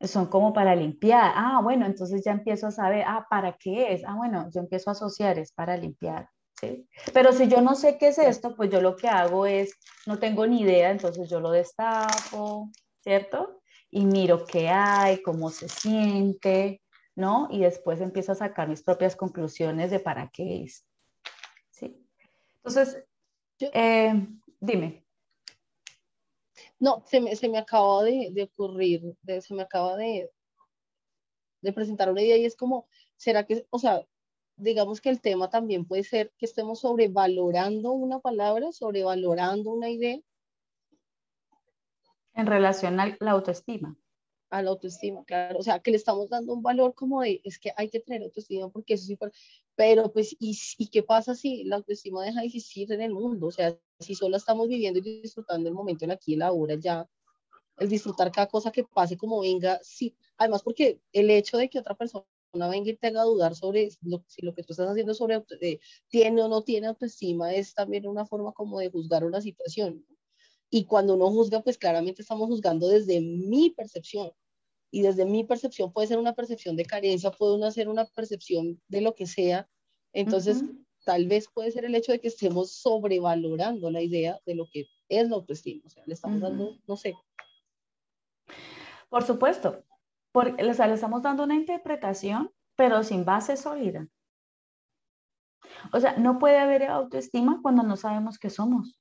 son 0.09 0.27
como 0.27 0.53
para 0.53 0.75
limpiar. 0.75 1.33
Ah, 1.35 1.61
bueno, 1.63 1.87
entonces 1.87 2.23
ya 2.25 2.33
empiezo 2.33 2.67
a 2.67 2.71
saber, 2.71 3.05
ah, 3.07 3.27
¿para 3.29 3.57
qué 3.59 3.93
es? 3.93 4.03
Ah, 4.05 4.15
bueno, 4.17 4.49
yo 4.53 4.61
empiezo 4.61 4.91
a 4.91 4.93
asociar, 4.93 5.39
es 5.39 5.53
para 5.53 5.77
limpiar. 5.77 6.29
¿sí? 6.61 6.89
Pero 7.13 7.33
si 7.33 7.49
yo 7.49 7.61
no 7.61 7.75
sé 7.75 7.99
qué 7.99 8.09
es 8.09 8.19
esto, 8.19 8.55
pues 8.57 8.71
yo 8.71 8.81
lo 8.81 8.97
que 8.97 9.09
hago 9.09 9.47
es, 9.47 9.75
no 10.07 10.19
tengo 10.19 10.47
ni 10.47 10.63
idea, 10.63 10.91
entonces 10.91 11.31
yo 11.31 11.41
lo 11.41 11.51
destapo, 11.51 12.71
¿cierto? 13.01 13.61
Y 13.91 14.05
miro 14.05 14.45
qué 14.45 14.69
hay, 14.69 15.23
cómo 15.23 15.51
se 15.51 15.69
siente, 15.69 16.83
¿no? 17.15 17.49
Y 17.51 17.61
después 17.61 18.01
empiezo 18.01 18.33
a 18.33 18.37
sacar 18.37 18.69
mis 18.69 18.83
propias 18.83 19.17
conclusiones 19.17 19.91
de 19.91 20.01
para 20.01 20.31
qué 20.33 20.65
es. 20.65 20.85
Entonces, 22.65 23.05
eh, 23.61 24.27
dime. 24.61 25.05
No, 26.79 27.03
se 27.07 27.21
me, 27.21 27.35
se 27.37 27.49
me 27.49 27.59
acaba 27.59 28.03
de, 28.05 28.51
ocurrir, 28.53 29.17
se 29.41 29.55
me 29.55 29.63
acaba 29.63 29.97
de, 29.97 30.31
de 31.61 31.73
presentar 31.73 32.11
una 32.11 32.23
idea 32.23 32.37
y 32.37 32.45
es 32.45 32.57
como, 32.57 32.87
¿será 33.17 33.45
que, 33.45 33.67
o 33.71 33.79
sea, 33.79 34.07
digamos 34.57 35.01
que 35.01 35.09
el 35.09 35.21
tema 35.21 35.49
también 35.51 35.85
puede 35.85 36.05
ser 36.05 36.33
que 36.39 36.47
estemos 36.47 36.81
sobrevalorando 36.81 37.93
una 37.93 38.21
palabra, 38.21 38.73
sobrevalorando 38.73 39.71
una 39.71 39.91
idea? 39.91 40.21
En 42.35 42.47
relación 42.47 42.99
a 43.01 43.17
la 43.21 43.31
autoestima 43.33 43.97
a 44.53 44.63
la 44.63 44.71
autoestima, 44.71 45.25
claro, 45.25 45.59
o 45.59 45.63
sea, 45.63 45.81
que 45.81 45.91
le 45.91 45.97
estamos 45.97 46.29
dando 46.29 46.53
un 46.53 46.63
valor 46.63 46.95
como 46.95 47.23
de, 47.23 47.41
es 47.43 47.59
que 47.59 47.73
hay 47.75 47.89
que 47.89 48.01
tener 48.01 48.23
autoestima 48.23 48.69
porque 48.69 48.95
eso 48.95 49.07
sí, 49.07 49.19
pero 49.75 50.13
pues, 50.13 50.37
¿y, 50.39 50.59
¿y 50.79 50.89
qué 50.89 51.03
pasa 51.03 51.35
si 51.35 51.65
la 51.65 51.77
autoestima 51.77 52.25
deja 52.25 52.41
de 52.41 52.47
existir 52.47 52.93
en 52.93 53.01
el 53.01 53.13
mundo? 53.13 53.47
O 53.47 53.51
sea, 53.51 53.77
si 53.99 54.15
solo 54.15 54.37
estamos 54.37 54.69
viviendo 54.69 54.99
y 54.99 55.21
disfrutando 55.23 55.69
el 55.69 55.75
momento 55.75 56.05
en 56.05 56.11
aquí 56.11 56.35
y 56.35 56.37
la 56.37 56.53
hora 56.53 56.75
ya, 56.75 57.09
el 57.79 57.89
disfrutar 57.89 58.31
cada 58.31 58.49
cosa 58.49 58.71
que 58.71 58.85
pase 58.85 59.17
como 59.17 59.41
venga, 59.41 59.81
sí, 59.83 60.15
además 60.37 60.63
porque 60.63 61.01
el 61.13 61.31
hecho 61.31 61.57
de 61.57 61.69
que 61.71 61.79
otra 61.79 61.95
persona 61.97 62.25
venga 62.53 62.91
y 62.91 62.97
te 62.97 63.07
haga 63.07 63.23
dudar 63.23 63.55
sobre 63.57 63.89
lo, 64.03 64.23
si 64.27 64.43
lo 64.43 64.55
que 64.55 64.63
tú 64.63 64.75
estás 64.75 64.91
haciendo 64.91 65.15
sobre 65.15 65.43
eh, 65.61 65.81
tiene 66.09 66.43
o 66.43 66.49
no 66.49 66.63
tiene 66.63 66.89
autoestima 66.89 67.55
es 67.55 67.75
también 67.75 68.07
una 68.07 68.27
forma 68.27 68.53
como 68.53 68.79
de 68.79 68.91
juzgar 68.91 69.25
una 69.25 69.41
situación. 69.41 70.05
Y 70.69 70.85
cuando 70.85 71.15
uno 71.15 71.31
juzga, 71.31 71.63
pues 71.63 71.79
claramente 71.79 72.23
estamos 72.23 72.49
juzgando 72.49 72.89
desde 72.89 73.21
mi 73.21 73.71
percepción 73.71 74.33
y 74.93 75.01
desde 75.01 75.25
mi 75.25 75.43
percepción 75.43 75.91
puede 75.91 76.07
ser 76.07 76.19
una 76.19 76.35
percepción 76.35 76.77
de 76.77 76.85
carencia, 76.85 77.31
puede 77.31 77.73
ser 77.73 77.89
una 77.89 78.05
percepción 78.05 78.81
de 78.89 79.01
lo 79.01 79.15
que 79.15 79.27
sea. 79.27 79.67
Entonces, 80.13 80.63
tal 81.07 81.27
vez 81.27 81.49
puede 81.53 81.71
ser 81.71 81.87
el 81.87 81.95
hecho 81.95 82.13
de 82.13 82.21
que 82.21 82.29
estemos 82.29 82.73
sobrevalorando 82.73 83.91
la 83.91 84.03
idea 84.03 84.39
de 84.45 84.55
lo 84.55 84.69
que 84.71 84.87
es 85.09 85.31
la 85.31 85.37
autoestima. 85.37 85.83
O 85.87 85.89
sea, 85.91 86.05
le 86.07 86.13
estamos 86.13 86.43
dando, 86.43 86.77
no 86.87 86.97
sé. 86.97 87.15
Por 89.09 89.25
supuesto, 89.25 89.83
porque 90.31 90.63
le 90.63 90.73
estamos 90.73 91.23
dando 91.23 91.45
una 91.45 91.55
interpretación, 91.55 92.53
pero 92.77 93.03
sin 93.03 93.25
base 93.25 93.57
sólida. 93.57 94.07
O 95.95 96.01
sea, 96.01 96.19
no 96.19 96.39
puede 96.39 96.59
haber 96.59 96.85
autoestima 96.85 97.61
cuando 97.63 97.83
no 97.83 97.97
sabemos 97.97 98.39
qué 98.39 98.51
somos. 98.51 99.01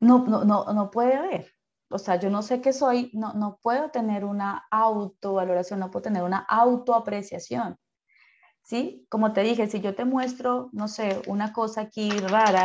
No, 0.00 0.24
no, 0.24 0.44
no, 0.44 0.72
no 0.72 0.90
puede 0.90 1.12
haber 1.12 1.57
o 1.90 1.98
sea, 1.98 2.16
yo 2.16 2.30
no 2.30 2.42
sé 2.42 2.60
qué 2.60 2.72
soy, 2.72 3.10
no, 3.14 3.32
no 3.34 3.58
puedo 3.62 3.90
tener 3.90 4.24
una 4.24 4.66
autovaloración, 4.70 5.80
no 5.80 5.90
puedo 5.90 6.02
tener 6.02 6.22
una 6.22 6.38
autoapreciación. 6.38 7.76
¿Sí? 8.62 9.06
Como 9.08 9.32
te 9.32 9.40
dije, 9.40 9.66
si 9.66 9.80
yo 9.80 9.94
te 9.94 10.04
muestro, 10.04 10.68
no 10.72 10.88
sé, 10.88 11.22
una 11.26 11.54
cosa 11.54 11.82
aquí 11.82 12.10
rara 12.10 12.64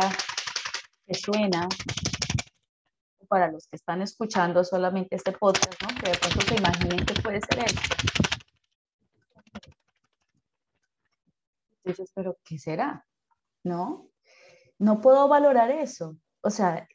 que 1.06 1.14
suena, 1.14 1.66
para 3.26 3.50
los 3.50 3.66
que 3.66 3.76
están 3.76 4.02
escuchando 4.02 4.62
solamente 4.64 5.16
este 5.16 5.32
podcast, 5.32 5.82
¿no? 5.82 5.88
Que 6.00 6.10
de 6.10 6.16
pronto 6.16 6.40
se 6.42 6.54
imaginen 6.56 7.06
que 7.06 7.14
puede 7.22 7.40
ser 7.40 7.64
esto. 7.64 7.94
Entonces, 11.84 12.12
pero 12.14 12.36
¿qué 12.44 12.58
será? 12.58 13.06
¿No? 13.62 14.08
No 14.78 15.00
puedo 15.00 15.26
valorar 15.28 15.70
eso. 15.70 16.16
O 16.42 16.50
sea, 16.50 16.86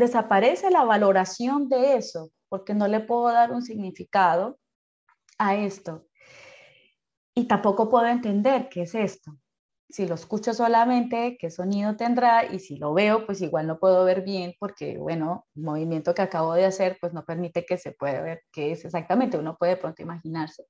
desaparece 0.00 0.70
la 0.70 0.84
valoración 0.84 1.68
de 1.68 1.96
eso, 1.96 2.30
porque 2.48 2.74
no 2.74 2.88
le 2.88 3.00
puedo 3.00 3.32
dar 3.32 3.52
un 3.52 3.62
significado 3.62 4.58
a 5.38 5.54
esto. 5.54 6.06
Y 7.34 7.46
tampoco 7.46 7.88
puedo 7.88 8.06
entender 8.06 8.68
qué 8.68 8.82
es 8.82 8.94
esto. 8.94 9.32
Si 9.88 10.06
lo 10.06 10.14
escucho 10.14 10.54
solamente, 10.54 11.36
qué 11.38 11.50
sonido 11.50 11.96
tendrá, 11.96 12.44
y 12.44 12.58
si 12.58 12.76
lo 12.76 12.92
veo, 12.92 13.26
pues 13.26 13.40
igual 13.40 13.66
no 13.66 13.78
puedo 13.78 14.04
ver 14.04 14.22
bien, 14.22 14.54
porque, 14.58 14.98
bueno, 14.98 15.46
el 15.54 15.62
movimiento 15.62 16.14
que 16.14 16.22
acabo 16.22 16.54
de 16.54 16.64
hacer, 16.64 16.98
pues 17.00 17.12
no 17.12 17.24
permite 17.24 17.64
que 17.64 17.78
se 17.78 17.92
pueda 17.92 18.20
ver 18.20 18.42
qué 18.52 18.72
es 18.72 18.84
exactamente. 18.84 19.38
Uno 19.38 19.56
puede 19.56 19.76
pronto 19.76 20.02
imaginarse. 20.02 20.64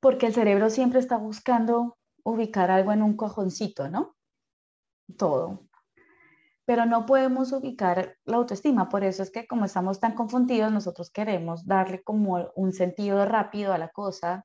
Porque 0.00 0.26
el 0.26 0.34
cerebro 0.34 0.70
siempre 0.70 1.00
está 1.00 1.16
buscando 1.16 1.96
ubicar 2.24 2.70
algo 2.70 2.92
en 2.92 3.02
un 3.02 3.16
cojoncito, 3.16 3.88
¿no? 3.88 4.16
Todo 5.16 5.65
pero 6.66 6.84
no 6.84 7.06
podemos 7.06 7.52
ubicar 7.52 8.18
la 8.24 8.36
autoestima. 8.36 8.88
Por 8.88 9.04
eso 9.04 9.22
es 9.22 9.30
que 9.30 9.46
como 9.46 9.64
estamos 9.64 10.00
tan 10.00 10.14
confundidos, 10.14 10.72
nosotros 10.72 11.10
queremos 11.10 11.64
darle 11.64 12.02
como 12.02 12.50
un 12.56 12.72
sentido 12.72 13.24
rápido 13.24 13.72
a 13.72 13.78
la 13.78 13.88
cosa, 13.88 14.44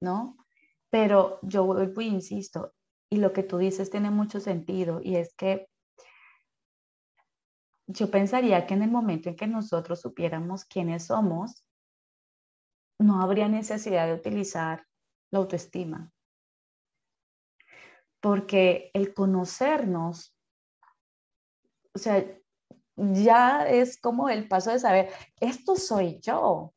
¿no? 0.00 0.36
Pero 0.88 1.40
yo 1.42 1.64
vuelvo 1.64 2.00
insisto, 2.00 2.74
y 3.10 3.16
lo 3.16 3.32
que 3.32 3.42
tú 3.42 3.58
dices 3.58 3.90
tiene 3.90 4.10
mucho 4.10 4.38
sentido, 4.38 5.00
y 5.02 5.16
es 5.16 5.34
que 5.34 5.68
yo 7.88 8.10
pensaría 8.10 8.64
que 8.66 8.74
en 8.74 8.82
el 8.82 8.90
momento 8.90 9.28
en 9.28 9.36
que 9.36 9.48
nosotros 9.48 10.00
supiéramos 10.00 10.64
quiénes 10.64 11.06
somos, 11.06 11.66
no 13.00 13.20
habría 13.20 13.48
necesidad 13.48 14.06
de 14.06 14.14
utilizar 14.14 14.86
la 15.32 15.40
autoestima. 15.40 16.12
Porque 18.20 18.92
el 18.94 19.12
conocernos, 19.12 20.36
o 21.94 21.98
sea, 21.98 22.24
ya 22.96 23.66
es 23.68 24.00
como 24.00 24.28
el 24.28 24.48
paso 24.48 24.70
de 24.70 24.78
saber, 24.78 25.10
esto 25.40 25.76
soy 25.76 26.20
yo. 26.20 26.74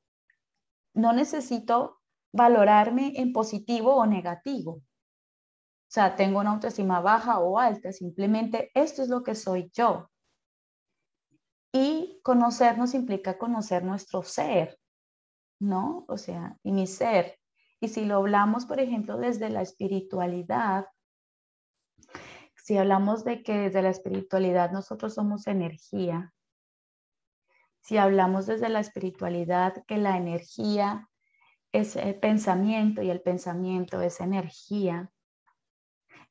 No 0.94 1.14
necesito 1.14 2.02
valorarme 2.34 3.14
en 3.16 3.34
positivo 3.34 3.96
o 3.96 4.06
negativo. 4.06 4.72
O 4.74 5.92
sea, 5.96 6.16
tengo 6.16 6.40
una 6.40 6.52
autoestima 6.52 7.00
baja 7.00 7.40
o 7.40 7.60
alta, 7.60 7.92
simplemente 7.92 8.72
esto 8.74 9.02
es 9.02 9.10
lo 9.10 9.24
que 9.24 9.36
soy 9.36 9.70
yo. 9.74 10.10
Y 11.72 12.20
conocernos 12.24 12.94
implica 12.94 13.38
conocer 13.38 13.84
nuestro 13.84 14.24
ser, 14.24 14.80
¿no? 15.60 16.06
O 16.08 16.18
sea, 16.18 16.58
y 16.64 16.72
mi 16.72 16.88
ser. 16.88 17.40
Y 17.80 17.90
si 17.90 18.06
lo 18.06 18.18
hablamos, 18.18 18.66
por 18.66 18.80
ejemplo, 18.80 19.18
desde 19.18 19.50
la 19.50 19.62
espiritualidad, 19.62 20.88
si 22.66 22.80
hablamos 22.80 23.24
de 23.24 23.44
que 23.44 23.54
desde 23.54 23.84
la 23.84 23.92
espiritualidad 23.92 24.72
nosotros 24.72 25.14
somos 25.14 25.46
energía, 25.46 26.34
si 27.82 27.98
hablamos 27.98 28.48
desde 28.48 28.70
la 28.70 28.80
espiritualidad 28.80 29.86
que 29.86 29.98
la 29.98 30.18
energía 30.18 31.08
es 31.72 31.96
el 31.96 32.16
pensamiento 32.16 33.04
y 33.04 33.12
el 33.12 33.22
pensamiento 33.22 34.02
es 34.02 34.20
energía, 34.20 35.12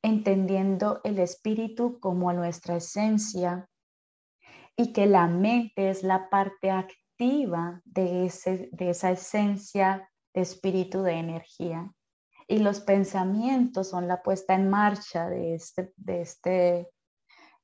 entendiendo 0.03 1.01
el 1.05 1.20
espíritu 1.20 2.01
como 2.01 2.33
nuestra 2.33 2.79
esencia 2.79 3.70
y 4.77 4.92
que 4.92 5.07
la 5.07 5.29
mente 5.29 5.88
es 5.88 6.03
la 6.03 6.31
parte 6.31 6.73
activa 6.73 7.81
de, 7.85 8.27
ese, 8.27 8.70
de 8.73 8.90
esa 8.90 9.12
esencia 9.12 10.11
de 10.35 10.40
espíritu 10.40 11.05
de 11.05 11.12
energía. 11.12 11.92
Y 12.46 12.59
los 12.59 12.80
pensamientos 12.80 13.88
son 13.88 14.07
la 14.07 14.22
puesta 14.22 14.54
en 14.54 14.68
marcha 14.68 15.28
de, 15.28 15.54
este, 15.54 15.92
de, 15.96 16.20
este, 16.20 16.90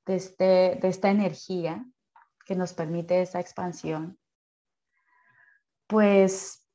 de, 0.07 0.15
este, 0.17 0.79
de 0.81 0.89
esta 0.89 1.11
energía 1.11 1.85
que 2.47 2.57
nos 2.57 2.73
permite 2.73 3.21
esa 3.21 3.41
expansión. 3.41 4.19
Pues 5.87 6.67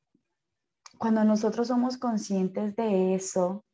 cuando 0.98 1.24
nosotros 1.24 1.68
somos 1.68 1.98
conscientes 1.98 2.76
de 2.76 3.16
eso, 3.16 3.66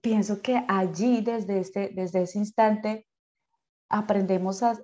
pienso 0.00 0.40
que 0.42 0.64
allí, 0.68 1.20
desde, 1.22 1.60
este, 1.60 1.90
desde 1.94 2.22
ese 2.22 2.38
instante, 2.38 3.06
aprendemos 3.88 4.62
a, 4.62 4.80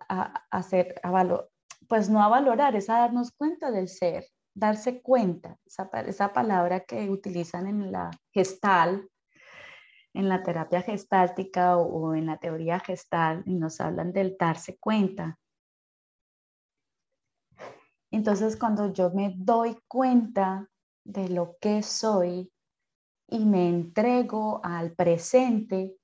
hacer, 0.50 1.00
a 1.02 1.10
valor, 1.10 1.50
pues 1.88 2.08
no 2.08 2.22
a 2.22 2.28
valorar, 2.28 2.74
es 2.74 2.88
a 2.88 2.98
darnos 2.98 3.32
cuenta 3.32 3.70
del 3.70 3.88
ser, 3.88 4.26
darse 4.54 5.02
cuenta, 5.02 5.58
esa, 5.66 5.90
esa 6.06 6.32
palabra 6.32 6.80
que 6.80 7.10
utilizan 7.10 7.66
en 7.66 7.90
la 7.90 8.10
gestal, 8.32 9.10
en 10.14 10.28
la 10.28 10.42
terapia 10.42 10.80
gestáltica 10.80 11.76
o, 11.76 12.14
en 12.14 12.26
la 12.26 12.38
teoría 12.38 12.78
gestal, 12.78 13.42
y 13.46 13.54
nos 13.54 13.80
hablan 13.80 14.12
del 14.12 14.36
darse 14.38 14.78
cuenta. 14.78 15.38
Entonces, 18.12 18.56
cuando 18.56 18.92
yo 18.92 19.10
me 19.10 19.34
doy 19.36 19.76
cuenta 19.88 20.68
de 21.04 21.28
lo 21.28 21.56
que 21.60 21.82
soy 21.82 22.52
y 23.28 23.44
me 23.44 23.68
entrego 23.68 24.60
al 24.62 24.92
presente 24.94 25.96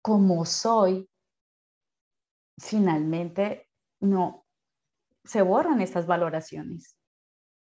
como 0.00 0.46
soy, 0.46 1.08
finalmente 2.58 3.68
no 4.00 4.46
se 5.22 5.42
borran 5.42 5.82
estas 5.82 6.06
valoraciones. 6.06 6.96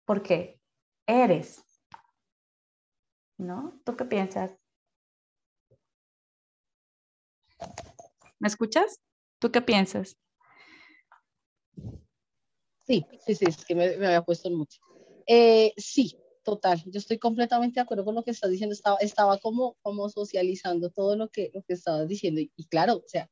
Porque 0.10 0.60
eres. 1.06 1.64
¿No? 3.38 3.80
¿Tú 3.86 3.96
qué 3.96 4.06
piensas? 4.06 4.58
¿Me 8.40 8.48
escuchas? 8.48 9.00
¿Tú 9.38 9.52
qué 9.52 9.62
piensas? 9.62 10.18
Sí, 12.88 13.06
sí, 13.24 13.36
sí, 13.36 13.46
es 13.48 13.64
que 13.64 13.76
me, 13.76 13.86
había 13.86 14.24
puesto 14.24 14.50
mucho. 14.50 14.82
Eh, 15.28 15.74
sí, 15.78 16.18
total, 16.42 16.82
yo 16.88 16.98
estoy 16.98 17.20
completamente 17.20 17.76
de 17.76 17.82
acuerdo 17.82 18.04
con 18.04 18.16
lo 18.16 18.24
que 18.24 18.32
estás 18.32 18.50
diciendo. 18.50 18.74
Estaba, 18.74 18.98
estaba 19.02 19.38
como, 19.38 19.78
como 19.84 20.10
socializando 20.10 20.90
todo 20.90 21.18
lo 21.18 21.30
que, 21.30 21.52
lo 21.54 21.62
que 21.62 21.74
estabas 21.74 22.08
diciendo. 22.08 22.42
y 22.42 22.66
claro, 22.66 22.96
o 22.96 23.04
sea, 23.06 23.30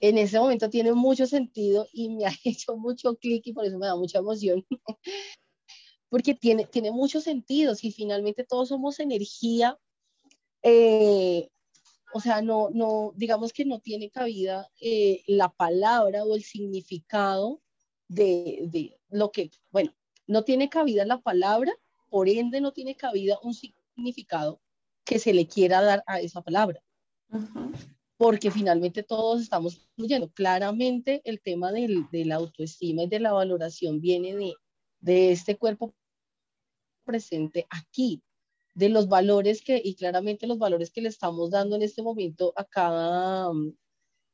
en 0.00 0.18
ese 0.18 0.38
momento 0.38 0.68
tiene 0.68 0.92
mucho 0.94 1.26
sentido 1.26 1.86
y 1.92 2.08
me 2.10 2.26
ha 2.26 2.32
hecho 2.44 2.76
mucho 2.76 3.14
clic 3.16 3.46
y 3.46 3.52
por 3.52 3.64
eso 3.64 3.78
me 3.78 3.86
da 3.86 3.94
mucha 3.94 4.18
emoción. 4.18 4.66
Porque 6.08 6.34
tiene, 6.34 6.66
tiene 6.66 6.90
mucho 6.90 7.20
sentido. 7.20 7.74
Si 7.74 7.90
finalmente 7.90 8.44
todos 8.44 8.68
somos 8.68 9.00
energía, 9.00 9.78
eh, 10.62 11.48
o 12.12 12.20
sea, 12.20 12.42
no, 12.42 12.70
no, 12.70 13.12
digamos 13.16 13.52
que 13.52 13.64
no 13.64 13.80
tiene 13.80 14.10
cabida 14.10 14.70
eh, 14.80 15.22
la 15.26 15.48
palabra 15.48 16.24
o 16.24 16.34
el 16.34 16.42
significado 16.42 17.60
de, 18.08 18.60
de, 18.70 18.98
lo 19.10 19.32
que, 19.32 19.50
bueno, 19.70 19.94
no 20.26 20.44
tiene 20.44 20.68
cabida 20.68 21.04
la 21.04 21.20
palabra, 21.20 21.72
por 22.08 22.28
ende 22.28 22.60
no 22.60 22.72
tiene 22.72 22.96
cabida 22.96 23.38
un 23.42 23.54
significado 23.54 24.60
que 25.04 25.18
se 25.18 25.34
le 25.34 25.46
quiera 25.46 25.82
dar 25.82 26.04
a 26.06 26.20
esa 26.20 26.40
palabra 26.42 26.82
porque 28.16 28.50
finalmente 28.50 29.02
todos 29.02 29.42
estamos 29.42 29.88
fluyendo. 29.94 30.30
Claramente 30.30 31.22
el 31.24 31.40
tema 31.40 31.72
del, 31.72 32.08
de 32.10 32.24
la 32.24 32.36
autoestima 32.36 33.02
y 33.02 33.08
de 33.08 33.20
la 33.20 33.32
valoración 33.32 34.00
viene 34.00 34.34
de, 34.34 34.54
de 35.00 35.32
este 35.32 35.56
cuerpo 35.56 35.94
presente 37.04 37.66
aquí, 37.70 38.22
de 38.74 38.90
los 38.90 39.08
valores 39.08 39.62
que, 39.62 39.80
y 39.82 39.94
claramente 39.94 40.46
los 40.46 40.58
valores 40.58 40.90
que 40.90 41.00
le 41.00 41.08
estamos 41.08 41.50
dando 41.50 41.76
en 41.76 41.82
este 41.82 42.02
momento 42.02 42.52
a 42.56 42.64
cada, 42.64 43.50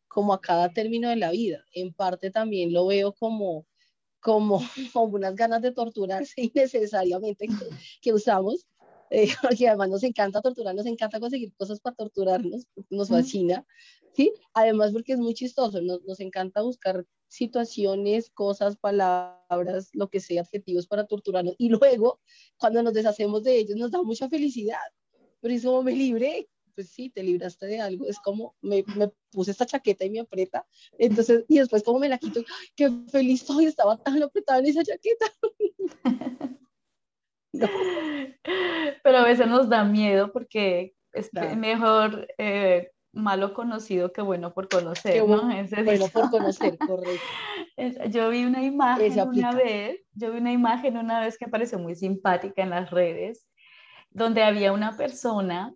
como 0.09 0.35
a 0.35 0.41
cada 0.41 0.73
término 0.73 1.09
de 1.09 1.17
la 1.17 1.31
vida. 1.31 1.65
En 1.73 1.93
parte 1.93 2.31
también 2.31 2.73
lo 2.73 2.87
veo 2.87 3.15
como, 3.15 3.67
como, 4.21 4.61
como 4.93 5.15
unas 5.15 5.37
ganas 5.37 5.63
de 5.63 5.73
torturarse 5.73 6.35
innecesariamente 6.43 7.47
que, 7.47 7.69
que 8.01 8.13
usamos, 8.13 8.67
eh, 9.11 9.29
porque 9.43 9.69
además 9.69 9.91
nos 9.91 10.03
encanta 10.03 10.41
torturar, 10.41 10.75
nos 10.75 10.87
encanta 10.87 11.21
conseguir 11.21 11.53
cosas 11.55 11.79
para 11.81 11.95
torturarnos, 11.95 12.67
nos 12.91 13.09
fascina, 13.09 13.65
¿sí? 14.15 14.33
Además 14.55 14.93
porque 14.93 15.13
es 15.13 15.19
muy 15.19 15.35
chistoso, 15.35 15.81
nos, 15.81 16.03
nos 16.05 16.21
encanta 16.21 16.63
buscar 16.63 17.05
situaciones, 17.29 18.31
cosas, 18.31 18.77
palabras, 18.77 19.91
lo 19.95 20.09
que 20.09 20.21
sea, 20.21 20.43
adjetivos 20.43 20.87
para 20.87 21.07
torturarnos, 21.07 21.55
y 21.59 21.71
luego 21.71 22.21
cuando 22.59 22.83
nos 22.83 22.93
deshacemos 22.93 23.43
de 23.43 23.57
ellos 23.57 23.77
nos 23.77 23.91
da 23.91 24.03
mucha 24.03 24.29
felicidad, 24.29 24.79
pero 25.41 25.55
es 25.55 25.65
como 25.65 25.83
me 25.83 25.93
libré, 25.93 26.49
pues 26.75 26.91
sí, 26.91 27.11
te 27.11 27.23
libraste 27.23 27.67
de 27.67 27.81
algo, 27.81 28.07
es 28.07 28.19
como 28.19 28.55
me, 28.61 28.85
me, 28.97 29.11
puse 29.31 29.51
esta 29.51 29.67
chaqueta 29.67 30.05
y 30.05 30.11
me 30.11 30.21
aprieta, 30.21 30.67
entonces, 30.99 31.45
y 31.49 31.59
después 31.59 31.83
como 31.83 31.99
me 31.99 32.09
la 32.09 32.19
quito, 32.19 32.43
qué 32.77 32.91
feliz 33.09 33.43
soy, 33.43 33.65
estaba 33.67 33.97
tan 33.97 34.23
apretada 34.23 34.59
en 34.61 34.67
esa 34.67 34.85
chaqueta. 34.85 35.27
Pero 39.03 39.19
a 39.19 39.25
veces 39.25 39.47
nos 39.47 39.69
da 39.69 39.85
miedo 39.85 40.33
porque 40.33 40.95
es 41.13 41.31
mejor 41.57 42.27
eh, 42.39 42.91
malo 43.13 43.53
conocido 43.53 44.13
que 44.13 44.23
bueno 44.23 44.53
por 44.55 44.69
conocer, 44.69 45.23
bueno, 45.23 46.09
por 46.13 46.31
conocer, 46.31 46.79
correcto. 46.79 47.23
Yo 48.09 48.29
vi 48.31 48.45
una 48.45 48.63
imagen 48.63 49.21
una 49.21 49.53
vez, 49.53 50.01
yo 50.13 50.31
vi 50.33 50.39
una 50.39 50.53
imagen 50.53 50.97
una 50.97 51.21
vez 51.21 51.39
que 51.39 51.49
pareció 51.49 51.79
muy 51.79 51.95
simpática 51.95 52.63
en 52.63 52.71
las 52.71 52.91
redes, 52.91 53.49
donde 54.11 54.43
había 54.43 54.73
una 54.73 54.97
persona, 54.97 55.75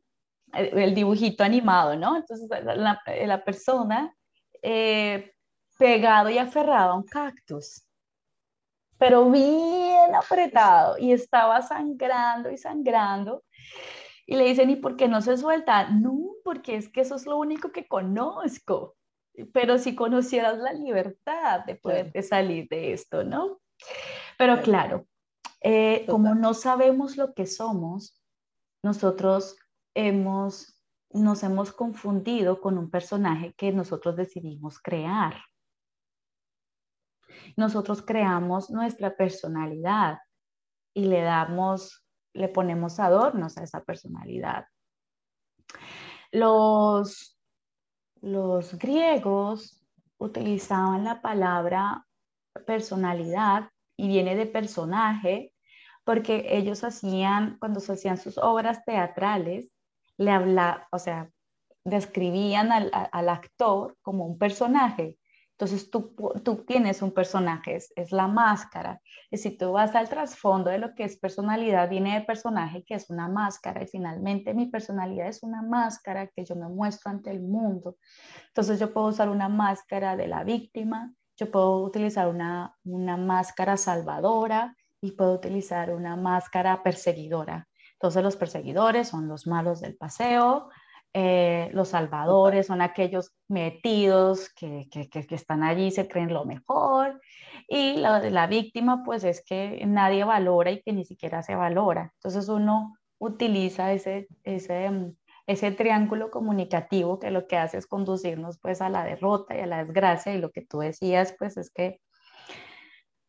el, 0.53 0.94
dibujito 0.94 1.42
animado, 1.42 1.96
¿no? 1.96 2.16
Entonces 2.16 2.49
la, 2.64 3.01
la 3.07 3.44
persona 3.44 4.14
eh, 4.62 5.33
pegado 5.79 6.29
y 6.29 6.38
aferrado 6.38 6.92
a 6.92 6.96
un 6.96 7.05
cactus 7.05 7.87
pero 8.99 9.31
bien 9.31 10.14
apretado 10.14 10.96
y 10.99 11.12
estaba 11.12 11.62
sangrando 11.62 12.51
y 12.51 12.57
sangrando. 12.57 13.44
Y 14.27 14.37
le 14.37 14.45
dicen, 14.45 14.71
¿y 14.71 14.77
por 14.77 14.97
qué 14.97 15.09
no 15.09 15.23
se 15.23 15.37
suelta? 15.37 15.89
No, 15.91 16.33
porque 16.45 16.77
es 16.77 16.89
que 16.89 17.03
eso 17.03 17.15
es 17.15 17.27
lo 17.27 17.39
único 17.39 17.71
que 17.71 17.87
conozco. 17.87 18.97
Pero 19.53 19.79
si 19.79 19.95
conocieras 19.95 20.59
la 20.59 20.73
libertad 20.73 21.65
de 21.65 21.77
poder 21.77 22.23
salir 22.23 22.69
de 22.69 22.93
esto, 22.93 23.23
¿no? 23.23 23.61
Pero 24.39 24.61
claro, 24.62 25.07
eh, 25.61 26.07
como 26.09 26.35
no 26.35 26.55
sabemos 26.55 27.17
lo 27.17 27.35
que 27.35 27.47
somos, 27.47 28.21
nosotros 28.83 29.57
hemos, 29.95 30.81
nos 31.11 31.43
hemos 31.43 31.73
confundido 31.73 32.61
con 32.61 32.79
un 32.79 32.91
personaje 32.91 33.55
que 33.55 33.73
nosotros 33.73 34.17
decidimos 34.17 34.79
crear 34.79 35.35
nosotros 37.57 38.03
creamos 38.03 38.71
nuestra 38.71 39.17
personalidad 39.17 40.19
y 40.95 41.07
le 41.07 41.23
damos, 41.23 42.06
le 42.37 42.49
ponemos 42.49 43.01
adornos 43.01 43.57
a 43.59 43.64
esa 43.64 43.83
personalidad. 43.83 44.66
Los, 46.31 47.38
los 48.20 48.79
griegos 48.79 49.83
utilizaban 50.18 51.05
la 51.05 51.20
palabra 51.20 52.07
personalidad 52.66 53.70
y 53.96 54.09
viene 54.09 54.35
de 54.35 54.46
personaje 54.46 55.53
porque 56.05 56.46
ellos 56.51 56.85
hacían, 56.85 57.59
cuando 57.59 57.81
se 57.81 57.92
hacían 57.92 58.16
sus 58.16 58.38
obras 58.38 58.85
teatrales, 58.85 59.72
le 60.16 60.31
habla, 60.31 60.87
o 60.92 60.99
sea, 60.99 61.31
describían 61.85 62.70
al, 62.70 62.90
al 62.92 63.29
actor 63.29 63.96
como 64.03 64.25
un 64.25 64.38
personaje. 64.38 65.18
Entonces 65.59 65.90
tú, 65.90 66.14
tú 66.45 66.64
tienes 66.66 67.01
un 67.01 67.12
personaje, 67.12 67.77
es, 67.77 67.90
es, 67.97 68.12
la 68.12 68.29
máscara. 68.29 69.01
Y 69.31 69.38
si 69.38 69.57
tú 69.57 69.73
vas 69.73 69.95
al 69.95 70.07
trasfondo 70.07 70.71
de 70.71 70.77
lo 70.77 70.95
que 70.95 71.05
es 71.05 71.16
personalidad, 71.16 71.88
viene 71.88 72.12
de 72.12 72.27
personaje 72.27 72.85
que 72.85 72.95
es 72.95 73.09
una 73.09 73.27
máscara. 73.27 73.83
Y 73.83 73.87
finalmente 73.87 74.53
mi 74.53 74.66
personalidad 74.66 75.29
es 75.29 75.42
una 75.42 75.62
máscara 75.62 76.27
que 76.27 76.45
yo 76.45 76.57
me 76.57 76.69
muestro 76.69 77.11
ante 77.11 77.31
el 77.31 77.40
mundo. 77.40 77.97
Entonces 78.49 78.79
yo 78.79 78.92
puedo 78.92 79.07
usar 79.07 79.31
una 79.31 79.49
máscara 79.49 80.14
de 80.14 80.27
la 80.27 80.45
víctima, 80.45 81.14
yo 81.38 81.51
puedo 81.51 81.83
utilizar 81.83 82.29
una, 82.29 82.77
una 82.85 83.16
máscara 83.16 83.79
salvadora 83.79 84.77
y 85.01 85.12
puedo 85.12 85.33
utilizar 85.33 85.90
una 85.90 86.16
máscara 86.16 86.83
perseguidora. 86.83 87.66
Entonces 87.95 88.23
los 88.23 88.37
perseguidores 88.37 89.09
son 89.09 89.27
los 89.27 89.47
malos 89.47 89.81
del 89.81 89.97
paseo, 89.97 90.69
eh, 91.19 91.71
los 91.73 91.89
salvadores 91.89 92.67
son 92.67 92.83
aquellos 92.83 93.35
metidos 93.49 94.51
que, 94.51 94.87
que, 94.91 95.09
que, 95.09 95.35
están 95.35 95.63
allí, 95.63 95.91
se 95.91 96.09
creen 96.09 96.35
lo 96.35 96.45
mejor. 96.45 97.23
Y 97.67 97.95
la, 97.95 98.21
la 98.29 98.47
víctima, 98.47 99.03
pues 99.03 99.25
es 99.25 99.43
que 99.43 99.83
nadie 99.87 100.25
valora 100.25 100.73
y 100.73 100.83
que 100.83 100.93
ni 100.93 101.07
siquiera 101.07 101.43
se 101.43 101.55
valora. 101.55 102.13
Entonces 102.17 102.51
uno 102.51 102.99
utiliza 103.17 103.95
ese, 103.95 104.29
ese, 104.45 104.91
mm, 104.91 105.17
ese 105.47 105.71
triángulo 105.73 106.31
comunicativo 106.31 107.19
que 107.19 107.31
lo 107.31 107.47
que 107.47 107.57
hace 107.57 107.79
es 107.79 107.87
conducirnos 107.87 108.59
pues 108.59 108.83
a 108.83 108.91
la 108.91 109.03
derrota 109.03 109.57
y 109.57 109.61
a 109.61 109.67
la 109.67 109.87
desgracia. 109.87 110.35
Y 110.35 110.39
lo 110.39 110.51
que 110.51 110.67
tú 110.67 110.81
decías, 110.81 111.35
pues 111.39 111.57
es 111.57 111.71
que, 111.71 111.99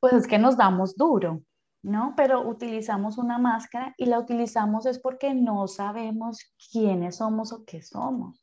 pues 0.02 0.12
es 0.12 0.28
que 0.28 0.39
nos 0.39 0.58
damos 0.58 0.97
duro. 0.97 1.41
¿No? 1.81 2.13
Pero 2.15 2.47
utilizamos 2.47 3.17
una 3.17 3.37
máscara 3.37 3.93
y 3.97 4.05
la 4.05 4.19
utilizamos 4.19 4.85
es 4.85 4.99
porque 4.99 5.33
no 5.33 5.67
sabemos 5.67 6.39
quiénes 6.71 7.17
somos 7.17 7.53
o 7.53 7.65
qué 7.65 7.81
somos. 7.81 8.41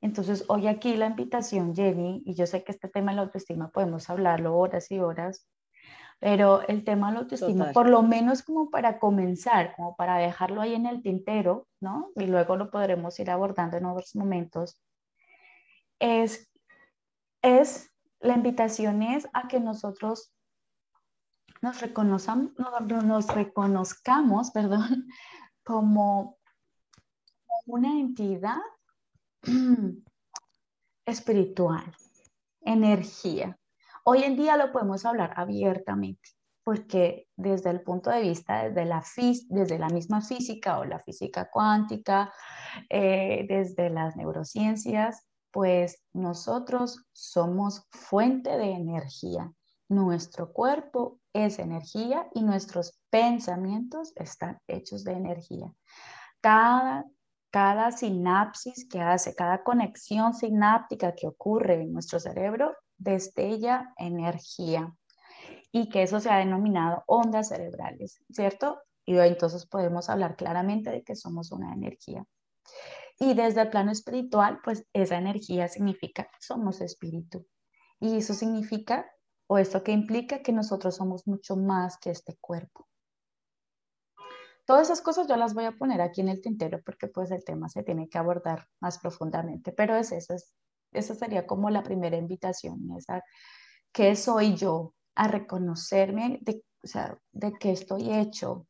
Entonces, 0.00 0.44
hoy 0.48 0.66
aquí 0.66 0.96
la 0.96 1.06
invitación, 1.06 1.74
Jenny, 1.74 2.22
y 2.24 2.34
yo 2.34 2.46
sé 2.46 2.64
que 2.64 2.72
este 2.72 2.88
tema 2.88 3.12
de 3.12 3.16
la 3.16 3.22
autoestima 3.22 3.70
podemos 3.70 4.08
hablarlo 4.08 4.56
horas 4.56 4.90
y 4.90 4.98
horas, 4.98 5.46
pero 6.18 6.66
el 6.68 6.84
tema 6.84 7.08
de 7.08 7.14
la 7.14 7.20
autoestima, 7.20 7.72
por 7.72 7.88
lo 7.88 8.02
menos 8.02 8.42
como 8.42 8.70
para 8.70 8.98
comenzar, 8.98 9.74
como 9.76 9.96
para 9.96 10.16
dejarlo 10.16 10.60
ahí 10.60 10.74
en 10.74 10.86
el 10.86 11.02
tintero, 11.02 11.66
¿no? 11.80 12.10
Y 12.16 12.26
luego 12.26 12.56
lo 12.56 12.70
podremos 12.70 13.18
ir 13.20 13.30
abordando 13.30 13.76
en 13.76 13.86
otros 13.86 14.14
momentos, 14.16 14.82
es, 15.98 16.50
es 17.42 17.90
la 18.20 18.34
invitación 18.34 19.02
es 19.02 19.28
a 19.32 19.48
que 19.48 19.60
nosotros 19.60 20.32
nos, 21.60 21.80
reconozcamos, 21.80 22.52
nos 23.04 23.26
reconozcamos 23.34 24.50
perdón, 24.50 25.06
como 25.64 26.38
una 27.66 27.98
entidad 27.98 28.58
espiritual, 31.06 31.94
energía. 32.62 33.58
Hoy 34.04 34.24
en 34.24 34.36
día 34.36 34.56
lo 34.56 34.72
podemos 34.72 35.04
hablar 35.04 35.32
abiertamente 35.36 36.30
porque 36.62 37.26
desde 37.36 37.70
el 37.70 37.82
punto 37.82 38.10
de 38.10 38.20
vista, 38.22 38.64
desde 38.64 38.84
la, 38.84 39.02
desde 39.48 39.78
la 39.78 39.88
misma 39.88 40.20
física 40.20 40.78
o 40.78 40.84
la 40.84 40.98
física 40.98 41.50
cuántica, 41.50 42.32
eh, 42.88 43.46
desde 43.48 43.90
las 43.90 44.16
neurociencias, 44.16 45.26
pues 45.50 46.02
nosotros 46.12 47.04
somos 47.12 47.86
fuente 47.90 48.56
de 48.56 48.72
energía. 48.72 49.52
Nuestro 49.90 50.52
cuerpo 50.52 51.18
es 51.32 51.58
energía 51.58 52.28
y 52.32 52.44
nuestros 52.44 53.00
pensamientos 53.10 54.12
están 54.14 54.60
hechos 54.68 55.02
de 55.02 55.14
energía. 55.14 55.74
Cada, 56.40 57.06
cada 57.50 57.90
sinapsis 57.90 58.86
que 58.88 59.00
hace, 59.00 59.34
cada 59.34 59.64
conexión 59.64 60.32
sináptica 60.32 61.16
que 61.16 61.26
ocurre 61.26 61.82
en 61.82 61.92
nuestro 61.92 62.20
cerebro 62.20 62.72
destella 62.98 63.92
energía 63.96 64.94
y 65.72 65.88
que 65.88 66.04
eso 66.04 66.20
se 66.20 66.30
ha 66.30 66.38
denominado 66.38 67.02
ondas 67.08 67.48
cerebrales, 67.48 68.22
¿cierto? 68.30 68.80
Y 69.04 69.18
entonces 69.18 69.66
podemos 69.66 70.08
hablar 70.08 70.36
claramente 70.36 70.90
de 70.90 71.02
que 71.02 71.16
somos 71.16 71.50
una 71.50 71.74
energía. 71.74 72.24
Y 73.18 73.34
desde 73.34 73.62
el 73.62 73.70
plano 73.70 73.90
espiritual, 73.90 74.60
pues 74.62 74.86
esa 74.92 75.16
energía 75.16 75.66
significa 75.66 76.30
somos 76.38 76.80
espíritu. 76.80 77.44
Y 77.98 78.18
eso 78.18 78.34
significa 78.34 79.10
o 79.52 79.58
esto 79.58 79.82
que 79.82 79.90
implica 79.90 80.42
que 80.42 80.52
nosotros 80.52 80.94
somos 80.94 81.26
mucho 81.26 81.56
más 81.56 81.98
que 81.98 82.10
este 82.10 82.36
cuerpo. 82.40 82.86
Todas 84.64 84.82
esas 84.86 85.02
cosas 85.02 85.26
yo 85.26 85.36
las 85.36 85.54
voy 85.54 85.64
a 85.64 85.72
poner 85.72 86.00
aquí 86.00 86.20
en 86.20 86.28
el 86.28 86.40
tintero 86.40 86.80
porque 86.84 87.08
pues 87.08 87.32
el 87.32 87.42
tema 87.42 87.68
se 87.68 87.82
tiene 87.82 88.08
que 88.08 88.16
abordar 88.16 88.68
más 88.78 89.00
profundamente, 89.00 89.72
pero 89.72 89.96
es 89.96 90.12
eso, 90.12 90.34
es, 90.34 90.54
esa 90.92 91.16
sería 91.16 91.48
como 91.48 91.68
la 91.68 91.82
primera 91.82 92.16
invitación, 92.16 92.92
esa, 92.96 93.24
¿qué 93.90 94.14
soy 94.14 94.54
yo? 94.54 94.94
A 95.16 95.26
reconocerme 95.26 96.38
de, 96.42 96.62
o 96.84 96.86
sea, 96.86 97.18
de 97.32 97.52
qué 97.54 97.72
estoy 97.72 98.14
hecho. 98.14 98.68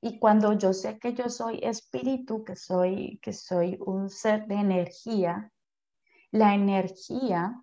Y 0.00 0.18
cuando 0.18 0.52
yo 0.54 0.72
sé 0.72 0.98
que 0.98 1.14
yo 1.14 1.28
soy 1.28 1.60
espíritu, 1.62 2.42
que 2.42 2.56
soy, 2.56 3.20
que 3.22 3.32
soy 3.32 3.78
un 3.86 4.10
ser 4.10 4.48
de 4.48 4.56
energía, 4.56 5.52
la 6.32 6.56
energía 6.56 7.62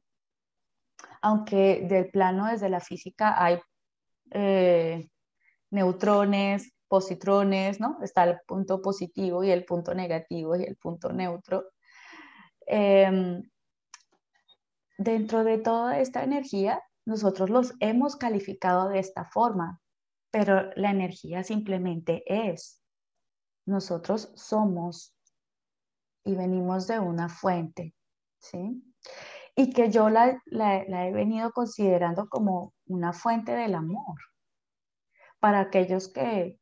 aunque 1.21 1.85
del 1.87 2.09
plano 2.09 2.47
desde 2.47 2.69
la 2.69 2.79
física 2.79 3.43
hay 3.43 3.59
eh, 4.31 5.09
neutrones, 5.71 6.73
positrones, 6.87 7.79
¿no? 7.79 7.97
Está 8.01 8.23
el 8.23 8.39
punto 8.47 8.81
positivo 8.81 9.43
y 9.43 9.51
el 9.51 9.65
punto 9.65 9.93
negativo 9.93 10.55
y 10.55 10.63
el 10.63 10.77
punto 10.77 11.11
neutro. 11.11 11.65
Em, 12.65 13.41
dentro 14.97 15.43
de 15.43 15.57
toda 15.57 15.99
esta 15.99 16.23
energía, 16.23 16.81
nosotros 17.05 17.49
los 17.49 17.73
hemos 17.79 18.15
calificado 18.15 18.89
de 18.89 18.99
esta 18.99 19.25
forma, 19.25 19.79
pero 20.31 20.69
la 20.75 20.91
energía 20.91 21.43
simplemente 21.43 22.23
es. 22.25 22.81
Nosotros 23.65 24.31
somos 24.35 25.13
y 26.23 26.35
venimos 26.35 26.87
de 26.87 26.99
una 26.99 27.29
fuente, 27.29 27.95
¿sí? 28.39 28.83
Y 29.59 29.71
que 29.71 29.89
yo 29.89 30.09
la, 30.09 30.39
he 30.45 31.11
venido 31.11 31.51
considerando 31.51 32.29
como 32.29 32.75
una 32.85 33.11
fuente 33.11 33.53
del 33.53 33.73
amor 33.73 34.19
para 35.39 35.61
aquellos 35.61 36.13
que, 36.13 36.59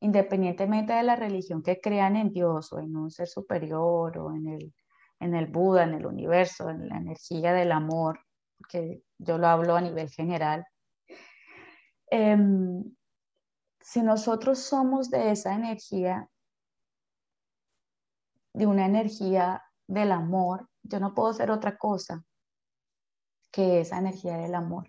independientemente 0.00 0.94
de 0.94 1.02
la 1.02 1.14
religión 1.14 1.62
que 1.62 1.78
crean 1.78 2.16
en 2.16 2.32
Dios 2.32 2.72
o 2.72 2.78
en 2.78 2.96
un 2.96 3.10
ser 3.10 3.28
superior 3.28 4.16
o 4.16 4.34
en 4.34 4.48
el, 4.48 4.74
en 5.20 5.34
el 5.34 5.46
Buda, 5.46 5.84
en 5.84 5.92
el 5.92 6.06
universo, 6.06 6.70
en 6.70 6.88
la 6.88 6.96
energía 6.96 7.52
del 7.52 7.70
amor, 7.70 8.20
que 8.66 9.02
yo 9.18 9.36
lo 9.36 9.46
hablo 9.46 9.76
a 9.76 9.82
nivel 9.82 10.08
general, 10.08 10.64
em, 12.10 12.82
si 13.78 14.00
nosotros 14.00 14.58
somos 14.58 15.10
de 15.10 15.32
esa 15.32 15.54
energía, 15.54 16.30
de 18.54 18.66
una 18.66 18.86
energía 18.86 19.62
del 19.86 20.12
amor, 20.12 20.70
yo 20.82 20.98
no 20.98 21.12
puedo 21.12 21.34
ser 21.34 21.50
otra 21.50 21.76
cosa 21.76 22.24
que 23.58 23.80
esa 23.80 23.98
energía 23.98 24.36
del 24.36 24.54
amor 24.54 24.88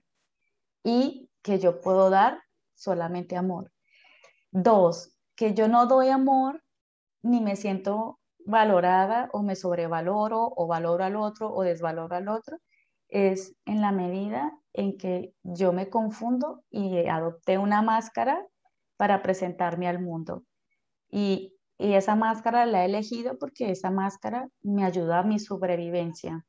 y 0.83 1.31
que 1.41 1.57
yo 1.57 1.81
puedo 1.81 2.11
dar 2.11 2.43
solamente 2.75 3.35
amor. 3.35 3.71
Dos, 4.51 5.17
que 5.35 5.55
yo 5.55 5.67
no 5.67 5.87
doy 5.87 6.09
amor 6.09 6.63
ni 7.23 7.41
me 7.41 7.55
siento 7.55 8.19
valorada 8.45 9.27
o 9.33 9.41
me 9.41 9.55
sobrevaloro 9.55 10.53
o 10.55 10.67
valoro 10.67 11.03
al 11.03 11.15
otro 11.15 11.51
o 11.51 11.63
desvaloro 11.63 12.15
al 12.15 12.27
otro, 12.27 12.59
es 13.07 13.55
en 13.65 13.81
la 13.81 13.91
medida 13.91 14.55
en 14.73 14.99
que 14.99 15.33
yo 15.41 15.73
me 15.73 15.89
confundo 15.89 16.61
y 16.69 17.07
adopté 17.07 17.57
una 17.57 17.81
máscara 17.81 18.45
para 18.97 19.23
presentarme 19.23 19.87
al 19.87 19.99
mundo. 19.99 20.43
Y, 21.09 21.55
y 21.79 21.93
esa 21.93 22.15
máscara 22.15 22.67
la 22.67 22.83
he 22.83 22.85
elegido 22.85 23.35
porque 23.39 23.71
esa 23.71 23.89
máscara 23.89 24.47
me 24.61 24.83
ayuda 24.85 25.21
a 25.21 25.23
mi 25.23 25.39
sobrevivencia. 25.39 26.45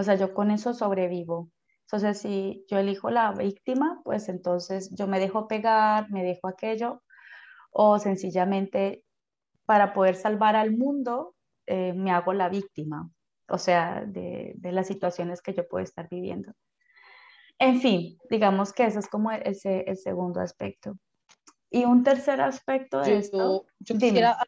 O 0.00 0.02
sea, 0.02 0.14
yo 0.14 0.32
con 0.32 0.50
eso 0.50 0.72
sobrevivo. 0.72 1.50
Entonces, 1.82 2.22
si 2.22 2.64
yo 2.68 2.78
elijo 2.78 3.10
la 3.10 3.32
víctima, 3.32 4.00
pues 4.02 4.30
entonces 4.30 4.88
yo 4.94 5.06
me 5.06 5.20
dejo 5.20 5.46
pegar, 5.46 6.10
me 6.10 6.24
dejo 6.24 6.48
aquello, 6.48 7.02
o 7.70 7.98
sencillamente 7.98 9.04
para 9.66 9.92
poder 9.92 10.14
salvar 10.14 10.56
al 10.56 10.74
mundo, 10.74 11.34
eh, 11.66 11.92
me 11.92 12.12
hago 12.12 12.32
la 12.32 12.48
víctima, 12.48 13.10
o 13.46 13.58
sea, 13.58 14.06
de, 14.06 14.54
de, 14.56 14.72
las 14.72 14.86
situaciones 14.86 15.42
que 15.42 15.52
yo 15.52 15.68
puedo 15.68 15.84
estar 15.84 16.08
viviendo. 16.08 16.54
En 17.58 17.82
fin, 17.82 18.16
digamos 18.30 18.72
que 18.72 18.86
ese 18.86 19.00
es 19.00 19.06
como 19.06 19.30
ese, 19.32 19.80
el 19.86 19.98
segundo 19.98 20.40
aspecto. 20.40 20.96
Y 21.68 21.84
un 21.84 22.04
tercer 22.04 22.40
aspecto 22.40 23.02
de 23.02 23.18
esto. 23.18 23.66
Yo 23.80 23.98
quisiera 23.98 24.38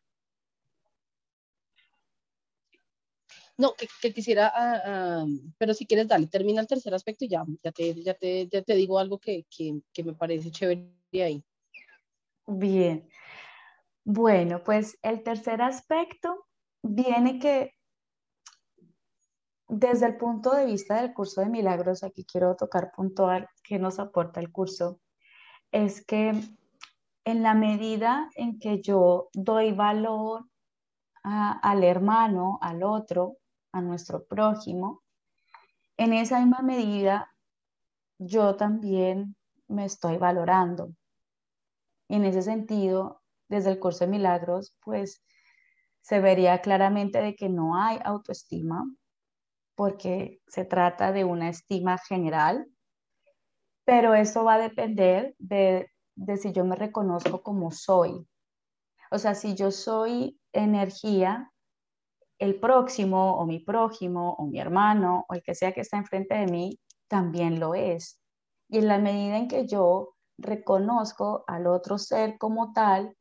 No, 3.58 3.74
que, 3.74 4.12
quisiera, 4.12 4.52
ah, 4.54 4.82
ah, 4.84 5.26
pero 5.58 5.74
si 5.74 5.86
quieres, 5.86 6.08
dale, 6.08 6.26
termina 6.26 6.60
el 6.60 6.66
tercer 6.66 6.94
aspecto 6.94 7.24
y 7.24 7.28
ya, 7.28 7.44
ya 7.62 7.70
te, 7.70 7.94
ya 8.02 8.14
te, 8.14 8.48
ya 8.48 8.62
te 8.62 8.74
digo 8.74 8.98
algo 8.98 9.18
que, 9.18 9.46
que, 9.50 9.80
que 9.92 10.04
me 10.04 10.14
parece 10.14 10.50
chévere 10.50 10.90
ahí. 11.14 11.44
Bien. 12.46 13.08
Bueno, 14.04 14.62
pues 14.64 14.98
el 15.02 15.22
tercer 15.22 15.62
aspecto 15.62 16.46
viene 16.82 17.38
que 17.38 17.74
desde 19.68 20.06
el 20.06 20.16
punto 20.16 20.54
de 20.54 20.66
vista 20.66 21.00
del 21.00 21.14
curso 21.14 21.40
de 21.40 21.48
milagros, 21.48 22.02
aquí 22.02 22.24
quiero 22.24 22.56
tocar 22.56 22.92
puntual 22.92 23.48
que 23.64 23.78
nos 23.78 23.98
aporta 23.98 24.40
el 24.40 24.52
curso, 24.52 25.00
es 25.70 26.04
que 26.04 26.32
en 27.24 27.42
la 27.42 27.54
medida 27.54 28.28
en 28.34 28.58
que 28.58 28.82
yo 28.82 29.30
doy 29.32 29.72
valor 29.72 30.44
al 31.22 31.84
hermano, 31.84 32.58
al 32.60 32.82
otro, 32.82 33.38
a 33.72 33.80
nuestro 33.80 34.24
prójimo, 34.24 35.02
en 35.96 36.12
esa 36.12 36.40
misma 36.40 36.60
medida 36.62 37.32
yo 38.18 38.56
también 38.56 39.36
me 39.68 39.84
estoy 39.84 40.16
valorando. 40.16 40.92
En 42.08 42.24
ese 42.24 42.42
sentido, 42.42 43.22
desde 43.48 43.70
el 43.70 43.80
curso 43.80 44.04
de 44.04 44.10
milagros, 44.10 44.76
pues 44.84 45.24
se 46.00 46.20
vería 46.20 46.60
claramente 46.60 47.20
de 47.20 47.34
que 47.34 47.48
no 47.48 47.76
hay 47.76 47.98
autoestima, 48.04 48.84
porque 49.74 50.40
se 50.46 50.64
trata 50.64 51.12
de 51.12 51.24
una 51.24 51.48
estima 51.48 51.98
general, 51.98 52.66
pero 53.84 54.14
eso 54.14 54.44
va 54.44 54.54
a 54.54 54.58
depender 54.58 55.34
de, 55.38 55.90
si 56.36 56.52
yo 56.52 56.64
me 56.64 56.76
reconozco 56.76 57.42
como 57.42 57.70
soy. 57.70 58.26
O 59.10 59.18
sea, 59.18 59.34
si 59.34 59.54
yo 59.54 59.70
soy 59.70 60.40
energía, 60.52 61.51
el 62.42 62.58
próximo 62.58 63.36
o 63.36 63.46
mi 63.46 63.60
prójimo 63.60 64.34
o 64.36 64.46
mi 64.46 64.58
hermano 64.58 65.24
o 65.28 65.34
el 65.34 65.44
que 65.44 65.54
sea 65.54 65.70
que 65.70 65.82
está 65.82 65.96
enfrente 65.96 66.34
de 66.34 66.46
mí 66.46 66.80
también 67.06 67.60
lo 67.60 67.76
es. 67.76 68.20
Y 68.68 68.78
en 68.78 68.88
la 68.88 68.98
medida 68.98 69.36
en 69.36 69.46
que 69.46 69.68
yo 69.68 70.16
reconozco 70.38 71.44
al 71.46 71.68
otro 71.68 71.98
ser 71.98 72.38
como 72.38 72.72
tal, 72.72 73.16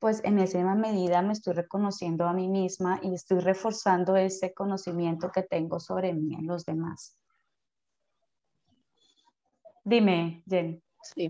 pues 0.00 0.24
en 0.24 0.40
esa 0.40 0.58
misma 0.58 0.74
medida 0.74 1.22
me 1.22 1.34
estoy 1.34 1.54
reconociendo 1.54 2.26
a 2.26 2.32
mí 2.32 2.48
misma 2.48 2.98
y 3.00 3.14
estoy 3.14 3.38
reforzando 3.38 4.16
ese 4.16 4.52
conocimiento 4.52 5.30
que 5.30 5.44
tengo 5.44 5.78
sobre 5.78 6.12
mí 6.12 6.34
en 6.34 6.48
los 6.48 6.64
demás. 6.64 7.16
Dime, 9.84 10.42
Jen. 10.48 10.82
Sí. 11.00 11.28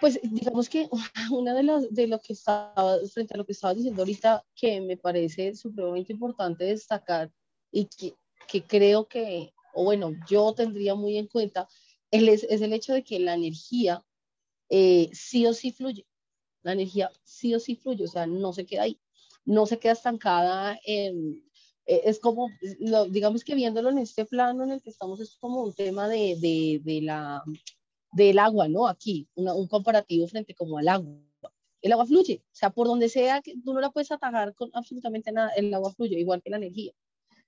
Pues 0.00 0.20
digamos 0.22 0.68
que 0.68 0.88
una 1.32 1.54
de 1.54 1.62
las 1.62 1.92
de 1.92 2.06
lo 2.06 2.20
que 2.20 2.32
estaba 2.32 2.98
frente 3.12 3.34
a 3.34 3.36
lo 3.36 3.44
que 3.44 3.52
estaba 3.52 3.74
diciendo 3.74 4.02
ahorita 4.02 4.44
que 4.54 4.80
me 4.80 4.96
parece 4.96 5.54
supremamente 5.54 6.12
importante 6.12 6.64
destacar 6.64 7.32
y 7.72 7.86
que, 7.86 8.14
que 8.46 8.62
creo 8.62 9.06
que, 9.08 9.52
o 9.74 9.84
bueno, 9.84 10.12
yo 10.28 10.52
tendría 10.54 10.94
muy 10.94 11.18
en 11.18 11.26
cuenta, 11.26 11.68
es, 12.10 12.44
es 12.44 12.60
el 12.62 12.72
hecho 12.72 12.92
de 12.92 13.04
que 13.04 13.18
la 13.18 13.34
energía 13.34 14.04
eh, 14.70 15.10
sí 15.12 15.46
o 15.46 15.52
sí 15.52 15.72
fluye. 15.72 16.06
La 16.62 16.72
energía 16.72 17.10
sí 17.24 17.54
o 17.54 17.60
sí 17.60 17.76
fluye, 17.76 18.04
o 18.04 18.08
sea, 18.08 18.26
no 18.26 18.52
se 18.52 18.66
queda 18.66 18.82
ahí, 18.82 19.00
no 19.44 19.66
se 19.66 19.78
queda 19.78 19.92
estancada 19.92 20.78
en, 20.84 21.42
e, 21.86 22.02
es 22.04 22.20
como, 22.20 22.50
digamos 23.10 23.44
que 23.44 23.54
viéndolo 23.54 23.90
en 23.90 23.98
este 23.98 24.24
plano 24.26 24.64
en 24.64 24.72
el 24.72 24.82
que 24.82 24.90
estamos, 24.90 25.20
es 25.20 25.36
como 25.36 25.62
un 25.62 25.72
tema 25.72 26.08
de, 26.08 26.36
de, 26.40 26.80
de 26.84 27.02
la, 27.02 27.42
del 28.12 28.38
agua, 28.38 28.68
¿no? 28.68 28.86
Aquí, 28.86 29.28
un 29.34 29.68
comparativo 29.68 30.26
frente 30.26 30.54
como 30.54 30.78
al 30.78 30.88
agua. 30.88 31.14
El 31.80 31.92
agua 31.92 32.06
fluye, 32.06 32.42
o 32.44 32.54
sea, 32.54 32.70
por 32.70 32.88
donde 32.88 33.08
sea, 33.08 33.40
tú 33.42 33.72
no 33.72 33.80
la 33.80 33.90
puedes 33.90 34.10
atajar 34.10 34.54
con 34.54 34.70
absolutamente 34.74 35.30
nada, 35.30 35.50
el 35.50 35.72
agua 35.72 35.92
fluye, 35.92 36.18
igual 36.18 36.42
que 36.42 36.50
la 36.50 36.56
energía. 36.56 36.92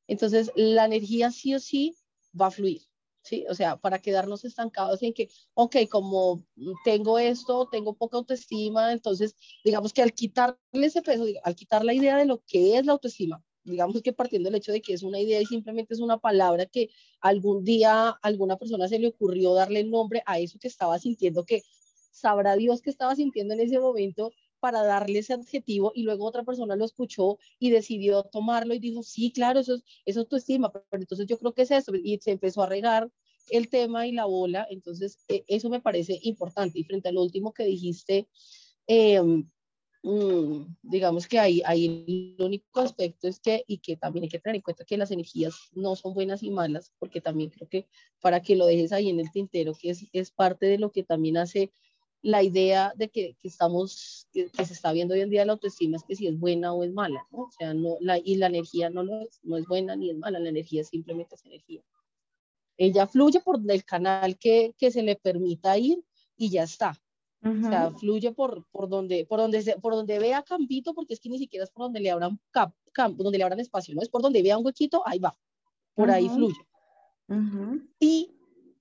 Entonces, 0.06 0.52
la 0.54 0.84
energía 0.84 1.30
sí 1.30 1.54
o 1.54 1.60
sí 1.60 1.96
va 2.40 2.46
a 2.46 2.50
fluir. 2.50 2.82
¿sí? 3.22 3.44
O 3.48 3.54
sea, 3.54 3.76
para 3.76 3.98
quedarnos 3.98 4.44
estancados 4.44 5.02
en 5.02 5.12
que, 5.12 5.28
ok, 5.54 5.76
como 5.88 6.44
tengo 6.84 7.18
esto, 7.18 7.68
tengo 7.70 7.94
poca 7.94 8.16
autoestima, 8.16 8.92
entonces, 8.92 9.36
digamos 9.64 9.92
que 9.92 10.02
al 10.02 10.12
quitarle 10.12 10.58
ese 10.72 11.02
peso, 11.02 11.24
al 11.42 11.56
quitar 11.56 11.84
la 11.84 11.94
idea 11.94 12.16
de 12.16 12.26
lo 12.26 12.42
que 12.46 12.78
es 12.78 12.86
la 12.86 12.92
autoestima, 12.92 13.42
digamos 13.64 14.00
que 14.02 14.12
partiendo 14.12 14.48
del 14.48 14.56
hecho 14.58 14.72
de 14.72 14.80
que 14.80 14.94
es 14.94 15.02
una 15.02 15.20
idea 15.20 15.40
y 15.40 15.46
simplemente 15.46 15.94
es 15.94 16.00
una 16.00 16.18
palabra 16.18 16.66
que 16.66 16.90
algún 17.20 17.64
día 17.64 18.10
alguna 18.22 18.56
persona 18.56 18.88
se 18.88 18.98
le 18.98 19.08
ocurrió 19.08 19.54
darle 19.54 19.84
nombre 19.84 20.22
a 20.26 20.38
eso 20.38 20.58
que 20.58 20.68
estaba 20.68 20.98
sintiendo, 20.98 21.44
que 21.44 21.62
sabrá 22.10 22.56
Dios 22.56 22.82
que 22.82 22.90
estaba 22.90 23.14
sintiendo 23.14 23.54
en 23.54 23.60
ese 23.60 23.78
momento, 23.78 24.32
para 24.60 24.84
darle 24.84 25.18
ese 25.20 25.32
adjetivo 25.32 25.90
y 25.94 26.02
luego 26.02 26.26
otra 26.26 26.44
persona 26.44 26.76
lo 26.76 26.84
escuchó 26.84 27.38
y 27.58 27.70
decidió 27.70 28.22
tomarlo 28.24 28.74
y 28.74 28.78
dijo, 28.78 29.02
sí, 29.02 29.32
claro, 29.32 29.60
eso 29.60 29.74
es, 29.74 29.82
eso 30.04 30.20
es 30.20 30.28
tu 30.28 30.36
estima, 30.36 30.70
pero 30.70 31.02
entonces 31.02 31.26
yo 31.26 31.38
creo 31.38 31.52
que 31.54 31.62
es 31.62 31.70
eso 31.70 31.92
y 31.94 32.18
se 32.18 32.32
empezó 32.32 32.62
a 32.62 32.66
regar 32.66 33.10
el 33.48 33.68
tema 33.68 34.06
y 34.06 34.12
la 34.12 34.26
bola, 34.26 34.66
entonces 34.70 35.18
e, 35.28 35.44
eso 35.48 35.70
me 35.70 35.80
parece 35.80 36.20
importante. 36.22 36.78
Y 36.78 36.84
frente 36.84 37.08
a 37.08 37.12
lo 37.12 37.22
último 37.22 37.52
que 37.52 37.64
dijiste, 37.64 38.28
em, 38.86 39.50
digamos 40.02 41.28
que 41.28 41.38
ahí, 41.38 41.62
ahí 41.66 42.34
el 42.38 42.44
único 42.44 42.80
aspecto 42.80 43.28
es 43.28 43.38
que, 43.38 43.64
y 43.66 43.78
que 43.78 43.96
también 43.96 44.24
hay 44.24 44.30
que 44.30 44.38
tener 44.38 44.56
en 44.56 44.62
cuenta 44.62 44.84
que 44.84 44.96
las 44.96 45.10
energías 45.10 45.54
no 45.72 45.94
son 45.94 46.14
buenas 46.14 46.42
y 46.42 46.50
malas, 46.50 46.92
porque 46.98 47.20
también 47.20 47.50
creo 47.50 47.68
que 47.68 47.86
para 48.20 48.40
que 48.40 48.56
lo 48.56 48.66
dejes 48.66 48.92
ahí 48.92 49.10
en 49.10 49.20
el 49.20 49.30
tintero, 49.30 49.74
que 49.74 49.90
es, 49.90 50.06
es 50.12 50.30
parte 50.30 50.66
de 50.66 50.78
lo 50.78 50.90
que 50.90 51.02
también 51.02 51.36
hace 51.36 51.70
la 52.22 52.42
idea 52.42 52.92
de 52.96 53.08
que, 53.08 53.36
que 53.40 53.48
estamos, 53.48 54.28
que, 54.32 54.48
se 54.48 54.72
está 54.72 54.92
viendo 54.92 55.14
hoy 55.14 55.20
en 55.20 55.30
día 55.30 55.44
la 55.44 55.52
autoestima 55.52 55.96
es 55.96 56.04
que 56.04 56.16
si 56.16 56.26
es 56.26 56.38
buena 56.38 56.72
o 56.72 56.84
es 56.84 56.92
mala, 56.92 57.26
¿no? 57.30 57.44
O 57.44 57.50
sea, 57.50 57.72
no, 57.72 57.96
la, 58.00 58.18
y 58.18 58.36
la 58.36 58.46
energía 58.46 58.90
no, 58.90 59.02
lo 59.02 59.22
es, 59.22 59.40
no 59.42 59.56
es 59.56 59.66
buena 59.66 59.96
ni 59.96 60.10
es 60.10 60.16
mala, 60.16 60.38
la 60.38 60.50
energía 60.50 60.84
simplemente 60.84 61.34
es 61.34 61.44
energía. 61.44 61.82
Ella 62.76 63.06
fluye 63.06 63.40
por 63.40 63.58
el 63.66 63.84
canal 63.84 64.38
que, 64.38 64.74
que 64.78 64.90
se 64.90 65.02
le 65.02 65.16
permita 65.16 65.76
ir 65.78 66.02
y 66.36 66.50
ya 66.50 66.62
está. 66.62 67.00
O 67.42 67.68
sea, 67.68 67.90
fluye 67.92 68.32
por, 68.32 68.66
por, 68.70 68.88
donde, 68.88 69.24
por, 69.24 69.38
donde 69.40 69.62
se, 69.62 69.78
por 69.78 69.94
donde 69.94 70.18
vea 70.18 70.42
campito, 70.42 70.92
porque 70.92 71.14
es 71.14 71.20
que 71.20 71.30
ni 71.30 71.38
siquiera 71.38 71.64
es 71.64 71.70
por 71.70 71.84
donde 71.84 72.00
le 72.00 72.10
abran, 72.10 72.38
campo, 72.92 73.22
donde 73.22 73.38
le 73.38 73.44
abran 73.44 73.60
espacio, 73.60 73.94
no 73.94 74.02
es 74.02 74.10
por 74.10 74.20
donde 74.20 74.42
vea 74.42 74.58
un 74.58 74.66
huequito, 74.66 75.02
ahí 75.06 75.18
va, 75.18 75.34
por 75.94 76.10
ahí 76.10 76.28
fluye. 76.28 76.60
Y 77.98 78.30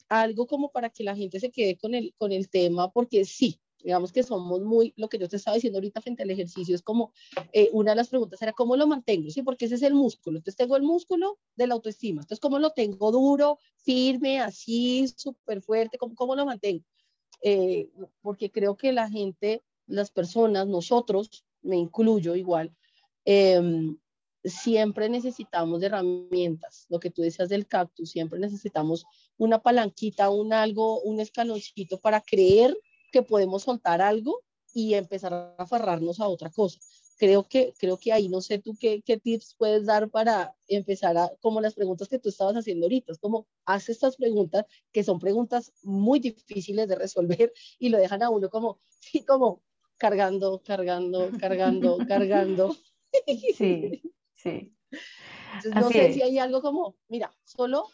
algo 0.09 0.45
como 0.45 0.71
para 0.71 0.89
que 0.89 1.03
la 1.03 1.15
gente 1.15 1.39
se 1.39 1.51
quede 1.51 1.77
con 1.77 1.95
el, 1.95 2.13
con 2.17 2.33
el 2.33 2.49
tema, 2.49 2.91
porque 2.91 3.23
sí, 3.23 3.61
digamos 3.81 4.11
que 4.11 4.23
somos 4.23 4.61
muy, 4.61 4.93
lo 4.97 5.07
que 5.07 5.17
yo 5.17 5.29
te 5.29 5.37
estaba 5.37 5.55
diciendo 5.55 5.77
ahorita 5.77 6.01
frente 6.01 6.23
al 6.23 6.31
ejercicio, 6.31 6.75
es 6.75 6.81
como, 6.81 7.13
eh, 7.53 7.69
una 7.71 7.91
de 7.91 7.97
las 7.97 8.09
preguntas 8.09 8.41
era, 8.41 8.53
¿cómo 8.53 8.75
lo 8.75 8.87
mantengo? 8.87 9.29
Sí, 9.29 9.41
porque 9.41 9.65
ese 9.65 9.75
es 9.75 9.83
el 9.83 9.93
músculo. 9.93 10.37
Entonces 10.37 10.57
tengo 10.57 10.75
el 10.75 10.83
músculo 10.83 11.39
de 11.55 11.67
la 11.67 11.75
autoestima. 11.75 12.21
Entonces, 12.21 12.39
¿cómo 12.39 12.59
lo 12.59 12.71
tengo 12.71 13.11
duro, 13.11 13.57
firme, 13.77 14.39
así, 14.41 15.07
súper 15.15 15.61
fuerte? 15.61 15.97
¿Cómo, 15.97 16.15
¿Cómo, 16.15 16.35
lo 16.35 16.45
mantengo? 16.45 16.83
Eh, 17.41 17.89
porque 18.21 18.51
creo 18.51 18.75
que 18.75 18.91
la 18.91 19.09
gente, 19.09 19.63
las 19.87 20.11
personas, 20.11 20.67
nosotros, 20.67 21.45
me 21.61 21.77
incluyo 21.77 22.35
igual, 22.35 22.75
eh, 23.25 23.61
siempre 24.43 25.09
necesitamos 25.09 25.83
herramientas, 25.83 26.85
lo 26.89 26.99
que 26.99 27.09
tú 27.09 27.21
decías 27.21 27.49
del 27.49 27.67
cactus, 27.67 28.11
siempre 28.11 28.39
necesitamos 28.39 29.05
una 29.37 29.59
palanquita, 29.59 30.29
un 30.29 30.53
algo, 30.53 31.01
un 31.01 31.19
escaloncito 31.19 31.99
para 31.99 32.21
creer 32.21 32.77
que 33.11 33.21
podemos 33.21 33.63
soltar 33.63 34.01
algo 34.01 34.41
y 34.73 34.93
empezar 34.93 35.33
a 35.33 35.55
aferrarnos 35.57 36.19
a 36.19 36.27
otra 36.27 36.49
cosa. 36.49 36.79
Creo 37.19 37.43
que, 37.49 37.73
creo 37.77 37.97
que 37.97 38.13
ahí 38.13 38.29
no 38.29 38.39
sé 38.39 38.59
tú 38.59 38.77
qué, 38.79 39.01
qué 39.01 39.17
tips 39.17 39.55
puedes 39.57 39.85
dar 39.85 40.09
para 40.09 40.55
empezar 40.69 41.17
a, 41.17 41.29
como 41.41 41.59
las 41.59 41.75
preguntas 41.75 42.07
que 42.07 42.17
tú 42.17 42.29
estabas 42.29 42.55
haciendo 42.55 42.85
ahorita, 42.85 43.11
es 43.11 43.19
como 43.19 43.45
haz 43.65 43.89
estas 43.89 44.15
preguntas 44.15 44.65
que 44.93 45.03
son 45.03 45.19
preguntas 45.19 45.73
muy 45.83 46.21
difíciles 46.21 46.87
de 46.87 46.95
resolver 46.95 47.51
y 47.79 47.89
lo 47.89 47.97
dejan 47.97 48.23
a 48.23 48.29
uno 48.29 48.49
como, 48.49 48.79
sí, 48.87 49.25
como 49.25 49.61
cargando, 49.97 50.61
cargando, 50.63 51.29
cargando, 51.37 51.97
cargando. 52.07 52.75
Sí. 53.57 54.01
Sí. 54.35 54.73
no 55.75 55.89
sé 55.89 56.13
si 56.13 56.21
hay 56.21 56.39
algo 56.39 56.61
como, 56.61 56.95
mira, 57.09 57.35
solo 57.43 57.89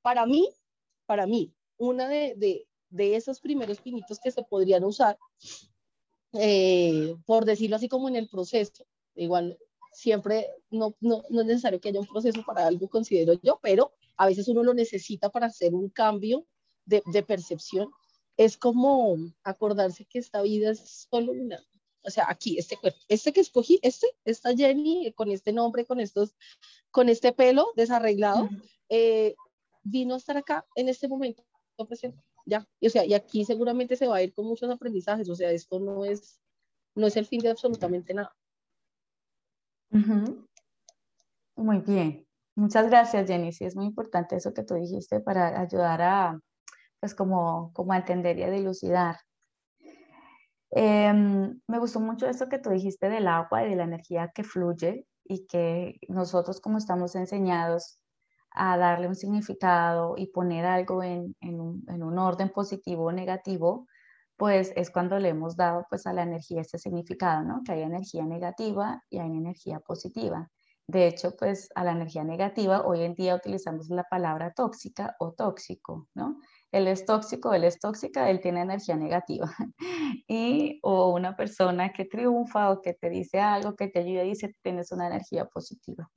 para 0.00 0.24
mí, 0.24 0.48
para 1.04 1.26
mí, 1.26 1.52
una 1.76 2.08
de, 2.08 2.32
de, 2.36 2.66
de 2.88 3.16
esos 3.16 3.38
primeros 3.40 3.82
pinitos 3.82 4.18
que 4.18 4.30
se 4.30 4.42
podrían 4.42 4.82
usar, 4.82 5.18
eh, 6.40 7.16
por 7.24 7.44
decirlo 7.44 7.76
así 7.76 7.88
como 7.88 8.08
en 8.08 8.16
el 8.16 8.28
proceso, 8.28 8.84
igual 9.14 9.58
siempre 9.92 10.48
no, 10.70 10.94
no, 11.00 11.22
no, 11.30 11.40
es 11.40 11.46
necesario 11.46 11.80
que 11.80 11.88
haya 11.88 12.00
un 12.00 12.06
proceso 12.06 12.42
para 12.44 12.66
algo, 12.66 12.88
considero 12.88 13.34
yo, 13.42 13.58
pero 13.62 13.92
a 14.16 14.26
veces 14.26 14.46
uno 14.48 14.62
lo 14.62 14.74
necesita 14.74 15.30
para 15.30 15.46
hacer 15.46 15.74
un 15.74 15.88
cambio 15.88 16.46
de, 16.84 17.02
de 17.12 17.22
percepción. 17.22 17.90
Es 18.36 18.58
como 18.58 19.16
acordarse 19.42 20.04
que 20.04 20.18
esta 20.18 20.42
vida 20.42 20.70
es 20.70 21.06
solo 21.10 21.32
una, 21.32 21.58
o 22.06 22.10
sea, 22.10 22.26
aquí, 22.28 22.58
este 22.58 22.76
cuerpo, 22.76 22.98
este 23.08 23.32
que 23.32 23.40
escogí, 23.40 23.80
este, 23.82 24.06
esta 24.24 24.54
Jenny, 24.54 25.12
con 25.14 25.30
este 25.30 25.52
nombre, 25.52 25.84
con 25.84 25.98
estos, 25.98 26.36
con 26.90 27.08
este 27.08 27.32
pelo 27.32 27.72
desarreglado, 27.74 28.48
eh, 28.88 29.34
vino 29.82 30.14
a 30.14 30.18
estar 30.18 30.36
acá 30.36 30.66
en 30.76 30.88
este 30.88 31.08
momento 31.08 31.44
presente, 31.88 32.22
ya, 32.46 32.66
y, 32.80 32.86
o 32.86 32.90
sea, 32.90 33.04
y 33.04 33.12
aquí 33.12 33.44
seguramente 33.44 33.96
se 33.96 34.06
va 34.06 34.16
a 34.16 34.22
ir 34.22 34.32
con 34.32 34.46
muchos 34.46 34.70
aprendizajes, 34.70 35.28
o 35.28 35.34
sea, 35.34 35.50
esto 35.50 35.80
no 35.80 36.04
es, 36.04 36.40
no 36.94 37.06
es 37.06 37.16
el 37.16 37.26
fin 37.26 37.40
de 37.40 37.50
absolutamente 37.50 38.14
nada. 38.14 38.34
Muy 41.56 41.78
bien, 41.78 42.26
muchas 42.54 42.86
gracias 42.88 43.26
Jenny, 43.26 43.52
sí 43.52 43.64
es 43.64 43.76
muy 43.76 43.86
importante 43.86 44.36
eso 44.36 44.54
que 44.54 44.62
tú 44.62 44.74
dijiste 44.74 45.20
para 45.20 45.60
ayudar 45.60 46.02
a, 46.02 46.40
pues 47.00 47.14
como, 47.14 47.72
como 47.72 47.94
entender 47.94 48.38
y 48.38 48.44
a 48.44 48.50
dilucidar. 48.50 49.16
Em, 50.70 51.60
me 51.66 51.78
gustó 51.78 52.00
mucho 52.00 52.26
esto 52.26 52.48
que 52.48 52.58
tú 52.58 52.70
dijiste 52.70 53.08
del 53.08 53.28
agua 53.28 53.64
y 53.64 53.70
de 53.70 53.76
la 53.76 53.84
energía 53.84 54.30
que 54.34 54.44
fluye 54.44 55.06
y 55.24 55.46
que 55.46 55.98
nosotros 56.08 56.60
como 56.60 56.78
estamos 56.78 57.14
enseñados 57.14 57.98
a 58.56 58.76
darle 58.78 59.08
un 59.08 59.14
significado 59.14 60.14
y 60.16 60.28
poner 60.28 60.64
algo 60.66 61.02
en, 61.02 61.36
en, 61.40 61.60
un, 61.60 61.84
en 61.88 62.02
un, 62.02 62.18
orden 62.18 62.50
positivo 62.50 63.04
o 63.04 63.12
negativo, 63.12 63.86
pues 64.36 64.72
es 64.76 64.90
cuando 64.90 65.18
le 65.18 65.30
hemos 65.30 65.56
dado 65.56 65.86
pues 65.88 66.06
a 66.06 66.12
la 66.12 66.22
energía 66.22 66.62
este 66.62 66.78
significado, 66.78 67.42
¿no? 67.44 67.62
Que 67.64 67.72
hay 67.72 67.82
energía 67.82 68.24
negativa 68.24 69.02
y 69.10 69.18
hay 69.18 69.30
energía 69.30 69.80
positiva. 69.80 70.50
De 70.88 71.08
hecho, 71.08 71.34
pues 71.36 71.68
a 71.74 71.84
la 71.84 71.92
energía 71.92 72.22
negativa 72.24 72.86
hoy 72.86 73.02
en 73.02 73.14
día 73.14 73.34
utilizamos 73.34 73.88
la 73.90 74.04
palabra 74.04 74.52
tóxica 74.52 75.16
o 75.18 75.32
tóxico, 75.32 76.08
¿no? 76.14 76.40
Él 76.72 76.86
es 76.88 77.04
tóxico, 77.04 77.54
él 77.54 77.64
es 77.64 77.80
tóxica, 77.80 78.30
él 78.30 78.40
tiene 78.40 78.62
energía 78.62 78.96
negativa. 78.96 79.50
Y 80.28 80.80
o 80.82 81.12
una 81.12 81.36
persona 81.36 81.92
que 81.92 82.04
triunfa 82.04 82.70
o 82.70 82.80
que 82.82 82.94
te 82.94 83.10
dice 83.10 83.40
algo, 83.40 83.76
que 83.76 83.88
te 83.88 84.00
ayuda 84.00 84.22
dice, 84.22 84.52
tienes 84.62 84.90
una 84.92 85.06
energía 85.06 85.46
positiva 85.46 86.10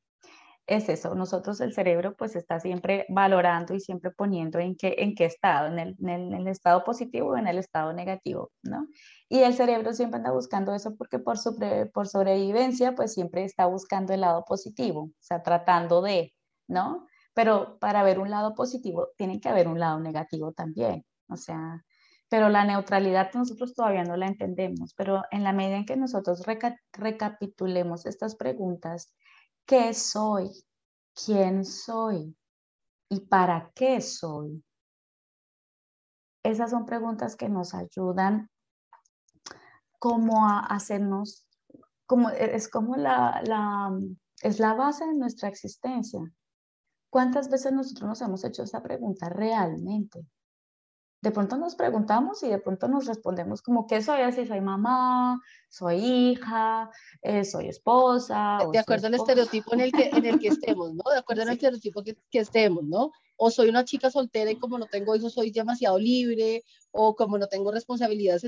es 0.69 0.87
eso, 0.87 1.15
nosotros 1.15 1.59
el 1.61 1.73
cerebro 1.73 2.15
pues 2.15 2.35
está 2.35 2.59
siempre 2.59 3.05
valorando 3.09 3.73
y 3.73 3.79
siempre 3.79 4.11
poniendo 4.11 4.59
en 4.59 4.75
qué, 4.75 4.95
en 4.99 5.15
qué 5.15 5.25
estado, 5.25 5.67
en 5.67 5.79
el, 5.79 5.95
en 5.99 6.33
el, 6.33 6.47
estado 6.47 6.83
positivo 6.83 7.29
o 7.29 7.37
en 7.37 7.47
el 7.47 7.57
estado 7.57 7.91
negativo, 7.91 8.51
¿no? 8.61 8.87
Y 9.27 9.39
el 9.39 9.55
cerebro 9.55 9.93
siempre 9.93 10.17
anda 10.17 10.31
buscando 10.31 10.73
eso 10.75 10.95
porque 10.95 11.17
por, 11.17 11.37
por 11.91 12.07
sobrevivencia 12.07 12.93
pues 12.93 13.13
siempre 13.13 13.43
está 13.43 13.65
buscando 13.65 14.13
el 14.13 14.21
lado 14.21 14.45
positivo, 14.45 15.01
o 15.05 15.11
sea, 15.19 15.41
tratando 15.41 16.01
de, 16.03 16.33
¿no? 16.67 17.07
Pero 17.33 17.79
para 17.79 18.03
ver 18.03 18.19
un 18.19 18.29
lado 18.29 18.53
positivo 18.53 19.09
tiene 19.17 19.41
que 19.41 19.49
haber 19.49 19.67
un 19.67 19.79
lado 19.79 19.99
negativo 19.99 20.53
también, 20.53 21.03
o 21.29 21.35
sea, 21.35 21.83
pero 22.29 22.49
la 22.49 22.63
neutralidad 22.63 23.33
nosotros 23.33 23.73
todavía 23.73 24.03
no 24.03 24.15
la 24.15 24.27
entendemos, 24.27 24.93
pero 24.93 25.23
en 25.31 25.43
la 25.43 25.51
medida 25.51 25.77
en 25.77 25.85
que 25.85 25.97
nosotros 25.97 26.43
recapitulemos 26.93 28.05
estas 28.05 28.35
preguntas, 28.35 29.15
¿Qué 29.69 29.93
soy? 29.93 30.49
¿Quién 31.13 31.63
soy? 31.63 32.35
¿Y 33.07 33.19
para 33.19 33.71
qué 33.75 34.01
soy? 34.01 34.63
Esas 36.43 36.71
son 36.71 36.87
preguntas 36.87 37.35
que 37.35 37.49
nos 37.49 37.75
ayudan 37.75 38.49
como 39.99 40.47
a 40.47 40.61
hacernos, 40.61 41.45
como, 42.07 42.31
e, 42.31 42.55
es 42.55 42.67
como 42.67 42.95
la, 42.95 43.43
la, 43.45 43.95
es 44.41 44.59
la 44.59 44.73
base 44.73 45.05
de 45.05 45.13
nuestra 45.13 45.49
existencia. 45.49 46.19
¿Cuántas 47.11 47.47
veces 47.47 47.71
nosotros 47.71 48.09
nos 48.09 48.21
hemos 48.21 48.43
hecho 48.43 48.63
esa 48.63 48.81
pregunta 48.81 49.29
realmente? 49.29 50.25
De 51.21 51.31
pronto 51.31 51.57
nos 51.57 51.75
preguntamos 51.75 52.43
y 52.43 52.47
de 52.47 52.59
pronto 52.59 52.87
nos 52.87 53.05
respondemos 53.05 53.61
como, 53.61 53.87
¿qué 53.87 54.01
soy? 54.01 54.21
Así 54.21 54.45
soy 54.45 54.61
mamá, 54.61 55.41
soy 55.67 55.97
hija, 55.97 56.89
eh, 57.21 57.43
soy 57.43 57.67
esposa. 57.67 58.59
De 58.71 58.79
acuerdo 58.79 59.07
al 59.07 59.15
estereotipo 59.15 59.73
en 59.73 59.81
el, 59.81 59.91
que, 59.91 60.09
en 60.13 60.25
el 60.25 60.39
que 60.39 60.47
estemos, 60.47 60.93
¿no? 60.93 61.03
De 61.11 61.19
acuerdo 61.19 61.43
al 61.43 61.49
estereotipo 61.49 62.03
que, 62.03 62.15
que, 62.31 62.39
estemos, 62.39 62.85
¿no? 62.85 63.11
O 63.35 63.51
soy 63.51 63.67
una 63.69 63.83
chica 63.83 64.09
soltera 64.09 64.49
y 64.49 64.55
como 64.55 64.79
no 64.79 64.85
tengo 64.85 65.15
hijos 65.15 65.33
soy 65.33 65.51
demasiado 65.51 65.99
libre, 65.99 66.63
o 66.91 67.15
como 67.15 67.37
no 67.37 67.47
tengo 67.47 67.71
responsabilidades, 67.71 68.45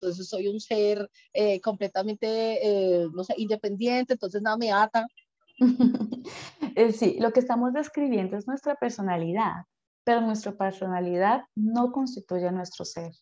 entonces 0.00 0.28
soy 0.28 0.48
un 0.48 0.60
ser 0.60 1.08
eh, 1.32 1.60
completamente, 1.60 2.66
eh, 2.66 3.06
no 3.14 3.22
sé, 3.22 3.34
independiente, 3.36 4.14
entonces 4.14 4.42
nada 4.42 4.56
me 4.56 4.72
ata. 4.72 5.06
sí, 6.92 7.16
lo 7.20 7.32
que 7.32 7.40
estamos 7.40 7.72
describiendo 7.72 8.36
es 8.36 8.46
nuestra 8.46 8.74
personalidad 8.74 9.64
pero 10.06 10.20
nuestra 10.20 10.52
personalidad 10.56 11.46
no 11.56 11.90
constituye 11.90 12.48
nuestro 12.52 12.84
ser. 12.84 13.12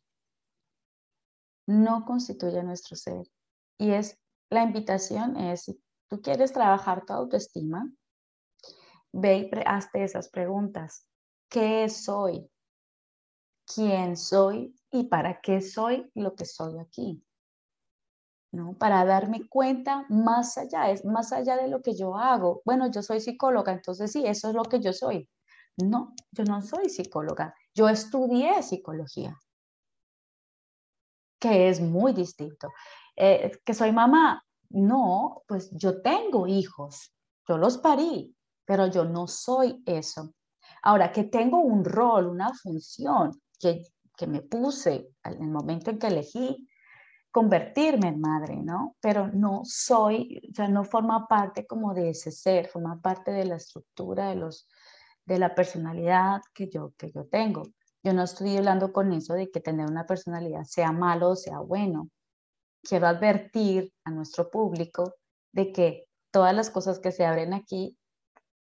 No 1.66 2.04
constituye 2.04 2.62
nuestro 2.62 2.94
ser. 2.94 3.26
Y 3.78 3.92
es, 3.92 4.18
la 4.50 4.64
invitación 4.64 5.38
es, 5.38 5.62
si 5.62 5.82
tú 6.10 6.20
quieres 6.20 6.52
trabajar 6.52 7.06
tu 7.06 7.14
autoestima, 7.14 7.90
ve 9.12 9.48
y 9.50 9.50
hazte 9.64 10.04
esas 10.04 10.28
preguntas. 10.28 11.06
¿Qué 11.48 11.88
soy? 11.88 12.50
¿Quién 13.64 14.18
soy? 14.18 14.76
¿Y 14.90 15.04
para 15.04 15.40
qué 15.40 15.62
soy 15.62 16.10
lo 16.14 16.34
que 16.34 16.44
soy 16.44 16.78
aquí? 16.78 17.24
¿no? 18.52 18.76
Para 18.76 19.06
darme 19.06 19.48
cuenta 19.48 20.04
más 20.10 20.58
allá, 20.58 20.90
es 20.90 21.02
más 21.06 21.32
allá 21.32 21.56
de 21.56 21.68
lo 21.68 21.80
que 21.80 21.94
yo 21.94 22.14
hago. 22.14 22.60
Bueno, 22.66 22.90
yo 22.90 23.00
soy 23.00 23.20
psicóloga, 23.20 23.72
entonces 23.72 24.12
sí, 24.12 24.26
eso 24.26 24.50
es 24.50 24.54
lo 24.54 24.64
que 24.64 24.80
yo 24.80 24.92
soy. 24.92 25.30
No, 25.76 26.14
yo 26.30 26.44
no 26.44 26.62
soy 26.62 26.88
psicóloga, 26.88 27.54
yo 27.74 27.88
estudié 27.88 28.62
psicología, 28.62 29.38
que 31.40 31.68
es 31.68 31.80
muy 31.80 32.12
distinto. 32.12 32.68
Eh, 33.16 33.60
que 33.64 33.74
soy 33.74 33.92
mamá, 33.92 34.44
no, 34.70 35.42
pues 35.46 35.70
yo 35.72 36.00
tengo 36.00 36.46
hijos, 36.46 37.12
yo 37.48 37.58
los 37.58 37.78
parí, 37.78 38.36
pero 38.64 38.86
yo 38.86 39.04
no 39.04 39.26
soy 39.26 39.82
eso. 39.86 40.34
Ahora, 40.82 41.12
que 41.12 41.24
tengo 41.24 41.60
un 41.60 41.84
rol, 41.84 42.26
una 42.26 42.52
función 42.54 43.32
que, 43.58 43.82
que 44.16 44.26
me 44.26 44.42
puse 44.42 45.10
en 45.24 45.42
el 45.42 45.48
momento 45.48 45.90
en 45.90 45.98
que 45.98 46.06
elegí 46.06 46.68
convertirme 47.30 48.08
en 48.08 48.20
madre, 48.20 48.56
¿no? 48.62 48.96
Pero 49.00 49.26
no 49.26 49.62
soy, 49.64 50.40
o 50.50 50.54
sea, 50.54 50.68
no 50.68 50.84
forma 50.84 51.26
parte 51.26 51.66
como 51.66 51.92
de 51.92 52.10
ese 52.10 52.30
ser, 52.30 52.68
forma 52.68 53.00
parte 53.00 53.32
de 53.32 53.44
la 53.44 53.56
estructura 53.56 54.28
de 54.28 54.36
los, 54.36 54.68
de 55.26 55.38
la 55.38 55.54
personalidad 55.54 56.42
que 56.52 56.68
yo, 56.68 56.92
que 56.96 57.10
yo 57.10 57.26
tengo. 57.26 57.62
Yo 58.02 58.12
no 58.12 58.22
estoy 58.22 58.56
hablando 58.56 58.92
con 58.92 59.12
eso 59.12 59.34
de 59.34 59.50
que 59.50 59.60
tener 59.60 59.86
una 59.86 60.06
personalidad 60.06 60.64
sea 60.64 60.92
malo 60.92 61.30
o 61.30 61.36
sea 61.36 61.60
bueno. 61.60 62.10
Quiero 62.82 63.06
advertir 63.06 63.92
a 64.04 64.10
nuestro 64.10 64.50
público 64.50 65.14
de 65.52 65.72
que 65.72 66.04
todas 66.30 66.54
las 66.54 66.68
cosas 66.68 66.98
que 66.98 67.12
se 67.12 67.24
abren 67.24 67.54
aquí, 67.54 67.96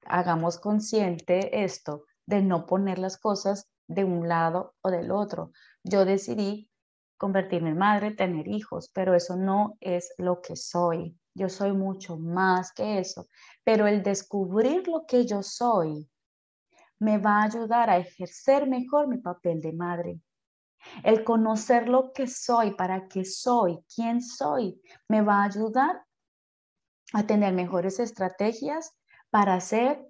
hagamos 0.06 0.60
consciente 0.60 1.64
esto, 1.64 2.06
de 2.26 2.42
no 2.42 2.66
poner 2.66 3.00
las 3.00 3.18
cosas 3.18 3.68
de 3.88 4.06
un 4.06 4.30
lado 4.30 4.76
o 4.82 4.92
del 4.92 5.12
otro. 5.12 5.52
Yo 5.84 6.06
decidí 6.06 6.70
convertirme 7.18 7.72
en 7.72 7.78
madre, 7.78 8.12
tener 8.12 8.48
hijos, 8.48 8.90
pero 8.94 9.14
eso 9.14 9.36
no 9.36 9.78
es 9.82 10.14
lo 10.18 10.42
que 10.42 10.56
soy. 10.56 11.18
Yo 11.36 11.50
soy 11.50 11.74
mucho 11.74 12.18
más 12.18 12.72
que 12.72 13.00
eso. 13.00 13.28
Pero 13.64 13.88
el 13.88 14.04
descubrir 14.04 14.88
lo 14.88 15.06
que 15.06 15.26
yo 15.26 15.44
soy 15.44 16.10
me 17.04 17.18
va 17.18 17.42
a 17.42 17.44
ayudar 17.44 17.90
a 17.90 17.98
ejercer 17.98 18.66
mejor 18.66 19.08
mi 19.08 19.18
papel 19.18 19.60
de 19.60 19.74
madre. 19.74 20.22
El 21.04 21.26
conocer 21.26 21.90
lo 21.90 22.14
que 22.14 22.28
soy, 22.28 22.76
para 22.76 23.10
qué 23.10 23.26
soy, 23.26 23.84
quién 23.94 24.22
soy, 24.22 24.82
me 25.10 25.22
va 25.22 25.42
a 25.42 25.46
ayudar 25.46 26.06
a 27.12 27.24
tener 27.24 27.54
mejores 27.54 28.00
estrategias 28.00 28.98
para 29.30 29.60
ser 29.60 30.08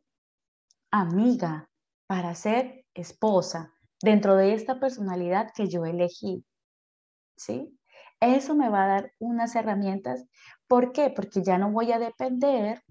amiga, 0.91 1.67
para 2.05 2.35
ser 2.35 2.85
esposa, 2.93 3.73
dentro 3.99 4.35
de 4.35 4.53
esta 4.53 4.79
personalidad 4.79 5.51
que 5.55 5.67
yo 5.67 5.85
elegí. 5.85 6.45
¿Sí? 7.35 7.75
Eso 8.19 8.53
me 8.53 8.69
va 8.69 8.83
a 8.83 8.87
dar 8.87 9.13
unas 9.17 9.55
herramientas. 9.55 10.25
¿Por 10.67 10.91
qué? 10.91 11.09
Porque 11.09 11.41
ya 11.41 11.57
no 11.57 11.71
voy 11.71 11.91
a 11.91 11.97
depender 11.97 12.83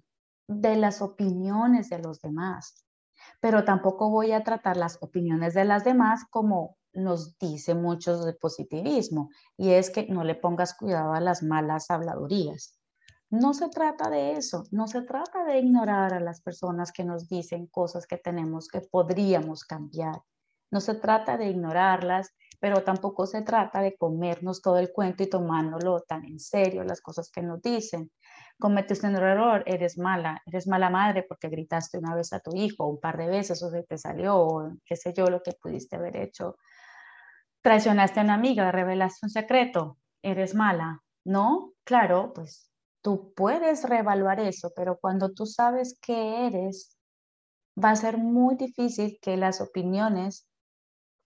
de 0.49 0.75
las 0.75 1.01
opiniones 1.03 1.89
de 1.89 2.01
los 2.01 2.21
demás 2.21 2.83
pero 3.43 3.65
tampoco 3.65 4.09
voy 4.09 4.31
a 4.31 4.45
tratar 4.45 4.77
las 4.77 4.99
opiniones 5.03 5.53
de 5.53 5.65
las 5.65 5.83
demás 5.83 6.25
como 6.31 6.77
nos 6.93 7.37
dice 7.39 7.75
muchos 7.75 8.25
de 8.25 8.35
positivismo, 8.35 9.31
y 9.57 9.71
es 9.71 9.91
que 9.91 10.07
no 10.07 10.23
le 10.23 10.37
pongas 10.37 10.75
cuidado 10.75 11.13
a 11.13 11.21
las 11.21 11.43
malas 11.43 11.91
habladurías. 11.91 12.79
No 13.31 13.53
se 13.53 13.69
trata 13.69 14.11
de 14.11 14.35
eso, 14.35 14.63
no 14.71 14.87
se 14.87 15.03
trata 15.03 15.45
de 15.45 15.59
ignorar 15.59 16.15
a 16.15 16.21
las 16.21 16.41
personas 16.41 16.93
que 16.93 17.03
nos 17.03 17.29
dicen 17.29 17.67
cosas 17.67 18.07
que 18.07 18.17
tenemos, 18.17 18.69
que 18.69 18.81
podríamos 18.81 19.65
cambiar. 19.65 20.23
No 20.71 20.81
se 20.81 20.95
trata 20.95 21.37
de 21.37 21.49
ignorarlas, 21.49 22.31
pero 22.63 22.85
tampoco 22.85 23.27
se 23.27 23.43
trata 23.43 23.81
de 23.81 23.97
comernos 23.97 24.63
todo 24.63 24.79
el 24.79 24.93
cuento 24.93 25.25
y 25.25 25.29
tomárnoslo 25.29 25.99
tan 26.03 26.25
en 26.25 26.39
serio 26.39 26.85
las 26.85 27.01
cosas 27.01 27.29
que 27.29 27.43
nos 27.43 27.61
dicen 27.61 28.13
cometiste 28.57 29.09
un 29.09 29.17
error, 29.17 29.65
eres 29.67 29.99
mala, 29.99 30.41
eres 30.47 30.69
mala 30.69 30.89
madre 30.89 31.25
porque 31.25 31.49
gritaste 31.49 31.99
una 31.99 32.15
vez 32.15 32.33
a 32.33 32.39
tu 32.39 32.55
hijo, 32.55 32.87
un 32.87 33.01
par 33.01 33.17
de 33.17 33.27
veces 33.27 33.61
o 33.65 33.71
se 33.71 33.83
te 33.83 33.99
salió, 33.99 34.77
qué 34.85 34.95
sé 34.95 35.13
yo, 35.13 35.27
lo 35.27 35.43
que 35.43 35.55
pudiste 35.61 35.97
haber 35.97 36.17
hecho. 36.17 36.57
Traicionaste 37.63 38.21
a 38.21 38.23
una 38.23 38.35
amiga, 38.35 38.71
revelaste 38.71 39.27
un 39.27 39.31
secreto, 39.31 39.99
eres 40.23 40.55
mala. 40.55 41.03
No, 41.25 41.73
claro, 41.83 42.33
pues 42.33 42.71
tú 43.01 43.35
puedes 43.35 43.83
reevaluar 43.83 44.39
eso, 44.39 44.71
pero 44.77 44.97
cuando 45.01 45.33
tú 45.33 45.45
sabes 45.45 45.99
qué 46.01 46.47
eres, 46.47 46.97
va 47.77 47.91
a 47.91 47.97
ser 47.97 48.17
muy 48.17 48.55
difícil 48.55 49.19
que 49.21 49.37
las 49.37 49.61
opiniones 49.61 50.47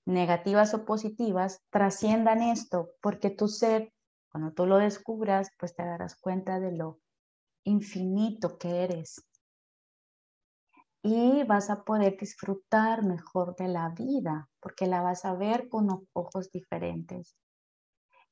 negativas 0.07 0.73
o 0.73 0.85
positivas 0.85 1.61
trasciendan 1.71 2.41
esto, 2.41 2.91
porque 3.03 3.31
tu 3.31 3.49
ser, 3.49 3.93
cuando 4.31 4.53
tú 4.53 4.67
lo 4.67 4.79
descubras, 4.79 5.51
pues 5.59 5.75
te 5.75 5.85
darás 5.85 6.17
cuenta 6.17 6.61
de 6.61 6.73
lo 6.73 7.01
infinito 7.65 8.57
que 8.59 8.85
eres. 8.85 9.27
Y 11.03 11.45
vas 11.45 11.71
a 11.71 11.85
poder 11.85 12.17
disfrutar 12.19 13.05
mejor 13.05 13.55
de 13.57 13.69
la 13.69 13.91
vida 13.91 14.49
porque 14.61 14.87
la 14.87 15.03
vas 15.03 15.25
a 15.25 15.35
ver 15.35 15.69
con 15.69 15.89
ojos 16.13 16.51
diferentes. 16.51 17.37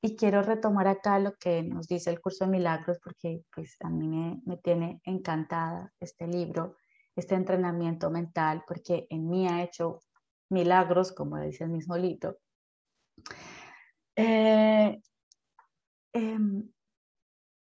y 0.03 0.17
quiero 0.17 0.43
retomar 0.43 0.87
acá 0.87 1.19
lo 1.19 1.35
que 1.37 1.63
nos 1.63 1.89
dice 1.89 2.11
el 2.11 2.21
curso 2.21 2.45
de 2.45 2.51
milagros 2.51 2.99
porque 3.03 3.43
pues 3.55 3.77
a 3.81 3.89
mí 3.89 4.07
me, 4.07 4.43
me 4.45 4.59
tiene 4.59 5.01
encantada 5.05 5.95
este 5.99 6.27
libro, 6.27 6.77
este 7.17 7.35
entrenamiento 7.37 8.11
mental, 8.11 8.65
porque 8.67 9.07
en 9.09 9.31
mí 9.31 9.49
ha 9.49 9.63
hecho 9.63 10.01
milagros, 10.51 11.13
como 11.13 11.39
dice 11.41 11.65
el 11.65 11.71
mismo 11.71 11.97
libro. 11.97 12.39
Eh, 14.17 15.01
em, 16.13 16.71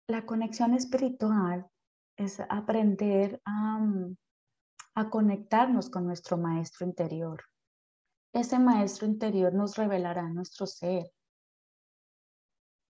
la 0.08 0.26
conexión 0.26 0.74
espiritual 0.74 1.66
es 2.16 2.40
aprender 2.40 3.40
a, 3.44 3.80
a 4.94 5.10
conectarnos 5.10 5.90
con 5.90 6.06
nuestro 6.06 6.36
maestro 6.36 6.86
interior. 6.86 7.42
Ese 8.32 8.58
maestro 8.58 9.06
interior 9.06 9.52
nos 9.54 9.76
revelará 9.76 10.28
nuestro 10.28 10.66
ser, 10.66 11.10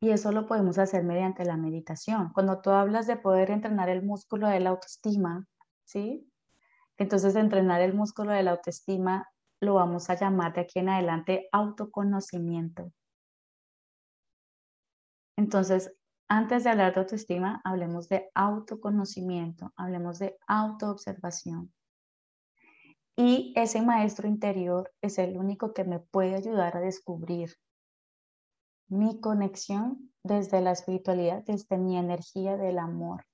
y 0.03 0.11
eso 0.11 0.33
lo 0.33 0.47
podemos 0.47 0.79
hacer 0.79 1.05
mediante 1.05 1.45
la 1.45 1.59
meditación. 1.59 2.33
Cuando 2.33 2.61
tú 2.63 2.71
hablas 2.71 3.07
de 3.07 3.17
poder 3.17 3.51
entrenar 3.51 3.91
el 3.91 4.03
músculo 4.03 4.49
de 4.49 4.61
la 4.61 4.71
autoestima, 4.71 5.47
¿sí? 5.85 6.27
Entonces 6.97 7.37
entrenar 7.37 7.83
el 7.83 7.93
músculo 7.93 8.33
de 8.33 8.43
la 8.43 8.53
autoestima 8.53 9.29
lo 9.61 9.75
vamos 9.75 10.11
a 10.11 10.15
llamar 10.15 10.55
de 10.55 10.63
aquí 10.63 10.79
en 10.79 10.89
adelante 10.89 11.49
autoconocimiento. 11.53 12.93
Entonces, 15.37 15.93
antes 16.29 16.65
de 16.65 16.71
hablar 16.71 16.95
de 16.95 17.01
autoestima, 17.01 17.61
hablemos 17.65 18.09
de 18.09 18.31
autoconocimiento, 18.35 19.73
hablemos 19.77 20.19
de 20.19 20.37
autoobservación. 20.47 21.73
Y 23.17 23.53
ese 23.57 23.83
maestro 23.83 24.29
interior 24.29 24.93
es 25.03 25.19
el 25.19 25.37
único 25.37 25.75
que 25.75 25.85
me 25.85 25.99
puede 25.99 26.37
ayudar 26.37 26.77
a 26.77 26.81
descubrir 26.81 27.57
mi 28.89 29.21
conexión 29.21 30.13
desde 30.23 30.61
la 30.61 30.73
espiritualidad, 30.73 31.43
desde 31.45 31.79
mi 31.79 31.97
energía 31.97 32.57
del 32.57 32.79
amor. 32.79 33.27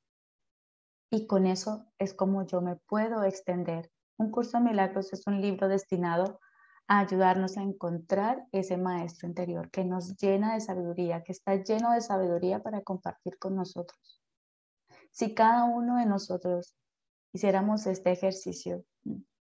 Y 1.10 1.26
con 1.26 1.46
eso 1.46 1.86
es 1.98 2.14
como 2.14 2.46
yo 2.46 2.60
me 2.60 2.76
puedo 2.76 3.22
extender. 3.24 3.90
Un 4.18 4.30
curso 4.30 4.58
de 4.58 4.64
milagros 4.64 5.12
es 5.12 5.26
un 5.26 5.40
libro 5.40 5.68
destinado 5.68 6.40
a 6.88 7.00
ayudarnos 7.00 7.56
a 7.56 7.62
encontrar 7.62 8.46
ese 8.52 8.76
maestro 8.76 9.28
interior 9.28 9.70
que 9.70 9.84
nos 9.84 10.16
llena 10.16 10.54
de 10.54 10.60
sabiduría, 10.60 11.22
que 11.24 11.32
está 11.32 11.56
lleno 11.56 11.92
de 11.92 12.00
sabiduría 12.00 12.62
para 12.62 12.82
compartir 12.82 13.38
con 13.38 13.56
nosotros. 13.56 14.22
Si 15.10 15.34
cada 15.34 15.64
uno 15.64 15.96
de 15.96 16.06
nosotros 16.06 16.76
hiciéramos 17.32 17.86
este 17.86 18.12
ejercicio 18.12 18.84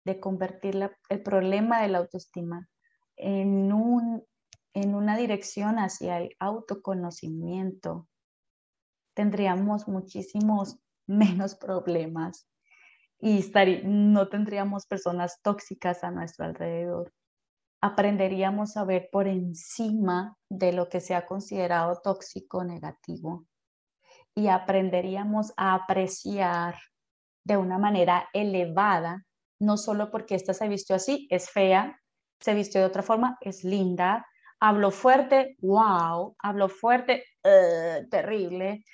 de 0.04 0.20
convertir 0.20 0.90
el 1.08 1.22
problema 1.22 1.82
de 1.82 1.88
la 1.88 1.98
autoestima 1.98 2.68
en 3.16 3.72
un 3.72 4.24
en 4.74 4.94
una 4.96 5.16
dirección 5.16 5.78
hacia 5.78 6.18
el 6.18 6.36
autoconocimiento, 6.40 8.08
tendríamos 9.14 9.88
muchísimos 9.88 10.78
menos 11.06 11.54
problemas 11.54 12.48
y 13.20 13.44
no 13.84 14.28
tendríamos 14.28 14.86
personas 14.86 15.40
tóxicas 15.42 16.04
a 16.04 16.10
nuestro 16.10 16.44
alrededor. 16.44 17.12
Aprenderíamos 17.80 18.76
a 18.76 18.84
ver 18.84 19.08
por 19.12 19.28
encima 19.28 20.36
de 20.48 20.72
lo 20.72 20.88
que 20.88 21.00
se 21.00 21.14
ha 21.14 21.26
considerado 21.26 22.00
tóxico 22.02 22.64
negativo 22.64 23.46
y 24.34 24.48
aprenderíamos 24.48 25.52
a 25.56 25.74
apreciar 25.74 26.76
de 27.44 27.56
una 27.56 27.78
manera 27.78 28.28
elevada, 28.32 29.24
no 29.60 29.76
solo 29.76 30.10
porque 30.10 30.34
esta 30.34 30.54
se 30.54 30.68
vistió 30.68 30.96
así, 30.96 31.26
es 31.30 31.50
fea, 31.50 32.00
se 32.40 32.54
vistió 32.54 32.80
de 32.80 32.86
otra 32.86 33.02
forma, 33.02 33.36
es 33.40 33.64
linda, 33.64 34.26
hablo 34.60 34.90
fuerte, 34.90 35.56
wow, 35.60 36.34
hablo 36.38 36.68
fuerte, 36.68 37.24
eh, 37.42 38.06
terrible, 38.10 38.84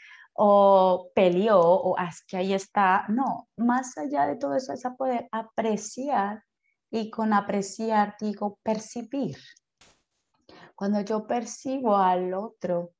o 0.42 1.10
peleó, 1.14 1.60
o 1.60 1.98
es 1.98 2.24
que 2.24 2.38
ahí 2.38 2.54
está. 2.54 3.04
No, 3.08 3.50
más 3.58 3.98
allá 3.98 4.26
de 4.26 4.36
todo 4.36 4.54
eso 4.54 4.72
es 4.72 4.86
a 4.86 4.94
poder 4.94 5.28
apreciar 5.32 6.42
y 6.90 7.10
con 7.10 7.34
apreciar 7.34 8.16
digo 8.18 8.58
percibir. 8.62 9.36
Cuando 10.74 11.02
yo 11.02 11.26
percibo 11.26 11.94
al 11.94 12.32
otro, 12.32 12.94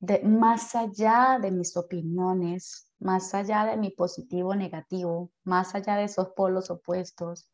de, 0.00 0.22
más 0.24 0.74
allá 0.74 1.38
de 1.40 1.52
mis 1.52 1.76
opiniones, 1.76 2.90
más 2.98 3.32
allá 3.32 3.64
de 3.66 3.76
mi 3.76 3.90
positivo 3.90 4.48
o 4.50 4.54
negativo, 4.56 5.30
más 5.44 5.76
allá 5.76 5.94
de 5.94 6.04
esos 6.04 6.30
polos 6.30 6.68
opuestos, 6.68 7.48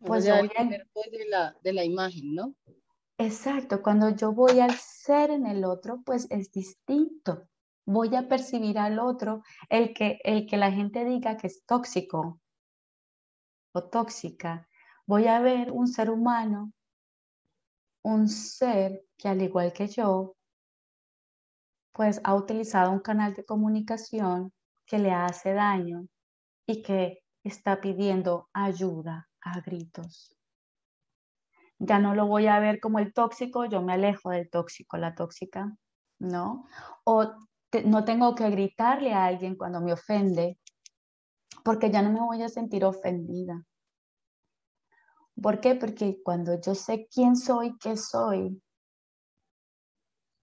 pues 0.00 0.24
yo 0.24 0.34
voy 0.34 0.50
a... 0.56 0.64
de, 0.64 1.28
la, 1.28 1.54
de 1.62 1.72
la 1.74 1.84
imagen, 1.84 2.34
¿no? 2.34 2.54
Exacto, 3.18 3.82
cuando 3.82 4.08
yo 4.08 4.32
voy 4.32 4.60
al 4.60 4.74
ser 4.76 5.28
en 5.28 5.44
el 5.44 5.62
otro, 5.66 6.00
pues 6.06 6.26
es 6.30 6.50
distinto. 6.50 7.49
Voy 7.92 8.14
a 8.14 8.28
percibir 8.28 8.78
al 8.78 9.00
otro, 9.00 9.42
el 9.68 9.92
que, 9.92 10.20
el 10.22 10.46
que 10.46 10.56
la 10.56 10.70
gente 10.70 11.04
diga 11.04 11.36
que 11.36 11.48
es 11.48 11.66
tóxico 11.66 12.40
o 13.72 13.82
tóxica. 13.82 14.68
Voy 15.06 15.26
a 15.26 15.40
ver 15.40 15.72
un 15.72 15.88
ser 15.88 16.08
humano, 16.08 16.72
un 18.04 18.28
ser 18.28 19.02
que 19.18 19.28
al 19.28 19.42
igual 19.42 19.72
que 19.72 19.88
yo, 19.88 20.36
pues 21.92 22.20
ha 22.22 22.36
utilizado 22.36 22.92
un 22.92 23.00
canal 23.00 23.34
de 23.34 23.44
comunicación 23.44 24.52
que 24.86 25.00
le 25.00 25.10
hace 25.10 25.52
daño 25.52 26.06
y 26.66 26.82
que 26.82 27.24
está 27.42 27.80
pidiendo 27.80 28.48
ayuda 28.52 29.28
a 29.40 29.60
gritos. 29.62 30.36
Ya 31.80 31.98
no 31.98 32.14
lo 32.14 32.26
voy 32.26 32.46
a 32.46 32.60
ver 32.60 32.78
como 32.78 33.00
el 33.00 33.12
tóxico, 33.12 33.64
yo 33.64 33.82
me 33.82 33.94
alejo 33.94 34.30
del 34.30 34.48
tóxico, 34.48 34.96
la 34.96 35.16
tóxica, 35.16 35.76
¿no? 36.20 36.68
O 37.02 37.49
no 37.84 38.04
tengo 38.04 38.34
que 38.34 38.50
gritarle 38.50 39.12
a 39.12 39.26
alguien 39.26 39.56
cuando 39.56 39.80
me 39.80 39.92
ofende, 39.92 40.58
porque 41.64 41.90
ya 41.90 42.02
no 42.02 42.10
me 42.10 42.20
voy 42.20 42.42
a 42.42 42.48
sentir 42.48 42.84
ofendida. 42.84 43.64
¿Por 45.40 45.60
qué? 45.60 45.74
Porque 45.74 46.20
cuando 46.22 46.60
yo 46.60 46.74
sé 46.74 47.08
quién 47.12 47.36
soy, 47.36 47.76
qué 47.78 47.96
soy, 47.96 48.60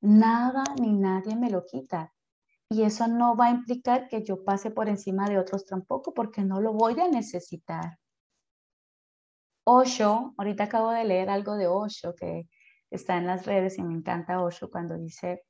nada 0.01 0.63
ni 0.80 0.93
nadie 0.93 1.36
me 1.36 1.49
lo 1.49 1.65
quita. 1.65 2.13
Y 2.69 2.84
eso 2.84 3.07
no 3.07 3.36
va 3.36 3.47
a 3.47 3.51
implicar 3.51 4.07
que 4.07 4.23
yo 4.23 4.43
pase 4.43 4.71
por 4.71 4.89
encima 4.89 5.28
de 5.30 5.39
otros 5.39 5.65
tampoco, 5.65 6.13
porque 6.13 6.41
no 6.41 6.59
lo 6.61 6.73
voy 6.73 6.99
a 6.99 7.07
necesitar. 7.07 7.97
Osho, 9.63 10.34
ahorita 10.38 10.65
acabo 10.65 10.91
de 10.91 11.03
leer 11.03 11.30
algo 11.30 11.55
de 11.55 11.67
Osho 11.67 12.15
que 12.15 12.47
está 12.89 13.17
en 13.17 13.28
las 13.28 13.45
redes 13.45 13.78
y 13.78 13.84
me 13.84 13.93
encanta 13.93 14.41
Osho 14.41 14.69
cuando 14.69 14.97
dice 14.97 15.43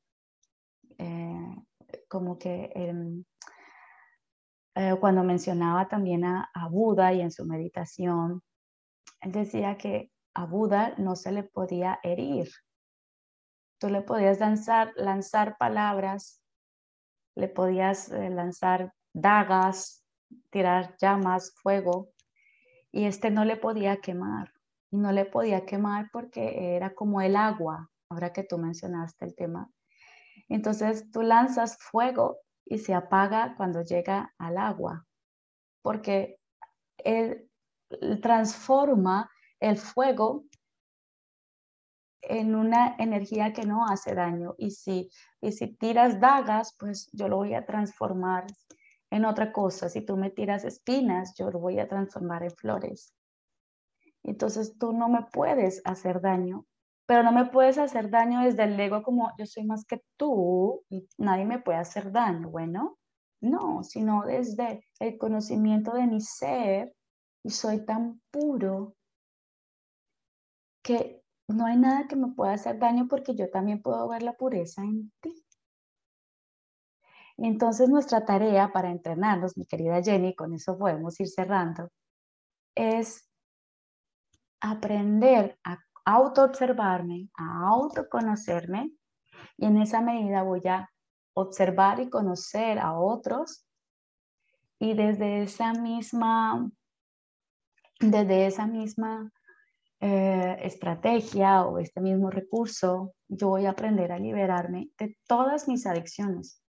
eh, 0.97 1.55
como 2.07 2.37
que 2.37 2.71
eh, 4.75 4.95
cuando 4.99 5.23
mencionaba 5.23 5.87
también 5.87 6.23
a, 6.25 6.49
a, 6.53 6.67
Buda 6.67 7.13
y 7.13 7.21
en 7.21 7.31
su 7.31 7.45
meditación, 7.45 8.43
él 9.21 9.31
decía 9.31 9.77
que 9.77 10.11
a 10.33 10.45
Buda 10.45 10.93
no 10.97 11.15
se 11.15 11.31
le 11.31 11.43
podía 11.43 11.99
herir. 12.03 12.49
Tú 13.79 13.89
le 13.89 14.01
podías 14.01 14.39
lanzar, 14.39 14.91
lanzar 14.95 15.57
palabras, 15.57 16.43
le 17.35 17.47
podías 17.47 18.11
eh, 18.11 18.29
lanzar 18.29 18.93
dagas, 19.13 20.03
tirar 20.49 20.95
llamas, 20.97 21.53
fuego, 21.61 22.09
y 22.91 23.05
este 23.05 23.29
no 23.31 23.45
le 23.45 23.57
podía 23.57 23.97
quemar. 23.97 24.51
Y 24.91 24.97
no 24.97 25.11
le 25.11 25.25
podía 25.25 25.65
quemar 25.65 26.09
porque 26.11 26.75
era 26.75 26.95
como 26.95 27.21
el 27.21 27.35
agua, 27.35 27.89
ahora 28.09 28.31
que 28.31 28.43
tú 28.43 28.57
mencionaste 28.57 29.25
el 29.25 29.35
tema. 29.35 29.69
Entonces 30.49 31.09
tú 31.11 31.21
lanzas 31.21 31.77
fuego 31.77 32.39
y 32.65 32.79
se 32.79 32.93
apaga 32.93 33.55
cuando 33.55 33.81
llega 33.81 34.33
al 34.37 34.57
agua, 34.57 35.05
porque 35.81 36.39
él 36.97 37.49
transforma 38.21 39.29
el 39.59 39.77
fuego 39.77 40.45
en 42.21 42.55
una 42.55 42.95
energía 42.97 43.53
que 43.53 43.65
no 43.65 43.85
hace 43.85 44.13
daño. 44.13 44.55
Y 44.57 44.71
si, 44.71 45.09
y 45.41 45.51
si 45.51 45.67
tiras 45.67 46.19
dagas, 46.19 46.75
pues 46.77 47.09
yo 47.13 47.27
lo 47.27 47.37
voy 47.37 47.53
a 47.53 47.65
transformar 47.65 48.45
en 49.09 49.25
otra 49.25 49.51
cosa. 49.53 49.89
Si 49.89 50.01
tú 50.01 50.17
me 50.17 50.29
tiras 50.29 50.65
espinas, 50.65 51.35
yo 51.35 51.49
lo 51.49 51.59
voy 51.59 51.79
a 51.79 51.87
transformar 51.87 52.43
en 52.43 52.51
flores. 52.51 53.13
Entonces 54.23 54.77
tú 54.77 54.91
no 54.91 55.07
me 55.07 55.23
puedes 55.31 55.81
hacer 55.85 56.19
daño, 56.19 56.65
pero 57.07 57.23
no 57.23 57.31
me 57.31 57.45
puedes 57.45 57.77
hacer 57.77 58.09
daño 58.09 58.41
desde 58.41 58.65
el 58.65 58.77
ego 58.79 59.01
como 59.01 59.31
yo 59.37 59.45
soy 59.45 59.63
más 59.65 59.85
que 59.85 60.03
tú 60.17 60.83
y 60.89 61.07
nadie 61.17 61.45
me 61.45 61.59
puede 61.59 61.79
hacer 61.79 62.11
daño. 62.11 62.49
Bueno, 62.49 62.99
no, 63.41 63.81
sino 63.83 64.25
desde 64.25 64.85
el 64.99 65.17
conocimiento 65.17 65.93
de 65.93 66.05
mi 66.05 66.19
ser 66.19 66.93
y 67.43 67.49
soy 67.51 67.85
tan 67.85 68.21
puro 68.29 68.95
que 70.83 71.23
no 71.47 71.65
hay 71.65 71.77
nada 71.77 72.07
que 72.09 72.17
me 72.17 72.33
pueda 72.33 72.53
hacer 72.53 72.77
daño 72.77 73.07
porque 73.07 73.35
yo 73.35 73.49
también 73.49 73.81
puedo 73.81 74.05
ver 74.09 74.21
la 74.21 74.33
pureza 74.33 74.83
en 74.83 75.09
ti. 75.21 75.45
Entonces 77.37 77.87
nuestra 77.87 78.25
tarea 78.25 78.73
para 78.73 78.91
entrenarnos, 78.91 79.57
mi 79.57 79.65
querida 79.65 80.03
Jenny, 80.03 80.35
con 80.35 80.53
eso 80.53 80.77
podemos 80.77 81.17
ir 81.21 81.29
cerrando, 81.29 81.89
es 82.75 83.29
aprender 84.59 85.57
a, 85.63 85.77
autoobservarme, 86.07 87.29
a 87.37 87.67
autoconocerme 87.67 88.91
y 89.57 89.65
en 89.65 89.77
esa 89.77 90.01
medida 90.01 90.41
voy 90.43 90.61
a 90.67 90.89
observar 91.33 91.99
y 91.99 92.09
conocer 92.09 92.79
a 92.79 92.97
otros 92.97 93.65
y 94.79 94.93
desde 94.93 95.43
esa 95.43 95.73
misma, 95.73 96.71
desde 97.99 98.47
esa 98.47 98.67
misma 98.67 99.31
eh, 99.99 100.57
estrategia 100.61 101.63
o 101.63 101.79
este 101.79 101.99
mismo 101.99 102.29
recurso, 102.29 103.13
yo 103.27 103.49
voy 103.49 103.65
a 103.65 103.71
aprender 103.71 104.11
a 104.11 104.19
liberarme 104.19 104.89
de 104.97 105.17
todas 105.27 105.67
mis 105.67 105.85
adicciones. 105.85 106.63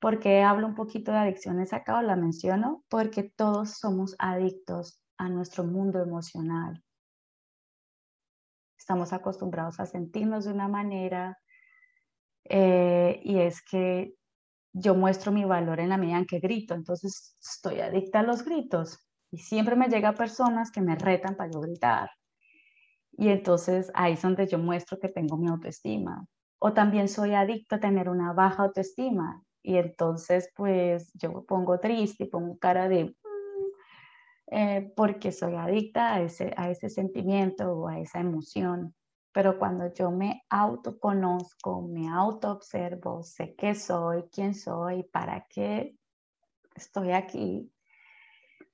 ¿Por 0.00 0.18
qué 0.18 0.42
hablo 0.42 0.66
un 0.66 0.74
poquito 0.74 1.12
de 1.12 1.18
adicciones 1.18 1.72
acá 1.72 1.98
o 1.98 2.02
la 2.02 2.16
menciono? 2.16 2.84
Porque 2.88 3.22
todos 3.22 3.78
somos 3.78 4.16
adictos 4.18 5.00
a 5.16 5.28
nuestro 5.28 5.64
mundo 5.64 6.02
emocional. 6.02 6.83
Estamos 8.84 9.14
acostumbrados 9.14 9.80
a 9.80 9.86
sentirnos 9.86 10.44
de 10.44 10.52
una 10.52 10.68
manera 10.68 11.38
eh, 12.44 13.18
y 13.24 13.38
es 13.38 13.62
que 13.62 14.12
yo 14.74 14.94
muestro 14.94 15.32
mi 15.32 15.46
valor 15.46 15.80
en 15.80 15.88
la 15.88 15.96
medida 15.96 16.18
en 16.18 16.26
que 16.26 16.38
grito, 16.38 16.74
entonces 16.74 17.34
estoy 17.42 17.80
adicta 17.80 18.20
a 18.20 18.22
los 18.22 18.44
gritos 18.44 18.98
y 19.30 19.38
siempre 19.38 19.74
me 19.74 19.88
llega 19.88 20.12
personas 20.12 20.70
que 20.70 20.82
me 20.82 20.96
retan 20.96 21.34
para 21.34 21.50
yo 21.50 21.60
gritar. 21.60 22.10
Y 23.12 23.28
entonces 23.28 23.90
ahí 23.94 24.12
es 24.12 24.22
donde 24.22 24.46
yo 24.46 24.58
muestro 24.58 24.98
que 24.98 25.08
tengo 25.08 25.38
mi 25.38 25.48
autoestima. 25.48 26.26
O 26.58 26.74
también 26.74 27.08
soy 27.08 27.32
adicta 27.32 27.76
a 27.76 27.80
tener 27.80 28.10
una 28.10 28.34
baja 28.34 28.64
autoestima 28.64 29.42
y 29.62 29.76
entonces 29.78 30.50
pues 30.54 31.10
yo 31.14 31.42
pongo 31.46 31.80
triste 31.80 32.24
y 32.24 32.28
pongo 32.28 32.58
cara 32.58 32.86
de 32.90 33.04
mm", 33.06 33.14
eh, 34.46 34.92
porque 34.94 35.32
soy 35.32 35.54
adicta 35.54 36.14
a 36.14 36.20
ese, 36.20 36.52
a 36.56 36.70
ese 36.70 36.90
sentimiento 36.90 37.72
o 37.72 37.88
a 37.88 37.98
esa 37.98 38.20
emoción. 38.20 38.94
Pero 39.32 39.58
cuando 39.58 39.92
yo 39.92 40.10
me 40.10 40.44
autoconozco, 40.48 41.82
me 41.82 42.08
autoobservo, 42.08 43.22
sé 43.22 43.54
qué 43.56 43.74
soy, 43.74 44.24
quién 44.30 44.54
soy, 44.54 45.02
para 45.04 45.46
qué 45.48 45.96
estoy 46.76 47.12
aquí, 47.12 47.72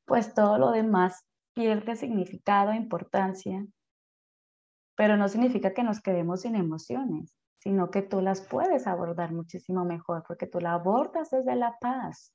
pues 0.05 0.35
todo 0.35 0.59
lo 0.59 0.71
demás 0.73 1.25
pierde 1.55 1.97
significado 1.97 2.73
e 2.73 2.77
importancia. 2.77 3.65
Pero 4.97 5.17
no 5.17 5.29
significa 5.29 5.73
que 5.73 5.85
nos 5.85 6.03
quedemos 6.03 6.43
sin 6.43 6.57
emociones, 6.57 7.35
sino 7.59 7.91
que 7.91 8.03
tú 8.03 8.21
las 8.21 8.43
puedes 8.43 8.87
abordar 8.87 9.33
muchísimo 9.33 9.85
mejor, 9.85 10.25
porque 10.27 10.47
tú 10.47 10.61
la 10.61 10.75
abordas 10.75 11.31
desde 11.31 11.57
la 11.57 11.79
paz 11.81 12.35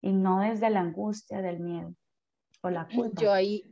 y 0.00 0.12
no 0.12 0.40
desde 0.40 0.70
la 0.70 0.80
angustia 0.80 1.42
del 1.42 1.60
miedo 1.60 1.94
o 2.64 2.70
la 2.70 2.88
culpa. 2.88 3.22
Yo 3.22 3.32
ahí, 3.32 3.64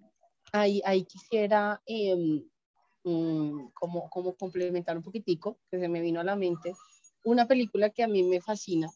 ahí, 0.53 0.81
ahí 0.85 1.05
quisiera 1.05 1.81
em, 1.87 2.45
Mm, 3.05 3.71
como, 3.75 4.09
como 4.11 4.37
complementar 4.37 4.97
un 4.97 5.03
poquitico, 5.03 5.59
que 5.71 5.81
se 5.81 5.89
me 5.89 6.01
vino 6.01 6.21
a 6.21 6.25
la 6.25 6.37
mente, 6.37 6.73
una 7.25 7.49
película 7.49 7.91
que 7.91 8.05
a 8.05 8.09
mí 8.09 8.23
me 8.23 8.41
fascina, 8.41 8.89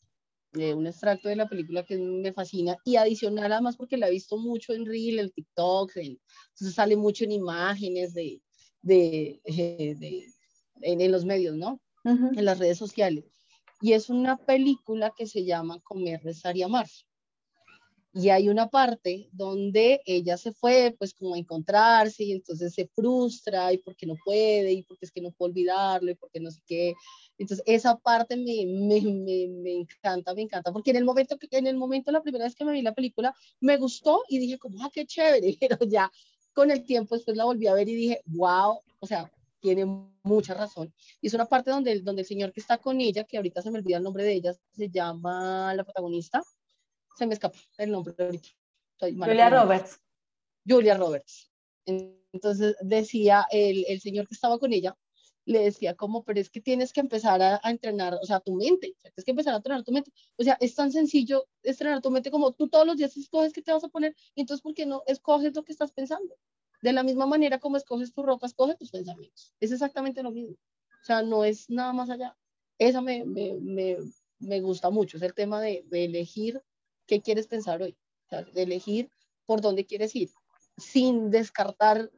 eh, 0.55 0.74
un 0.74 0.86
extracto 0.86 1.28
de 1.28 1.34
la 1.34 1.49
película 1.49 1.84
que 1.84 1.99
me 1.99 2.32
fascina 2.32 2.76
y 2.84 2.97
adicional 2.97 3.53
además 3.53 3.76
porque 3.76 3.97
la 3.97 4.09
he 4.09 4.12
visto 4.12 4.38
mucho 4.38 4.72
en 4.74 4.86
Reel, 4.86 5.18
en 5.18 5.30
TikTok, 5.30 5.97
entonces 5.97 6.74
sale 6.74 6.97
mucho 6.97 7.24
en 7.24 7.32
imágenes 7.32 8.14
de, 8.14 8.40
de, 8.80 9.40
eh, 9.44 9.97
de 9.99 10.26
en, 10.82 11.01
en, 11.01 11.11
los 11.11 11.24
medios, 11.24 11.57
¿no? 11.57 11.80
En 12.05 12.44
las 12.44 12.61
redes 12.61 12.78
sociales. 12.78 13.24
Y 13.80 13.92
es 13.92 14.09
una 14.09 14.36
película 14.36 15.12
que 15.16 15.26
se 15.26 15.44
llama 15.44 15.80
Comer, 15.80 16.22
Rezar 16.22 16.57
y 16.57 16.62
Amar. 16.62 16.86
Y 18.18 18.30
hay 18.30 18.48
una 18.48 18.70
parte 18.70 19.28
donde 19.30 20.00
ella 20.06 20.38
se 20.38 20.50
fue 20.50 20.96
pues 20.98 21.12
como 21.12 21.34
a 21.34 21.38
encontrarse 21.38 22.24
y 22.24 22.32
entonces 22.32 22.72
se 22.72 22.88
frustra 22.88 23.74
y 23.74 23.78
porque 23.78 24.06
no 24.06 24.14
puede 24.24 24.72
y 24.72 24.82
porque 24.84 25.04
es 25.04 25.12
que 25.12 25.20
no 25.20 25.32
puede 25.32 25.50
olvidarlo 25.50 26.10
y 26.10 26.14
porque 26.14 26.40
no 26.40 26.50
sé 26.50 26.62
qué. 26.66 26.94
Entonces 27.36 27.62
esa 27.66 27.98
parte 27.98 28.38
me, 28.38 28.64
me, 28.64 29.02
me, 29.02 29.48
me, 29.48 29.72
encanta, 29.74 30.32
me 30.32 30.40
encanta, 30.40 30.72
porque 30.72 30.92
en 30.92 30.96
el 30.96 31.04
momento, 31.04 31.36
en 31.50 31.66
el 31.66 31.76
momento, 31.76 32.10
la 32.10 32.22
primera 32.22 32.46
vez 32.46 32.54
que 32.54 32.64
me 32.64 32.72
vi 32.72 32.80
la 32.80 32.94
película, 32.94 33.34
me 33.60 33.76
gustó 33.76 34.22
y 34.30 34.38
dije 34.38 34.56
como, 34.56 34.82
ah, 34.82 34.90
qué 34.90 35.04
chévere, 35.04 35.54
pero 35.60 35.84
ya 35.84 36.10
con 36.54 36.70
el 36.70 36.84
tiempo 36.84 37.16
después 37.16 37.36
la 37.36 37.44
volví 37.44 37.66
a 37.66 37.74
ver 37.74 37.86
y 37.86 37.96
dije, 37.96 38.22
wow, 38.24 38.80
o 38.98 39.06
sea, 39.06 39.30
tiene 39.60 39.84
mucha 40.22 40.54
razón. 40.54 40.90
Y 41.20 41.26
es 41.26 41.34
una 41.34 41.44
parte 41.44 41.70
donde, 41.70 42.00
donde 42.00 42.22
el 42.22 42.26
señor 42.26 42.50
que 42.50 42.60
está 42.60 42.78
con 42.78 42.98
ella, 42.98 43.24
que 43.24 43.36
ahorita 43.36 43.60
se 43.60 43.70
me 43.70 43.80
olvida 43.80 43.98
el 43.98 44.04
nombre 44.04 44.24
de 44.24 44.32
ella, 44.32 44.54
se 44.72 44.88
llama 44.88 45.74
la 45.74 45.84
protagonista, 45.84 46.42
se 47.16 47.26
me 47.26 47.34
escapa 47.34 47.58
el 47.78 47.90
nombre 47.90 48.14
ahorita. 48.18 48.48
Julia 48.98 49.50
Roberts. 49.50 50.00
Julia 50.66 50.96
Roberts. 50.96 51.50
Entonces 51.86 52.76
decía 52.80 53.46
el, 53.50 53.84
el, 53.88 54.00
señor 54.00 54.26
que 54.26 54.34
estaba 54.34 54.58
con 54.58 54.72
ella, 54.72 54.96
le 55.44 55.60
decía 55.60 55.94
como, 55.94 56.24
pero 56.24 56.40
es 56.40 56.50
que 56.50 56.60
tienes 56.60 56.92
que 56.92 57.00
empezar 57.00 57.40
a, 57.40 57.60
a 57.62 57.70
entrenar, 57.70 58.14
o 58.20 58.26
sea, 58.26 58.40
tu 58.40 58.54
mente, 58.54 58.94
o 58.96 59.00
sea, 59.00 59.10
tienes 59.12 59.24
que 59.24 59.30
empezar 59.30 59.54
a 59.54 59.58
entrenar 59.58 59.84
tu 59.84 59.92
mente. 59.92 60.12
O 60.36 60.42
sea, 60.42 60.56
es 60.60 60.74
tan 60.74 60.90
sencillo 60.90 61.46
entrenar 61.62 62.02
tu 62.02 62.10
mente 62.10 62.30
como 62.30 62.52
tú 62.52 62.68
todos 62.68 62.84
los 62.86 62.96
días 62.96 63.16
escoges 63.16 63.52
qué 63.52 63.62
te 63.62 63.72
vas 63.72 63.84
a 63.84 63.88
poner, 63.88 64.14
y 64.34 64.40
entonces, 64.40 64.62
¿por 64.62 64.74
qué 64.74 64.86
no 64.86 65.02
escoges 65.06 65.54
lo 65.54 65.62
que 65.62 65.72
estás 65.72 65.92
pensando? 65.92 66.34
De 66.82 66.92
la 66.92 67.04
misma 67.04 67.26
manera 67.26 67.60
como 67.60 67.76
escoges 67.76 68.12
tu 68.12 68.22
ropa, 68.22 68.46
escoge 68.46 68.74
tus 68.74 68.90
pensamientos. 68.90 69.54
Es 69.60 69.70
exactamente 69.70 70.22
lo 70.22 70.32
mismo. 70.32 70.54
O 70.54 71.04
sea, 71.04 71.22
no 71.22 71.44
es 71.44 71.70
nada 71.70 71.92
más 71.92 72.10
allá. 72.10 72.36
Esa 72.78 73.00
me, 73.00 73.24
me, 73.24 73.54
me, 73.54 73.96
me 74.40 74.60
gusta 74.60 74.90
mucho, 74.90 75.16
es 75.16 75.22
el 75.22 75.32
tema 75.32 75.60
de, 75.60 75.84
de 75.86 76.04
elegir 76.04 76.60
qué 77.07 77.20
quieres 77.20 77.46
pensar 77.46 77.82
hoy, 77.82 77.96
de 78.30 78.62
elegir 78.62 79.11
por 79.44 79.61
dónde 79.61 79.86
quieres 79.86 80.14
ir, 80.16 80.30
sin 80.76 81.30
descartar 81.30 82.11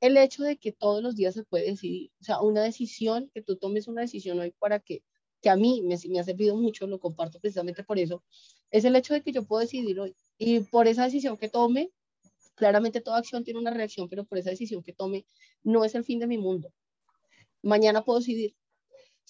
el 0.00 0.16
hecho 0.16 0.42
de 0.42 0.56
que 0.56 0.72
todos 0.72 1.02
los 1.02 1.14
días 1.14 1.34
se 1.34 1.44
puede 1.44 1.70
decidir. 1.70 2.10
O 2.20 2.24
sea, 2.24 2.40
una 2.40 2.62
decisión, 2.62 3.30
que 3.34 3.42
tú 3.42 3.56
tomes 3.56 3.86
una 3.86 4.00
decisión 4.00 4.38
hoy 4.40 4.52
para 4.58 4.80
que, 4.80 5.02
que 5.42 5.50
a 5.50 5.56
mí 5.56 5.82
me, 5.82 5.96
me 6.08 6.20
ha 6.20 6.24
servido 6.24 6.56
mucho, 6.56 6.86
lo 6.86 6.98
comparto 6.98 7.38
precisamente 7.38 7.84
por 7.84 7.98
eso, 7.98 8.24
es 8.70 8.84
el 8.84 8.96
hecho 8.96 9.14
de 9.14 9.22
que 9.22 9.32
yo 9.32 9.44
puedo 9.44 9.60
decidir 9.60 10.00
hoy. 10.00 10.14
Y 10.38 10.60
por 10.60 10.88
esa 10.88 11.04
decisión 11.04 11.36
que 11.36 11.48
tome, 11.48 11.90
claramente 12.54 13.00
toda 13.00 13.18
acción 13.18 13.44
tiene 13.44 13.60
una 13.60 13.70
reacción, 13.70 14.08
pero 14.08 14.24
por 14.24 14.38
esa 14.38 14.50
decisión 14.50 14.82
que 14.82 14.92
tome, 14.92 15.26
no 15.62 15.84
es 15.84 15.94
el 15.94 16.04
fin 16.04 16.18
de 16.18 16.26
mi 16.26 16.38
mundo. 16.38 16.72
Mañana 17.62 18.04
puedo 18.04 18.20
decidir, 18.20 18.54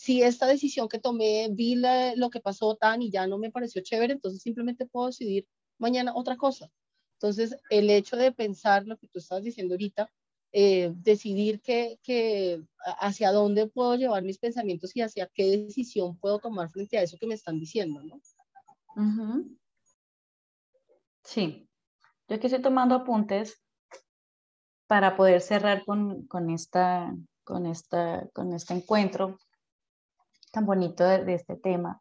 si 0.00 0.22
esta 0.22 0.46
decisión 0.46 0.88
que 0.88 0.98
tomé, 0.98 1.48
vi 1.52 1.76
lo 2.16 2.30
que 2.30 2.40
pasó 2.40 2.74
tan 2.74 3.02
y 3.02 3.10
ya 3.10 3.26
no 3.26 3.36
me 3.36 3.50
pareció 3.50 3.82
chévere, 3.82 4.14
entonces 4.14 4.40
simplemente 4.40 4.86
puedo 4.86 5.08
decidir 5.08 5.46
mañana 5.78 6.14
otra 6.14 6.38
cosa. 6.38 6.70
Entonces, 7.18 7.54
el 7.68 7.90
hecho 7.90 8.16
de 8.16 8.32
pensar 8.32 8.86
lo 8.86 8.96
que 8.96 9.08
tú 9.08 9.18
estabas 9.18 9.44
diciendo 9.44 9.74
ahorita, 9.74 10.10
eh, 10.52 10.90
decidir 10.94 11.60
que, 11.60 11.98
que, 12.02 12.64
hacia 12.98 13.30
dónde 13.30 13.66
puedo 13.68 13.94
llevar 13.96 14.22
mis 14.22 14.38
pensamientos 14.38 14.96
y 14.96 15.02
hacia 15.02 15.30
qué 15.34 15.58
decisión 15.58 16.16
puedo 16.16 16.38
tomar 16.38 16.70
frente 16.70 16.96
a 16.96 17.02
eso 17.02 17.18
que 17.20 17.26
me 17.26 17.34
están 17.34 17.60
diciendo, 17.60 18.02
¿no? 18.02 18.22
Sí, 21.24 21.68
yo 22.26 22.36
aquí 22.36 22.46
estoy 22.46 22.62
tomando 22.62 22.94
apuntes 22.94 23.62
para 24.86 25.14
poder 25.14 25.42
cerrar 25.42 25.84
con, 25.84 26.26
con, 26.26 26.48
esta, 26.48 27.14
con, 27.44 27.66
esta, 27.66 28.26
con 28.32 28.54
este 28.54 28.72
encuentro 28.72 29.38
tan 30.50 30.66
bonito 30.66 31.04
de, 31.04 31.34
este 31.34 31.56
tema. 31.56 32.00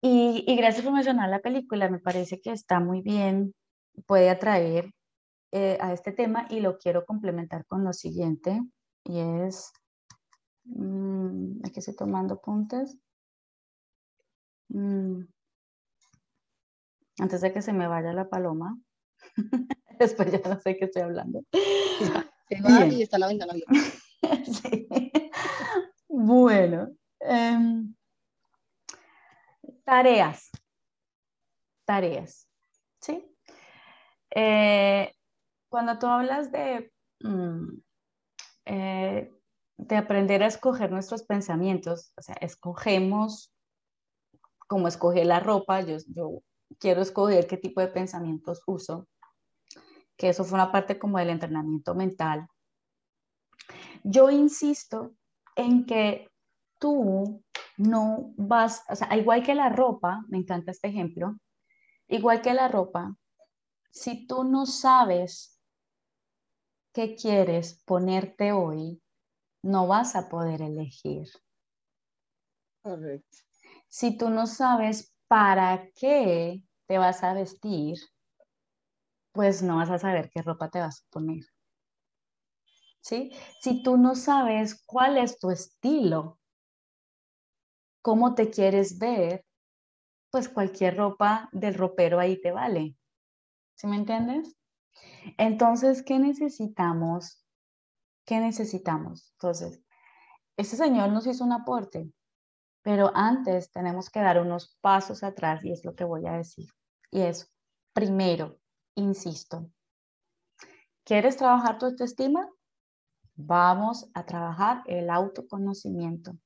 Y, 0.00 0.44
y, 0.46 0.56
gracias 0.56 0.84
por 0.84 0.92
mencionar 0.92 1.28
la 1.28 1.40
película, 1.40 1.88
me 1.88 2.00
parece 2.00 2.40
que 2.40 2.50
está 2.50 2.80
muy 2.80 3.02
bien, 3.02 3.54
puede 4.06 4.30
atraer 4.30 4.92
eh, 5.52 5.78
a 5.80 5.92
este 5.92 6.12
tema 6.12 6.46
y 6.50 6.60
lo 6.60 6.78
quiero 6.78 7.04
complementar 7.04 7.66
con 7.66 7.84
lo 7.84 7.92
siguiente, 7.92 8.60
y 9.04 9.18
es, 9.18 9.72
mmm, 10.64 11.60
aquí 11.64 11.80
estoy 11.80 11.94
tomando 11.94 12.40
puntos. 12.40 12.96
Mm, 14.68 15.24
antes 17.18 17.40
de 17.40 17.52
que 17.52 17.62
se 17.62 17.72
me 17.72 17.86
vaya 17.86 18.12
la 18.12 18.28
paloma, 18.28 18.78
después 19.98 20.32
ya 20.32 20.40
no 20.48 20.58
sé 20.60 20.76
qué 20.76 20.86
estoy 20.86 21.02
hablando. 21.02 21.42
Se 22.48 22.60
va 22.60 22.84
y 22.86 23.02
está 23.02 23.18
la 23.18 23.28
ventana 23.28 23.52
abierta. 23.52 23.72
sí. 24.44 24.88
Bueno, 26.14 26.94
em, 27.20 27.94
tareas. 29.82 30.50
Tareas. 31.86 32.46
¿Sí? 33.00 33.34
Eh, 34.34 35.10
cuando 35.70 35.98
tú 35.98 36.06
hablas 36.06 36.52
de, 36.52 36.92
mm, 37.20 37.80
eh, 38.66 39.32
de 39.78 39.96
aprender 39.96 40.42
a 40.42 40.48
escoger 40.48 40.92
nuestros 40.92 41.22
pensamientos, 41.22 42.12
o 42.18 42.22
sea, 42.22 42.34
escogemos 42.42 43.50
como 44.68 44.88
escoger 44.88 45.24
la 45.24 45.40
ropa, 45.40 45.80
yo, 45.80 45.96
yo 46.08 46.42
quiero 46.78 47.00
escoger 47.00 47.46
qué 47.46 47.56
tipo 47.56 47.80
de 47.80 47.88
pensamientos 47.88 48.62
uso, 48.66 49.08
que 50.18 50.28
eso 50.28 50.44
fue 50.44 50.56
una 50.56 50.70
parte 50.72 50.98
como 50.98 51.18
del 51.18 51.30
entrenamiento 51.30 51.94
mental. 51.94 52.46
Yo 54.04 54.30
insisto 54.30 55.14
en 55.56 55.86
que 55.86 56.28
tú 56.78 57.42
no 57.76 58.32
vas, 58.36 58.84
o 58.88 58.96
sea, 58.96 59.16
igual 59.16 59.42
que 59.42 59.54
la 59.54 59.68
ropa, 59.68 60.24
me 60.28 60.38
encanta 60.38 60.70
este 60.70 60.88
ejemplo, 60.88 61.36
igual 62.08 62.42
que 62.42 62.54
la 62.54 62.68
ropa, 62.68 63.14
si 63.90 64.26
tú 64.26 64.44
no 64.44 64.66
sabes 64.66 65.60
qué 66.92 67.14
quieres 67.14 67.82
ponerte 67.84 68.52
hoy, 68.52 69.02
no 69.62 69.86
vas 69.86 70.16
a 70.16 70.28
poder 70.28 70.62
elegir. 70.62 71.28
Correcto. 72.82 73.38
Si 73.88 74.16
tú 74.16 74.28
no 74.28 74.46
sabes 74.46 75.14
para 75.28 75.88
qué 75.94 76.62
te 76.86 76.98
vas 76.98 77.22
a 77.22 77.32
vestir, 77.32 77.98
pues 79.32 79.62
no 79.62 79.76
vas 79.76 79.90
a 79.90 79.98
saber 79.98 80.30
qué 80.30 80.42
ropa 80.42 80.68
te 80.68 80.80
vas 80.80 81.00
a 81.00 81.10
poner. 81.10 81.44
¿Sí? 83.02 83.32
Si 83.60 83.82
tú 83.82 83.96
no 83.96 84.14
sabes 84.14 84.82
cuál 84.86 85.18
es 85.18 85.38
tu 85.38 85.50
estilo, 85.50 86.38
cómo 88.00 88.34
te 88.34 88.50
quieres 88.50 88.98
ver, 88.98 89.44
pues 90.30 90.48
cualquier 90.48 90.96
ropa 90.96 91.48
del 91.52 91.74
ropero 91.74 92.20
ahí 92.20 92.40
te 92.40 92.52
vale. 92.52 92.96
¿Sí 93.74 93.86
me 93.86 93.96
entiendes? 93.96 94.56
Entonces, 95.36 96.02
¿qué 96.02 96.18
necesitamos? 96.18 97.44
¿Qué 98.24 98.38
necesitamos? 98.38 99.32
Entonces, 99.32 99.82
este 100.56 100.76
señor 100.76 101.10
nos 101.10 101.26
hizo 101.26 101.44
un 101.44 101.52
aporte, 101.52 102.12
pero 102.82 103.10
antes 103.14 103.70
tenemos 103.72 104.10
que 104.10 104.20
dar 104.20 104.40
unos 104.40 104.76
pasos 104.80 105.22
atrás 105.22 105.64
y 105.64 105.72
es 105.72 105.84
lo 105.84 105.94
que 105.94 106.04
voy 106.04 106.26
a 106.26 106.36
decir. 106.36 106.68
Y 107.10 107.22
es, 107.22 107.52
primero, 107.92 108.58
insisto, 108.94 109.70
¿quieres 111.04 111.36
trabajar 111.36 111.78
tu 111.78 111.86
autoestima? 111.86 112.48
Vamos 113.34 114.10
a 114.14 114.24
trabajar 114.24 114.82
el 114.86 115.10
autoconocimiento. 115.10 116.36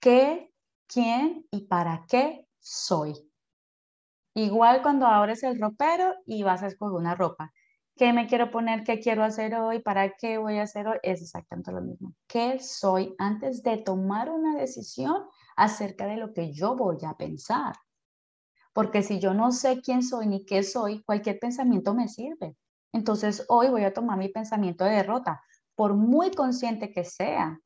¿Qué, 0.00 0.52
quién 0.86 1.46
y 1.50 1.66
para 1.66 2.06
qué 2.08 2.46
soy? 2.60 3.14
Igual 4.34 4.82
cuando 4.82 5.06
abres 5.06 5.42
el 5.42 5.60
ropero 5.60 6.14
y 6.24 6.42
vas 6.42 6.62
a 6.62 6.68
escoger 6.68 6.96
una 6.96 7.14
ropa. 7.14 7.52
¿Qué 7.96 8.12
me 8.12 8.28
quiero 8.28 8.52
poner? 8.52 8.84
¿Qué 8.84 9.00
quiero 9.00 9.24
hacer 9.24 9.56
hoy? 9.56 9.80
¿Para 9.80 10.14
qué 10.16 10.38
voy 10.38 10.58
a 10.58 10.62
hacer 10.62 10.86
hoy? 10.86 10.98
Es 11.02 11.20
exactamente 11.20 11.72
lo 11.72 11.80
mismo. 11.80 12.14
¿Qué 12.28 12.60
soy 12.60 13.16
antes 13.18 13.64
de 13.64 13.78
tomar 13.78 14.30
una 14.30 14.56
decisión 14.56 15.24
acerca 15.56 16.06
de 16.06 16.16
lo 16.16 16.32
que 16.32 16.52
yo 16.52 16.76
voy 16.76 16.98
a 17.04 17.14
pensar? 17.14 17.74
Porque 18.72 19.02
si 19.02 19.18
yo 19.18 19.34
no 19.34 19.50
sé 19.50 19.80
quién 19.80 20.04
soy 20.04 20.28
ni 20.28 20.44
qué 20.44 20.62
soy, 20.62 21.02
cualquier 21.02 21.40
pensamiento 21.40 21.92
me 21.92 22.06
sirve. 22.06 22.56
Entonces 22.92 23.44
hoy 23.48 23.68
voy 23.68 23.84
a 23.84 23.92
tomar 23.92 24.18
mi 24.18 24.28
pensamiento 24.28 24.84
de 24.84 24.92
derrota, 24.92 25.42
por 25.74 25.94
muy 25.94 26.30
consciente 26.30 26.92
que 26.92 27.04
sea. 27.04 27.58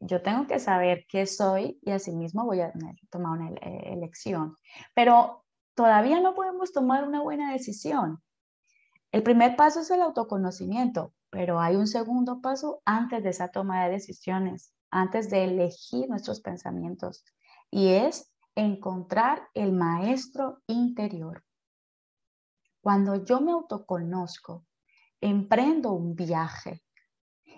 Yo 0.00 0.22
tengo 0.22 0.46
que 0.46 0.58
saber 0.58 1.06
qué 1.08 1.26
soy 1.26 1.78
y 1.82 1.90
asimismo 1.90 2.44
voy 2.44 2.60
a 2.60 2.72
tomar 3.10 3.38
una 3.38 3.48
elección. 3.60 4.56
Pero 4.94 5.44
todavía 5.74 6.20
no 6.20 6.34
podemos 6.34 6.72
tomar 6.72 7.08
una 7.08 7.22
buena 7.22 7.52
decisión 7.52 8.22
el 9.16 9.22
primer 9.22 9.56
paso 9.56 9.80
es 9.80 9.90
el 9.90 10.02
autoconocimiento, 10.02 11.14
pero 11.30 11.58
hay 11.58 11.74
un 11.76 11.86
segundo 11.86 12.42
paso 12.42 12.82
antes 12.84 13.24
de 13.24 13.30
esa 13.30 13.48
toma 13.48 13.82
de 13.82 13.92
decisiones, 13.92 14.74
antes 14.90 15.30
de 15.30 15.44
elegir 15.44 16.06
nuestros 16.10 16.42
pensamientos, 16.42 17.24
y 17.70 17.94
es 17.94 18.30
encontrar 18.54 19.48
el 19.54 19.72
maestro 19.72 20.60
interior. 20.66 21.45
Cuando 22.86 23.24
yo 23.24 23.40
me 23.40 23.50
autoconozco, 23.50 24.64
emprendo 25.20 25.90
un 25.90 26.14
viaje 26.14 26.84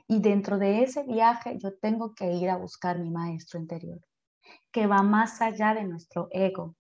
y 0.07 0.21
dentro 0.21 0.57
de 0.57 0.83
ese 0.83 1.03
viaje 1.03 1.59
yo 1.59 1.77
tengo 1.77 2.15
que 2.15 2.33
ir 2.33 2.49
a 2.49 2.57
buscar 2.57 2.99
mi 2.99 3.11
maestro 3.11 3.61
interior, 3.61 4.01
que 4.73 4.87
va 4.87 5.03
más 5.03 5.43
allá 5.43 5.75
de 5.75 5.85
nuestro 5.85 6.29
ego. 6.31 6.77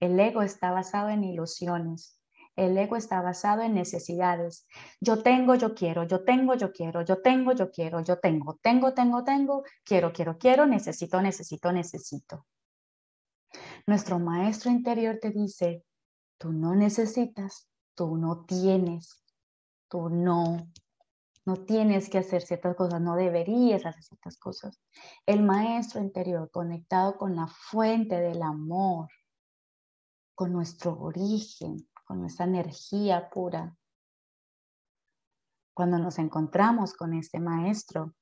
El 0.00 0.18
ego 0.18 0.40
está 0.40 0.70
basado 0.70 1.10
en 1.10 1.24
ilusiones, 1.24 2.18
el 2.56 2.78
ego 2.78 2.96
está 2.96 3.20
basado 3.20 3.60
en 3.60 3.74
necesidades. 3.74 4.66
Yo 4.98 5.22
tengo, 5.22 5.54
yo 5.56 5.74
quiero, 5.74 6.04
yo 6.04 6.24
tengo, 6.24 6.54
yo 6.54 6.72
quiero, 6.72 7.02
yo 7.02 7.20
tengo, 7.20 7.52
yo 7.52 7.70
quiero, 7.70 8.00
yo 8.00 8.18
tengo, 8.18 8.58
tengo, 8.62 8.94
tengo, 8.94 9.24
tengo, 9.24 9.62
quiero, 9.84 10.10
quiero, 10.10 10.38
quiero, 10.38 10.64
necesito, 10.64 11.20
necesito, 11.20 11.70
necesito. 11.70 12.46
Nuestro 13.86 14.18
maestro 14.18 14.70
interior 14.70 15.18
te 15.20 15.32
dice, 15.32 15.84
tú 16.38 16.50
no 16.50 16.74
necesitas, 16.74 17.69
tú 18.00 18.16
no 18.16 18.46
tienes, 18.46 19.22
tú 19.90 20.08
no, 20.08 20.72
no 21.44 21.56
tienes 21.66 22.08
que 22.08 22.16
hacer 22.16 22.40
ciertas 22.40 22.74
cosas, 22.74 22.98
no 22.98 23.14
deberías 23.14 23.84
hacer 23.84 24.02
ciertas 24.02 24.38
cosas. 24.38 24.80
El 25.26 25.42
maestro 25.42 26.00
interior 26.00 26.50
conectado 26.50 27.18
con 27.18 27.36
la 27.36 27.46
fuente 27.46 28.18
del 28.18 28.40
amor, 28.40 29.10
con 30.34 30.50
nuestro 30.50 30.98
origen, 30.98 31.76
con 32.06 32.22
nuestra 32.22 32.46
energía 32.46 33.28
pura. 33.28 33.76
Cuando 35.74 35.98
nos 35.98 36.18
encontramos 36.18 36.94
con 36.94 37.12
este 37.12 37.38
maestro, 37.38 38.14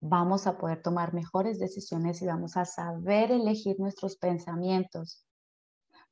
vamos 0.00 0.48
a 0.48 0.58
poder 0.58 0.82
tomar 0.82 1.14
mejores 1.14 1.60
decisiones 1.60 2.20
y 2.20 2.26
vamos 2.26 2.56
a 2.56 2.64
saber 2.64 3.30
elegir 3.30 3.78
nuestros 3.78 4.16
pensamientos, 4.16 5.25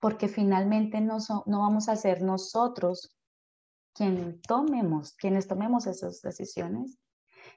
porque 0.00 0.28
finalmente 0.28 1.00
no, 1.00 1.18
no 1.46 1.60
vamos 1.60 1.88
a 1.88 1.96
ser 1.96 2.22
nosotros 2.22 3.16
quien 3.94 4.40
tomemos, 4.42 5.14
quienes 5.14 5.46
tomemos 5.46 5.86
esas 5.86 6.20
decisiones, 6.20 6.98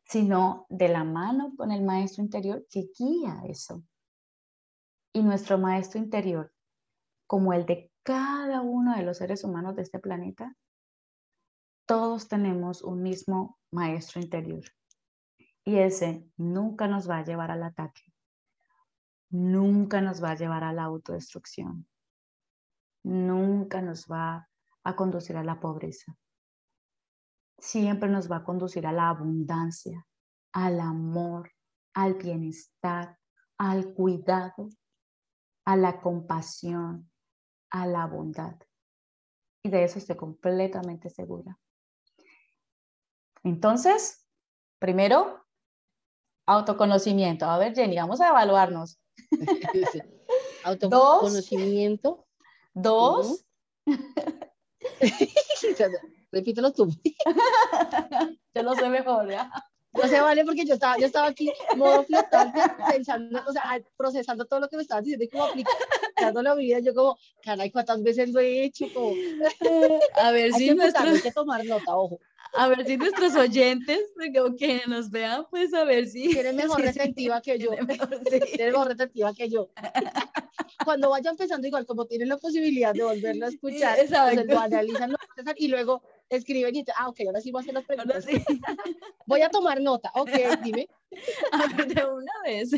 sino 0.06 0.66
de 0.70 0.88
la 0.88 1.04
mano 1.04 1.54
con 1.58 1.72
el 1.72 1.84
maestro 1.84 2.24
interior 2.24 2.66
que 2.70 2.90
guía 2.98 3.42
eso. 3.48 3.84
Y 5.14 5.24
nuestro 5.24 5.58
maestro 5.58 6.00
interior, 6.00 6.54
como 7.26 7.54
el 7.54 7.66
de 7.66 7.92
cada 8.04 8.62
uno 8.62 8.96
de 8.96 9.04
los 9.04 9.18
seres 9.18 9.44
humanos 9.44 9.76
de 9.76 9.82
este 9.82 10.00
planeta, 10.00 10.56
todos 11.86 12.28
tenemos 12.28 12.84
un 12.84 13.02
mismo 13.02 13.58
maestro 13.72 14.22
interior. 14.22 14.64
Y 15.64 15.78
ese 15.78 16.26
nunca 16.38 16.88
nos 16.88 17.10
va 17.10 17.18
a 17.18 17.24
llevar 17.26 17.52
al 17.52 17.64
ataque, 17.64 18.14
nunca 19.30 20.02
nos 20.02 20.24
va 20.24 20.32
a 20.32 20.36
llevar 20.36 20.64
a 20.64 20.72
la 20.72 20.84
autodestrucción, 20.84 21.88
nunca 23.08 23.82
nos 23.82 24.06
va 24.06 24.48
a 24.84 24.96
conducir 24.96 25.38
a 25.38 25.44
la 25.44 25.60
pobreza. 25.60 26.16
Siempre 27.58 28.10
nos 28.10 28.30
va 28.30 28.38
a 28.38 28.44
conducir 28.44 28.86
a 28.86 28.92
la 28.92 29.10
abundancia, 29.10 30.06
al 30.54 30.80
amor, 30.80 31.52
al 31.94 32.16
bienestar, 32.16 33.18
al 33.58 33.94
cuidado, 33.94 34.70
a 35.66 35.76
la 35.76 36.00
compasión, 36.02 37.10
a 37.72 37.88
la 37.88 38.06
bondad. 38.06 38.56
Y 39.64 39.70
de 39.70 39.84
eso 39.84 39.98
estoy 40.00 40.16
completamente 40.16 41.10
segura. 41.10 41.58
Entonces, 43.44 44.26
primero, 44.80 45.46
autoconocimiento. 46.46 47.46
A 47.46 47.58
ver, 47.58 47.74
Jenny, 47.74 47.96
vamos 47.96 48.22
a 48.22 48.30
evaluarnos. 48.30 49.00
Autoconocimiento. 50.64 52.27
Dos. 52.82 53.46
Repítelo 56.32 56.72
tú. 56.72 56.90
Yo 58.54 58.64
lo 58.64 58.76
sé 58.76 58.90
mejor, 58.90 59.30
¿ya? 59.30 59.52
No 59.94 60.08
se 60.08 60.22
vale 60.22 60.46
porque 60.46 60.66
yo 60.66 60.76
estaba, 60.76 60.98
yo 61.00 61.08
estaba 61.08 61.28
aquí 61.28 61.52
modo 61.76 62.04
flotante, 62.04 62.62
pensando, 62.88 63.42
o 63.48 63.52
sea, 63.52 63.64
procesando 63.96 64.46
todo 64.46 64.60
lo 64.60 64.70
que 64.70 64.76
me 64.76 64.84
estaban 64.84 65.04
diciendo 65.04 65.26
y 65.26 65.30
como 65.30 65.46
aplicándolo 65.46 65.90
a 66.18 66.56
mi 66.56 66.66
vida. 66.66 66.80
Yo 66.80 66.94
como, 66.94 67.18
caray, 67.44 67.72
¿cuántas 67.72 68.02
veces 68.04 68.30
lo 68.32 68.40
he 68.40 68.64
hecho? 68.64 68.86
Como... 68.94 69.14
A 70.16 70.32
ver 70.32 70.54
si 70.54 70.72
nuestros... 70.72 71.16
Hay 71.16 71.22
que 71.22 71.32
tomar 71.32 71.66
nota, 71.66 71.96
ojo. 71.96 72.20
A 72.54 72.68
ver 72.68 72.86
si 72.86 72.98
nuestros 72.98 73.36
oyentes, 73.36 74.00
que 74.58 74.82
nos 74.88 75.10
vean, 75.10 75.46
pues 75.50 75.74
a 75.74 75.84
ver 75.84 76.08
si... 76.08 76.30
Tienen 76.30 76.56
mejor 76.56 76.82
retentiva 76.82 77.42
que 77.42 77.60
yo. 77.60 77.70
Tienen 77.70 78.72
mejor 78.72 78.88
retentiva 78.88 79.34
que 79.34 79.50
yo. 79.50 79.70
Cuando 80.84 81.10
vayan 81.10 81.34
empezando 81.34 81.68
igual, 81.68 81.86
como 81.86 82.06
tienen 82.06 82.30
la 82.30 82.38
posibilidad 82.38 82.94
de 82.94 83.04
volverlo 83.04 83.46
a 83.46 83.50
escuchar, 83.50 83.98
pues 83.98 84.46
lo 84.46 84.60
analizan, 84.60 85.12
lo 85.12 85.18
y 85.58 85.68
luego 85.68 86.02
escriben 86.30 86.76
y 86.76 86.86
ah, 86.96 87.10
ok, 87.10 87.22
ahora 87.28 87.42
sí 87.42 87.52
voy 87.52 87.60
a 87.60 87.62
hacer 87.62 87.74
las 87.74 87.86
preguntas. 87.86 88.26
Voy 89.26 89.42
a 89.42 89.50
tomar 89.50 89.82
nota, 89.82 90.12
ok, 90.16 90.30
dime. 90.64 90.88
A 91.52 91.68
ver, 91.76 91.88
de 91.88 92.06
una 92.06 92.32
vez. 92.44 92.72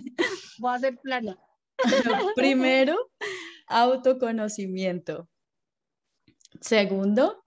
Voy 0.58 0.72
a 0.72 0.74
hacer 0.76 0.98
plana. 0.98 1.38
Primero, 2.36 3.12
autoconocimiento. 3.68 5.30
Segundo, 6.62 7.44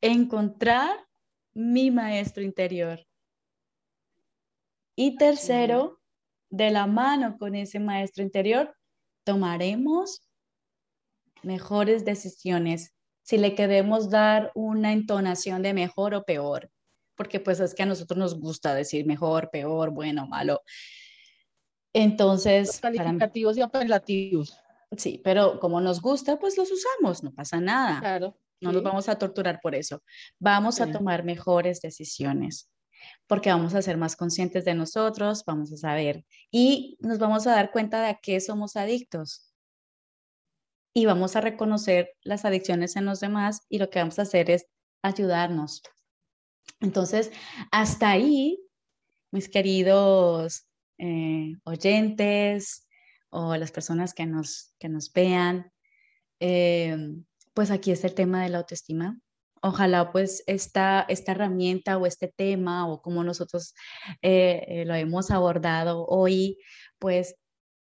encontrar 0.00 1.06
mi 1.54 1.90
maestro 1.90 2.42
interior. 2.42 3.06
Y 4.96 5.16
tercero, 5.16 6.00
de 6.50 6.70
la 6.70 6.86
mano 6.86 7.38
con 7.38 7.54
ese 7.54 7.80
maestro 7.80 8.22
interior, 8.22 8.76
tomaremos 9.24 10.20
mejores 11.42 12.04
decisiones 12.04 12.94
si 13.22 13.38
le 13.38 13.54
queremos 13.54 14.10
dar 14.10 14.50
una 14.54 14.92
entonación 14.92 15.62
de 15.62 15.72
mejor 15.72 16.14
o 16.14 16.24
peor, 16.24 16.70
porque 17.14 17.40
pues 17.40 17.60
es 17.60 17.74
que 17.74 17.84
a 17.84 17.86
nosotros 17.86 18.18
nos 18.18 18.38
gusta 18.38 18.74
decir 18.74 19.06
mejor, 19.06 19.48
peor, 19.50 19.90
bueno, 19.90 20.26
malo. 20.26 20.60
Entonces... 21.92 22.80
calificativos 22.80 23.56
y 23.56 23.60
apelativos. 23.60 24.56
Sí, 24.96 25.20
pero 25.24 25.58
como 25.58 25.80
nos 25.80 26.00
gusta, 26.00 26.38
pues 26.38 26.56
los 26.58 26.70
usamos, 26.70 27.22
no 27.22 27.32
pasa 27.32 27.60
nada. 27.60 28.00
Claro. 28.00 28.38
no 28.60 28.72
nos 28.72 28.82
vamos 28.82 29.08
a 29.08 29.16
torturar 29.16 29.60
por 29.62 29.74
eso. 29.74 30.02
Vamos 30.38 30.80
a 30.80 30.90
tomar 30.90 31.24
mejores 31.24 31.80
decisiones 31.80 32.68
porque 33.26 33.50
vamos 33.50 33.74
a 33.74 33.82
ser 33.82 33.96
más 33.96 34.16
conscientes 34.16 34.64
de 34.64 34.74
nosotros, 34.74 35.44
vamos 35.46 35.72
a 35.72 35.76
saber 35.76 36.24
y 36.50 36.96
nos 37.00 37.18
vamos 37.18 37.46
a 37.46 37.52
dar 37.52 37.72
cuenta 37.72 38.02
de 38.02 38.08
a 38.08 38.18
qué 38.20 38.40
somos 38.40 38.76
adictos. 38.76 39.48
Y 40.94 41.06
vamos 41.06 41.36
a 41.36 41.40
reconocer 41.40 42.10
las 42.22 42.44
adicciones 42.44 42.96
en 42.96 43.06
los 43.06 43.20
demás 43.20 43.62
y 43.68 43.78
lo 43.78 43.88
que 43.88 43.98
vamos 43.98 44.18
a 44.18 44.22
hacer 44.22 44.50
es 44.50 44.66
ayudarnos. 45.02 45.82
Entonces, 46.80 47.32
hasta 47.70 48.10
ahí, 48.10 48.58
mis 49.30 49.48
queridos 49.48 50.66
eh, 51.02 51.54
oyentes 51.64 52.88
o 53.30 53.56
las 53.56 53.72
personas 53.72 54.14
que 54.14 54.26
nos, 54.26 54.74
que 54.78 54.88
nos 54.88 55.12
vean, 55.12 55.72
eh, 56.40 56.96
pues 57.54 57.70
aquí 57.70 57.90
está 57.90 58.06
el 58.06 58.14
tema 58.14 58.42
de 58.42 58.50
la 58.50 58.58
autoestima 58.58 59.18
ojalá 59.62 60.12
pues 60.12 60.42
esta, 60.46 61.06
esta 61.08 61.32
herramienta 61.32 61.96
o 61.96 62.06
este 62.06 62.28
tema 62.28 62.88
o 62.88 63.00
como 63.00 63.24
nosotros 63.24 63.74
eh, 64.20 64.84
lo 64.86 64.94
hemos 64.94 65.30
abordado 65.30 66.04
hoy, 66.06 66.58
pues 66.98 67.36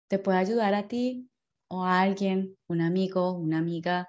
te 0.10 0.20
pueda 0.20 0.40
ayudar 0.40 0.74
a 0.74 0.88
ti 0.88 1.30
o 1.70 1.84
a 1.86 2.02
alguien, 2.02 2.58
un 2.68 2.82
amigo, 2.82 3.34
una 3.34 3.60
amiga, 3.60 4.08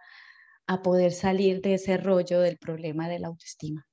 a 0.66 0.82
poder 0.82 1.12
salir 1.12 1.60
de 1.62 1.74
ese 1.74 1.96
rollo 1.96 2.40
del 2.40 2.58
problema 2.58 3.08
de 3.08 3.18
la 3.18 3.28
autoestima. 3.28 3.87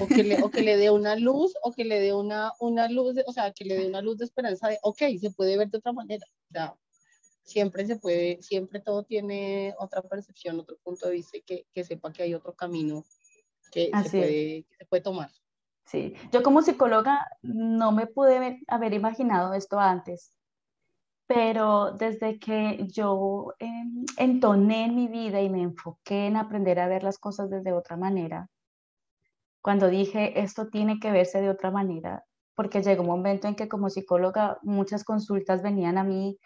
O 0.00 0.06
que, 0.06 0.22
le, 0.22 0.42
o 0.42 0.50
que 0.50 0.62
le 0.62 0.76
dé 0.76 0.90
una 0.90 1.16
luz, 1.16 1.54
o 1.62 1.72
que 1.72 1.84
le 1.84 2.00
dé 2.00 2.12
una, 2.12 2.52
una 2.60 2.88
luz, 2.88 3.16
o 3.26 3.32
sea, 3.32 3.52
que 3.52 3.64
le 3.64 3.76
dé 3.76 3.86
una 3.86 4.02
luz 4.02 4.18
de 4.18 4.24
esperanza 4.24 4.68
de, 4.68 4.78
ok, 4.82 5.02
se 5.20 5.30
puede 5.30 5.56
ver 5.56 5.70
de 5.70 5.78
otra 5.78 5.92
manera. 5.92 6.26
O 6.48 6.52
sea, 6.52 6.74
siempre 7.44 7.86
se 7.86 7.96
puede, 7.96 8.42
siempre 8.42 8.80
todo 8.80 9.04
tiene 9.04 9.74
otra 9.78 10.02
percepción, 10.02 10.58
otro 10.60 10.76
punto 10.82 11.06
de 11.06 11.14
vista, 11.14 11.38
que, 11.46 11.66
que 11.72 11.84
sepa 11.84 12.12
que 12.12 12.24
hay 12.24 12.34
otro 12.34 12.54
camino 12.54 13.04
que 13.70 13.90
se, 14.04 14.10
puede, 14.10 14.66
se 14.78 14.86
puede 14.86 15.02
tomar. 15.02 15.30
Sí, 15.84 16.14
yo 16.32 16.42
como 16.42 16.62
psicóloga 16.62 17.26
no 17.42 17.92
me 17.92 18.06
pude 18.06 18.60
haber 18.66 18.92
imaginado 18.92 19.54
esto 19.54 19.78
antes, 19.78 20.36
pero 21.26 21.92
desde 21.92 22.38
que 22.38 22.86
yo 22.88 23.54
entoné 24.16 24.86
en 24.86 24.96
mi 24.96 25.08
vida 25.08 25.40
y 25.40 25.48
me 25.48 25.62
enfoqué 25.62 26.26
en 26.26 26.36
aprender 26.36 26.80
a 26.80 26.88
ver 26.88 27.02
las 27.02 27.18
cosas 27.18 27.50
desde 27.50 27.72
otra 27.72 27.96
manera, 27.96 28.48
cuando 29.62 29.88
dije 29.88 30.40
esto 30.40 30.68
tiene 30.68 31.00
que 31.00 31.10
verse 31.10 31.40
de 31.40 31.50
otra 31.50 31.70
manera, 31.70 32.24
porque 32.54 32.82
llegó 32.82 33.02
un 33.02 33.08
momento 33.08 33.48
en 33.48 33.56
que 33.56 33.68
como 33.68 33.90
psicóloga 33.90 34.58
muchas 34.62 35.04
consultas 35.04 35.62
venían 35.62 35.98
a 35.98 36.04
mí 36.04 36.38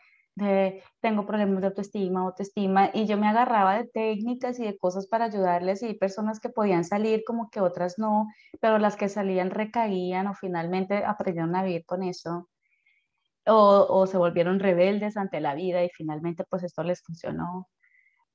tengo 1.01 1.27
problemas 1.27 1.61
de 1.61 1.69
autoestima, 1.69 2.21
autoestima, 2.21 2.91
y 2.95 3.07
yo 3.07 3.17
me 3.19 3.29
agarraba 3.29 3.77
de 3.79 3.89
técnicas 3.89 4.59
y 4.59 4.65
de 4.65 4.79
cosas 4.79 5.07
para 5.07 5.27
ayudarles 5.27 5.83
y 5.83 5.95
personas 5.95 6.41
que 6.41 6.49
podían 6.49 6.85
salir 6.85 7.23
como 7.27 7.51
que 7.51 7.61
otras 7.61 7.99
no, 7.99 8.29
pero 8.61 8.79
las 8.79 8.97
que 8.97 9.09
salían 9.09 9.51
recaían 9.51 10.27
o 10.29 10.35
finalmente 10.35 11.05
aprendieron 11.05 11.55
a 11.57 11.63
vivir 11.63 11.85
con 11.85 12.03
eso. 12.03 12.49
O, 13.47 13.87
o 13.89 14.07
se 14.07 14.19
volvieron 14.19 14.61
rebeldes 14.61 15.17
ante 15.17 15.41
la 15.41 15.55
vida 15.55 15.83
y 15.83 15.89
finalmente 15.91 16.45
pues 16.49 16.63
esto 16.63 16.83
les 16.85 17.03
funcionó. 17.03 17.69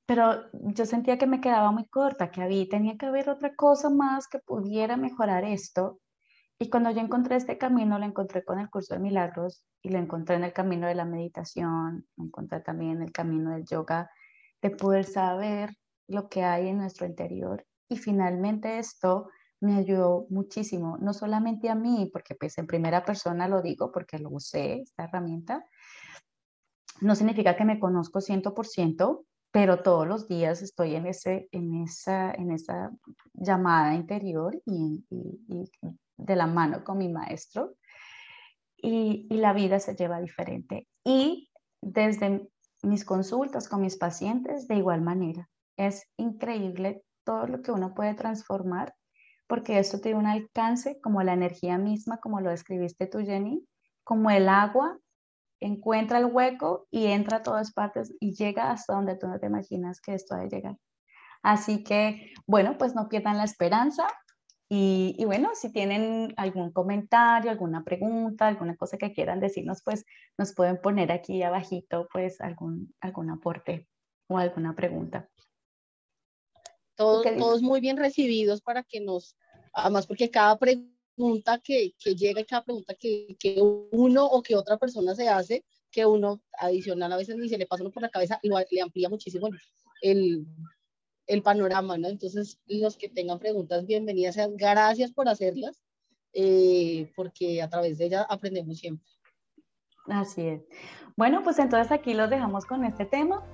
Pero 0.06 0.44
yo 0.52 0.86
sentía 0.86 1.18
que 1.18 1.26
me 1.26 1.40
quedaba 1.40 1.72
muy 1.72 1.86
corta, 1.86 2.30
que 2.30 2.42
había, 2.42 2.68
tenía 2.68 2.96
que 2.96 3.06
haber 3.06 3.28
otra 3.28 3.54
cosa 3.54 3.90
más 3.90 4.28
que 4.28 4.38
pudiera 4.38 4.96
mejorar 4.96 5.44
esto 5.44 6.00
y 6.58 6.70
cuando 6.70 6.90
yo 6.90 7.00
encontré 7.00 7.36
este 7.36 7.58
camino, 7.58 7.98
lo 7.98 8.06
encontré 8.06 8.42
con 8.42 8.58
el 8.58 8.70
curso 8.70 8.94
de 8.94 9.00
milagros 9.00 9.62
y 9.82 9.90
lo 9.90 9.98
encontré 9.98 10.36
en 10.36 10.44
el 10.44 10.54
camino 10.54 10.86
de 10.86 10.94
la 10.94 11.04
meditación, 11.04 12.06
lo 12.16 12.24
encontré 12.24 12.60
también 12.60 12.92
en 12.92 13.02
el 13.02 13.12
camino 13.12 13.50
del 13.50 13.66
yoga, 13.66 14.10
de 14.62 14.70
poder 14.70 15.04
saber 15.04 15.76
lo 16.08 16.30
que 16.30 16.44
hay 16.44 16.68
en 16.68 16.78
nuestro 16.78 17.06
interior. 17.06 17.66
Y 17.90 17.98
finalmente 17.98 18.78
esto 18.78 19.28
me 19.60 19.76
ayudó 19.76 20.26
muchísimo, 20.30 20.96
no 20.98 21.12
solamente 21.12 21.68
a 21.68 21.74
mí, 21.74 22.08
porque 22.10 22.34
pues 22.34 22.56
en 22.56 22.66
primera 22.66 23.04
persona 23.04 23.48
lo 23.48 23.60
digo 23.60 23.92
porque 23.92 24.18
lo 24.18 24.30
usé, 24.30 24.80
esta 24.80 25.04
herramienta, 25.04 25.62
no 27.02 27.14
significa 27.14 27.54
que 27.54 27.66
me 27.66 27.78
conozco 27.78 28.20
100%, 28.20 29.24
pero 29.56 29.82
todos 29.82 30.06
los 30.06 30.28
días 30.28 30.60
estoy 30.60 30.96
en, 30.96 31.06
ese, 31.06 31.48
en, 31.50 31.82
esa, 31.82 32.30
en 32.32 32.50
esa 32.50 32.90
llamada 33.32 33.94
interior 33.94 34.60
y, 34.66 35.02
y 35.08 35.70
de 36.18 36.36
la 36.36 36.46
mano 36.46 36.84
con 36.84 36.98
mi 36.98 37.08
maestro 37.08 37.74
y, 38.76 39.26
la 39.30 39.54
vida 39.54 39.80
se 39.80 39.96
lleva 39.96 40.20
diferente. 40.20 40.86
Y 41.04 41.48
desde 41.80 42.46
mis 42.82 43.06
consultas 43.06 43.66
con 43.66 43.80
mis 43.80 43.96
pacientes, 43.96 44.68
de 44.68 44.74
igual 44.74 45.00
manera, 45.00 45.48
es 45.78 46.06
increíble 46.18 47.02
todo 47.24 47.46
lo 47.46 47.62
que 47.62 47.72
uno 47.72 47.94
puede 47.94 48.12
transformar 48.12 48.94
porque 49.46 49.78
esto 49.78 50.02
tiene 50.02 50.18
un 50.18 50.26
alcance 50.26 51.00
como 51.00 51.22
la 51.22 51.32
energía 51.32 51.78
misma, 51.78 52.18
como 52.18 52.42
lo 52.42 52.50
describiste 52.50 53.06
tú, 53.06 53.20
Jenny, 53.20 53.66
como 54.04 54.30
el 54.30 54.50
agua 54.50 54.98
encuentra 55.60 56.18
el 56.18 56.26
hueco 56.26 56.86
y 56.90 57.06
entra 57.06 57.38
a 57.38 57.42
todas 57.42 57.72
partes 57.72 58.14
y 58.20 58.34
llega 58.34 58.70
hasta 58.70 58.94
donde 58.94 59.16
tú 59.16 59.28
no 59.28 59.38
te 59.38 59.46
imaginas 59.46 60.00
que 60.00 60.14
esto 60.14 60.34
ha 60.34 60.40
de 60.40 60.48
llegar. 60.48 60.76
Así 61.42 61.84
que, 61.84 62.32
bueno, 62.46 62.76
pues 62.78 62.94
no 62.94 63.08
pierdan 63.08 63.36
la 63.38 63.44
esperanza, 63.44 64.08
y, 64.68 65.24
bueno, 65.24 65.50
si 65.54 65.70
tienen 65.70 66.34
algún 66.36 66.72
comentario, 66.72 67.52
alguna 67.52 67.84
pregunta, 67.84 68.48
alguna 68.48 68.76
cosa 68.76 68.98
que 68.98 69.12
quieran 69.12 69.38
decirnos, 69.38 69.82
pues 69.84 70.04
nos 70.36 70.54
pueden 70.54 70.80
poner 70.80 71.12
aquí 71.12 71.42
abajito 71.42 72.08
pues 72.12 72.40
algún, 72.40 72.92
algún 73.00 73.30
aporte 73.30 73.86
o 74.28 74.38
alguna 74.38 74.74
pregunta. 74.74 75.28
Todos, 76.96 77.24
todos 77.38 77.62
muy 77.62 77.80
bien 77.80 77.96
recibidos 77.96 78.60
para 78.60 78.82
que 78.82 79.00
nos, 79.00 79.36
además 79.72 80.06
porque 80.06 80.30
cada 80.30 80.58
pregunta 80.58 80.95
que, 81.62 81.94
que 81.98 82.14
llega 82.14 82.40
y 82.40 82.44
cada 82.44 82.64
pregunta 82.64 82.94
que, 82.94 83.36
que, 83.38 83.60
uno 83.60 84.26
o 84.26 84.42
que 84.42 84.56
otra 84.56 84.76
persona 84.76 85.14
se 85.14 85.28
hace, 85.28 85.64
que 85.90 86.04
uno 86.04 86.40
adicional 86.58 87.12
a 87.12 87.16
veces 87.16 87.36
ni 87.36 87.48
se 87.48 87.58
le 87.58 87.66
pasa 87.66 87.82
uno 87.82 87.92
por 87.92 88.02
la 88.02 88.10
cabeza, 88.10 88.38
y 88.42 88.48
le 88.48 88.82
amplía 88.82 89.08
muchísimo 89.08 89.48
el, 90.02 90.46
el 91.26 91.42
panorama, 91.42 91.96
¿no? 91.98 92.08
Entonces, 92.08 92.58
los 92.66 92.96
que 92.96 93.08
tengan 93.08 93.38
preguntas, 93.38 93.86
bienvenidas 93.86 94.34
sean. 94.34 94.56
Gracias 94.56 95.12
por 95.12 95.28
hacerlas, 95.28 95.82
eh, 96.32 97.10
porque 97.16 97.62
a 97.62 97.68
través 97.68 97.98
de 97.98 98.06
ellas 98.06 98.26
aprendemos 98.28 98.78
siempre. 98.78 99.06
Así 100.06 100.42
es. 100.42 100.62
Bueno, 101.16 101.42
pues 101.42 101.58
entonces 101.58 101.90
aquí 101.90 102.14
los 102.14 102.30
dejamos 102.30 102.64
con 102.66 102.84
este 102.84 103.06
tema. 103.06 103.44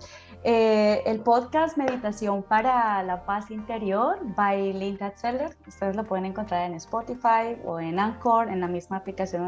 Eh, 0.45 1.05
el 1.07 1.20
podcast 1.20 1.76
Meditación 1.76 2.43
para 2.43 3.01
la 3.05 3.24
Paz 3.24 3.53
Interior 3.53 4.18
by 4.34 4.72
Linda 4.72 5.12
Zeller. 5.14 5.57
Ustedes 5.68 5.95
lo 5.95 6.03
pueden 6.03 6.24
encontrar 6.24 6.66
en 6.66 6.74
Spotify 6.74 7.57
o 7.64 7.78
en 7.78 8.01
Anchor, 8.01 8.49
en 8.49 8.61
la 8.61 8.66
misma 8.66 8.97
aplicación 8.97 9.45